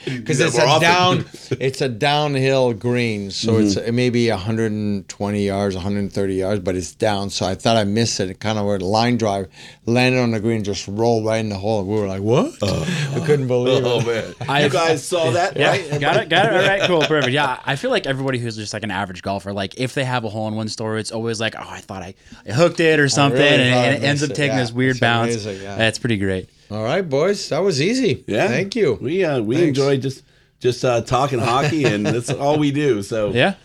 Because 0.05 0.39
it's 0.41 0.57
a 0.57 0.65
often. 0.65 0.81
down, 0.81 1.25
it's 1.59 1.81
a 1.81 1.87
downhill 1.89 2.73
green, 2.73 3.31
so 3.31 3.57
it's 3.57 3.75
Mm-hmm. 3.75 3.87
it 3.87 3.91
may 3.93 4.09
be 4.09 4.29
120 4.29 5.45
yards, 5.45 5.75
130 5.75 6.33
yards, 6.35 6.61
but 6.61 6.75
it's 6.75 6.93
down. 6.93 7.29
So 7.29 7.45
I 7.45 7.55
thought 7.55 7.77
I 7.77 7.83
missed 7.83 8.19
it. 8.19 8.29
It 8.29 8.39
kind 8.39 8.57
of 8.59 8.65
where 8.65 8.77
the 8.77 8.85
line 8.85 9.17
drive 9.17 9.47
landed 9.85 10.19
on 10.19 10.31
the 10.31 10.39
green, 10.39 10.63
just 10.63 10.87
rolled 10.87 11.25
right 11.25 11.37
in 11.39 11.49
the 11.49 11.57
hole. 11.57 11.83
We 11.85 11.99
were 11.99 12.07
like, 12.07 12.21
what? 12.21 12.51
we 13.15 13.21
couldn't 13.21 13.47
believe 13.47 13.85
Oh 13.85 13.99
it. 14.01 14.05
man, 14.39 14.49
I- 14.49 14.63
you 14.63 14.69
guys 14.69 15.03
saw 15.05 15.31
that, 15.31 15.55
yeah, 15.57 15.69
right? 15.71 15.99
got 16.01 16.17
it, 16.17 16.29
got 16.29 16.45
it. 16.47 16.53
All 16.53 16.67
right, 16.67 16.81
cool, 16.83 17.01
perfect. 17.01 17.31
Yeah, 17.33 17.59
I 17.65 17.75
feel 17.75 17.91
like 17.91 18.05
everybody 18.05 18.39
who's 18.39 18.55
just 18.55 18.73
like 18.73 18.83
an 18.83 18.91
average 18.91 19.21
golfer, 19.21 19.53
like 19.53 19.79
if 19.79 19.93
they 19.93 20.03
have 20.03 20.23
a 20.25 20.29
hole 20.29 20.47
in 20.47 20.55
one 20.55 20.67
story, 20.67 20.99
it's 20.99 21.11
always 21.11 21.39
like, 21.39 21.55
oh, 21.57 21.63
I 21.67 21.79
thought 21.79 22.01
I, 22.03 22.13
I 22.47 22.51
hooked 22.51 22.79
it 22.79 22.99
or 22.99 23.07
something, 23.09 23.39
really 23.39 23.53
and, 23.63 23.95
and 23.95 24.03
it 24.03 24.05
ends 24.07 24.21
up 24.23 24.29
missed 24.29 24.39
it. 24.39 24.41
taking 24.41 24.57
Yeah, 24.57 24.63
this 24.63 24.71
weird 24.71 24.91
it's 24.91 24.99
bounce. 24.99 25.31
amazing, 25.45 25.61
yeah. 25.63 25.70
That's 25.77 25.99
pretty 25.99 26.17
great. 26.17 26.49
All 26.69 26.83
right, 26.83 27.07
boys, 27.07 27.49
that 27.49 27.59
was 27.59 27.81
easy. 27.81 28.23
Yeah, 28.27 28.47
thank 28.47 28.75
you. 28.75 28.97
We 29.01 29.25
uh, 29.25 29.41
we 29.41 29.55
Thanks. 29.55 29.67
enjoy 29.69 29.97
just 29.97 30.23
just 30.59 30.85
uh, 30.85 31.01
talking 31.01 31.39
hockey, 31.39 31.83
and 31.93 32.05
that's 32.05 32.29
all 32.29 32.57
we 32.57 32.71
do. 32.71 33.03
So 33.03 33.31
Yeah, 33.31 33.55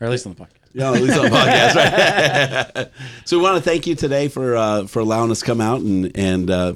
or 0.00 0.06
at 0.06 0.10
least 0.10 0.26
on 0.26 0.34
the 0.34 0.44
podcast. 0.44 0.50
Yeah, 0.74 0.92
at 0.92 1.00
least 1.00 1.16
on 1.16 1.24
the 1.24 1.30
podcast, 1.30 2.74
right? 2.74 2.90
so 3.24 3.38
we 3.38 3.42
want 3.42 3.56
to 3.56 3.62
thank 3.62 3.86
you 3.86 3.94
today 3.94 4.28
for 4.28 4.56
uh, 4.56 4.86
for 4.86 5.00
allowing 5.00 5.30
us 5.30 5.40
to 5.40 5.46
come 5.46 5.60
out 5.60 5.80
and 5.80 6.10
and 6.16 6.50
uh, 6.50 6.74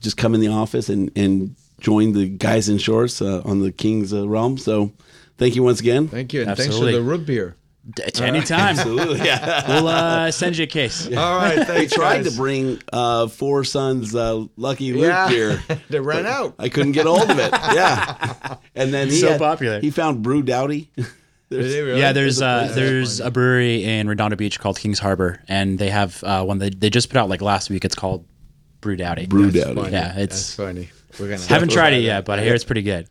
just 0.00 0.16
come 0.16 0.34
in 0.34 0.40
the 0.40 0.48
office 0.48 0.88
and 0.88 1.10
and 1.16 1.56
join 1.80 2.12
the 2.12 2.28
guys 2.28 2.68
in 2.68 2.78
shorts 2.78 3.20
uh, 3.22 3.42
on 3.44 3.60
the 3.60 3.72
King's 3.72 4.12
uh, 4.12 4.28
realm. 4.28 4.58
So 4.58 4.92
thank 5.38 5.56
you 5.56 5.62
once 5.62 5.80
again. 5.80 6.08
Thank 6.08 6.32
you, 6.32 6.42
and 6.42 6.50
Absolutely. 6.50 6.92
thanks 6.92 6.96
for 6.96 7.02
the 7.02 7.02
root 7.02 7.26
beer. 7.26 7.56
Anytime. 8.20 8.60
Absolutely, 8.78 9.18
yeah. 9.26 9.66
We'll 9.80 9.88
uh, 9.88 10.30
send 10.32 10.56
you 10.58 10.64
a 10.64 10.66
case. 10.66 11.06
All 11.06 11.36
right, 11.38 11.66
thanks. 11.66 11.92
tried 11.94 12.24
guys. 12.24 12.32
to 12.32 12.36
bring 12.36 12.80
uh, 12.92 13.26
Four 13.26 13.64
Sons 13.64 14.14
uh, 14.14 14.44
Lucky 14.56 14.92
Luc 14.92 15.02
Yeah. 15.04 15.28
beer. 15.28 15.62
they 15.88 15.98
ran 16.00 16.26
out. 16.26 16.54
I 16.58 16.68
couldn't 16.68 16.92
get 16.92 17.06
hold 17.06 17.28
of 17.30 17.38
it. 17.38 17.50
Yeah, 17.52 18.56
and 18.74 18.92
then 18.92 19.08
he 19.08 19.16
So 19.20 19.30
had- 19.30 19.38
popular. 19.40 19.80
He 19.80 19.90
found 19.90 20.22
Brew 20.22 20.42
Doughty. 20.42 20.90
There's- 21.48 21.98
Yeah, 21.98 22.12
there's 22.12 22.40
uh, 22.40 22.70
there's 22.74 23.18
a 23.18 23.30
brewery 23.30 23.82
in 23.84 24.06
Redondo 24.08 24.36
Beach 24.36 24.60
called 24.60 24.78
Kings 24.78 24.98
Harbor, 25.00 25.42
and 25.48 25.78
they 25.78 25.90
have 25.90 26.22
uh, 26.22 26.44
one 26.44 26.58
that 26.58 26.80
they 26.80 26.90
just 26.90 27.08
put 27.08 27.16
out 27.16 27.28
like 27.28 27.40
last 27.42 27.70
week. 27.70 27.84
It's 27.84 27.96
called 27.96 28.24
Brew 28.80 28.94
Doughty. 28.96 29.26
Brew 29.26 29.50
Doughty. 29.50 29.90
Yeah, 29.90 30.10
it's- 30.10 30.16
That's 30.18 30.54
funny. 30.54 30.90
We're 31.18 31.28
gonna 31.30 31.42
Haven't 31.46 31.72
tried 31.72 31.94
it 31.94 32.02
yet, 32.02 32.24
but 32.24 32.38
I 32.38 32.44
hear 32.44 32.54
it's 32.54 32.62
pretty 32.62 32.82
good. 32.82 33.08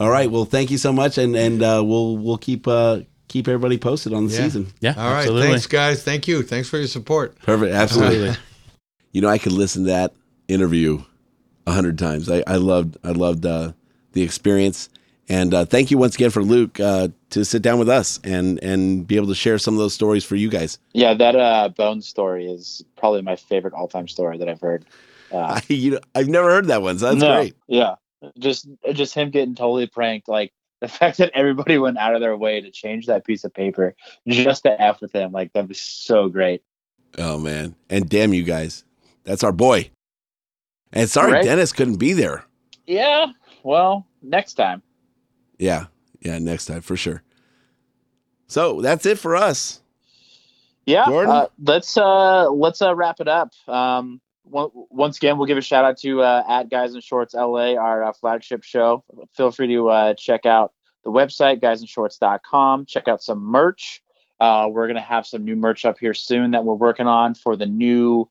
All 0.00 0.08
right. 0.08 0.30
Well, 0.30 0.46
thank 0.46 0.70
you 0.70 0.78
so 0.78 0.90
much, 0.92 1.18
and 1.18 1.36
and 1.36 1.62
uh, 1.62 1.82
we'll 1.84 2.16
we'll 2.16 2.38
keep 2.38 2.66
uh, 2.66 3.00
keep 3.28 3.48
everybody 3.48 3.78
posted 3.78 4.12
on 4.12 4.26
the 4.26 4.32
Yeah. 4.32 4.38
season. 4.44 4.66
Yeah, 4.80 4.94
All 4.96 5.10
right, 5.10 5.18
absolutely. 5.20 5.48
thanks, 5.48 5.66
guys. 5.66 6.02
Thank 6.02 6.28
you. 6.28 6.42
Thanks 6.42 6.68
for 6.68 6.78
your 6.78 6.86
support. 6.86 7.38
Perfect. 7.40 7.72
Absolutely. 7.74 8.36
you 9.12 9.20
know, 9.20 9.28
I 9.28 9.38
could 9.38 9.52
listen 9.52 9.84
to 9.84 9.90
that 9.90 10.12
interview 10.48 11.02
a 11.66 11.72
hundred 11.72 11.98
times. 11.98 12.30
I, 12.30 12.42
I 12.46 12.56
loved 12.56 12.96
I 13.04 13.12
loved 13.12 13.46
uh, 13.46 13.72
the 14.12 14.22
experience, 14.22 14.88
and 15.28 15.54
uh, 15.54 15.64
thank 15.64 15.90
you 15.90 15.98
once 15.98 16.14
again 16.14 16.30
for 16.30 16.42
Luc 16.42 16.78
uh, 16.80 17.08
to 17.30 17.44
sit 17.44 17.62
down 17.62 17.78
with 17.78 17.88
us 17.88 18.20
and 18.24 18.62
and 18.62 19.06
be 19.06 19.16
able 19.16 19.28
to 19.28 19.34
share 19.34 19.58
some 19.58 19.74
of 19.74 19.78
those 19.78 19.94
stories 19.94 20.24
for 20.24 20.36
you 20.36 20.50
guys. 20.50 20.78
Yeah, 20.92 21.14
that 21.14 21.34
uh, 21.36 21.70
bone 21.70 22.02
story 22.02 22.46
is 22.46 22.84
probably 22.96 23.22
my 23.22 23.36
favorite 23.36 23.72
all-time 23.74 24.08
story 24.08 24.38
that 24.38 24.48
I've 24.48 24.60
heard. 24.60 24.84
Uh, 25.32 25.38
I, 25.60 25.62
you 25.68 25.92
know, 25.92 26.00
I've 26.14 26.28
never 26.28 26.50
heard 26.50 26.66
that 26.66 26.82
one, 26.82 26.98
so 26.98 27.06
that's 27.06 27.18
no, 27.20 27.34
great. 27.36 27.54
Yeah, 27.66 27.94
just 28.38 28.68
just 28.92 29.14
him 29.14 29.30
getting 29.30 29.54
totally 29.54 29.86
pranked. 29.86 30.28
Like 30.28 30.52
the 30.84 30.88
fact 30.92 31.18
that 31.18 31.30
everybody 31.34 31.78
went 31.78 31.98
out 31.98 32.14
of 32.14 32.20
their 32.20 32.36
way 32.36 32.60
to 32.60 32.70
change 32.70 33.06
that 33.06 33.24
piece 33.24 33.44
of 33.44 33.52
paper 33.54 33.94
just 34.28 34.64
to 34.64 34.80
f 34.80 35.00
with 35.00 35.12
him. 35.12 35.32
Like 35.32 35.52
that 35.54 35.68
was 35.68 35.80
so 35.80 36.28
great. 36.28 36.62
Oh 37.18 37.38
man, 37.38 37.74
and 37.88 38.08
damn 38.08 38.34
you 38.34 38.42
guys, 38.42 38.84
that's 39.24 39.42
our 39.44 39.52
boy. 39.52 39.90
And 40.92 41.08
sorry, 41.08 41.32
Right. 41.32 41.44
Dennis 41.44 41.72
couldn't 41.72 41.96
be 41.96 42.12
there. 42.12 42.44
Yeah. 42.86 43.26
Well, 43.62 44.06
next 44.22 44.54
time. 44.54 44.82
Yeah, 45.58 45.86
yeah, 46.20 46.38
next 46.38 46.66
time 46.66 46.82
for 46.82 46.96
sure. 46.96 47.22
So 48.46 48.80
that's 48.82 49.06
it 49.06 49.18
for 49.18 49.34
us. 49.36 49.80
Yeah. 50.86 51.04
Uh, 51.04 51.46
let's 51.62 51.96
uh 51.96 52.50
let's 52.50 52.82
uh 52.82 52.94
wrap 52.94 53.20
it 53.20 53.28
up. 53.28 53.52
Um 53.66 54.20
once 54.46 55.16
again, 55.16 55.38
we'll 55.38 55.46
give 55.46 55.56
a 55.56 55.62
shout 55.62 55.86
out 55.86 55.96
to 55.98 56.20
uh, 56.20 56.42
at 56.46 56.68
Guys 56.68 56.94
in 56.94 57.00
Shorts 57.00 57.32
LA, 57.32 57.76
our 57.76 58.04
uh, 58.04 58.12
flagship 58.12 58.62
show. 58.62 59.02
Feel 59.34 59.50
free 59.50 59.68
to 59.68 59.88
uh, 59.88 60.14
check 60.14 60.44
out 60.44 60.73
the 61.04 61.10
website, 61.10 61.60
guysinshorts.com. 61.60 62.86
Check 62.86 63.08
out 63.08 63.22
some 63.22 63.40
merch. 63.40 64.02
Uh, 64.40 64.68
we're 64.70 64.86
going 64.86 64.96
to 64.96 65.02
have 65.02 65.26
some 65.26 65.44
new 65.44 65.56
merch 65.56 65.84
up 65.84 65.98
here 65.98 66.14
soon 66.14 66.50
that 66.52 66.64
we're 66.64 66.74
working 66.74 67.06
on 67.06 67.34
for 67.34 67.56
the 67.56 67.66
new 67.66 68.28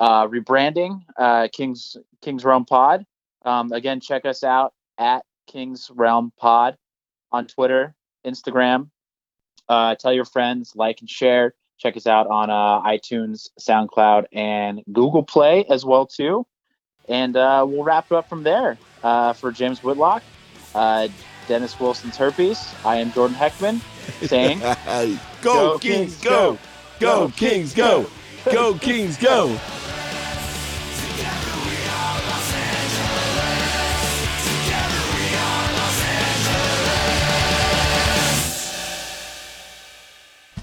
uh, 0.00 0.26
rebranding, 0.28 1.02
uh, 1.16 1.48
King's 1.52 1.96
King's 2.22 2.44
Realm 2.44 2.64
Pod. 2.64 3.04
Um, 3.44 3.72
again, 3.72 4.00
check 4.00 4.26
us 4.26 4.44
out 4.44 4.74
at 4.98 5.24
King's 5.46 5.90
Realm 5.94 6.32
Pod 6.36 6.76
on 7.32 7.46
Twitter, 7.46 7.94
Instagram. 8.26 8.90
Uh, 9.68 9.94
tell 9.94 10.12
your 10.12 10.24
friends, 10.24 10.74
like 10.76 11.00
and 11.00 11.10
share. 11.10 11.54
Check 11.78 11.96
us 11.96 12.06
out 12.06 12.26
on 12.26 12.50
uh, 12.50 12.82
iTunes, 12.82 13.48
SoundCloud, 13.60 14.26
and 14.32 14.82
Google 14.92 15.22
Play 15.22 15.64
as 15.70 15.84
well 15.84 16.06
too. 16.06 16.46
And 17.08 17.36
uh, 17.36 17.64
we'll 17.68 17.84
wrap 17.84 18.06
it 18.10 18.14
up 18.14 18.28
from 18.28 18.42
there. 18.42 18.76
Uh, 19.02 19.32
for 19.32 19.52
James 19.52 19.82
Whitlock, 19.82 20.24
uh, 20.74 21.06
Dennis 21.48 21.80
Wilson's 21.80 22.16
herpes. 22.16 22.74
I 22.84 22.96
am 22.96 23.10
Jordan 23.10 23.36
Heckman 23.36 23.80
saying, 24.28 24.60
go, 25.42 25.78
Kings, 25.78 26.22
go! 26.22 26.58
Go, 27.00 27.30
Kings, 27.30 27.74
go! 27.74 28.06
Go, 28.44 28.74
Kings, 28.74 29.16
go! 29.16 29.58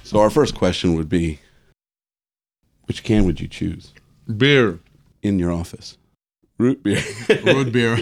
So 0.04 0.20
our 0.20 0.30
first 0.30 0.54
question 0.56 0.94
would 0.94 1.10
be, 1.10 1.40
which 2.86 3.04
can 3.04 3.26
would 3.26 3.42
you 3.42 3.48
choose 3.48 3.92
Beer. 4.38 4.80
in 5.24 5.40
your 5.40 5.52
office? 5.52 5.98
Root 6.58 6.84
beer. 6.84 7.04
Root 7.46 7.72
beer. 7.74 7.94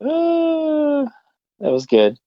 uh, 0.00 1.06
that 1.60 1.70
was 1.70 1.86
good. 1.86 2.18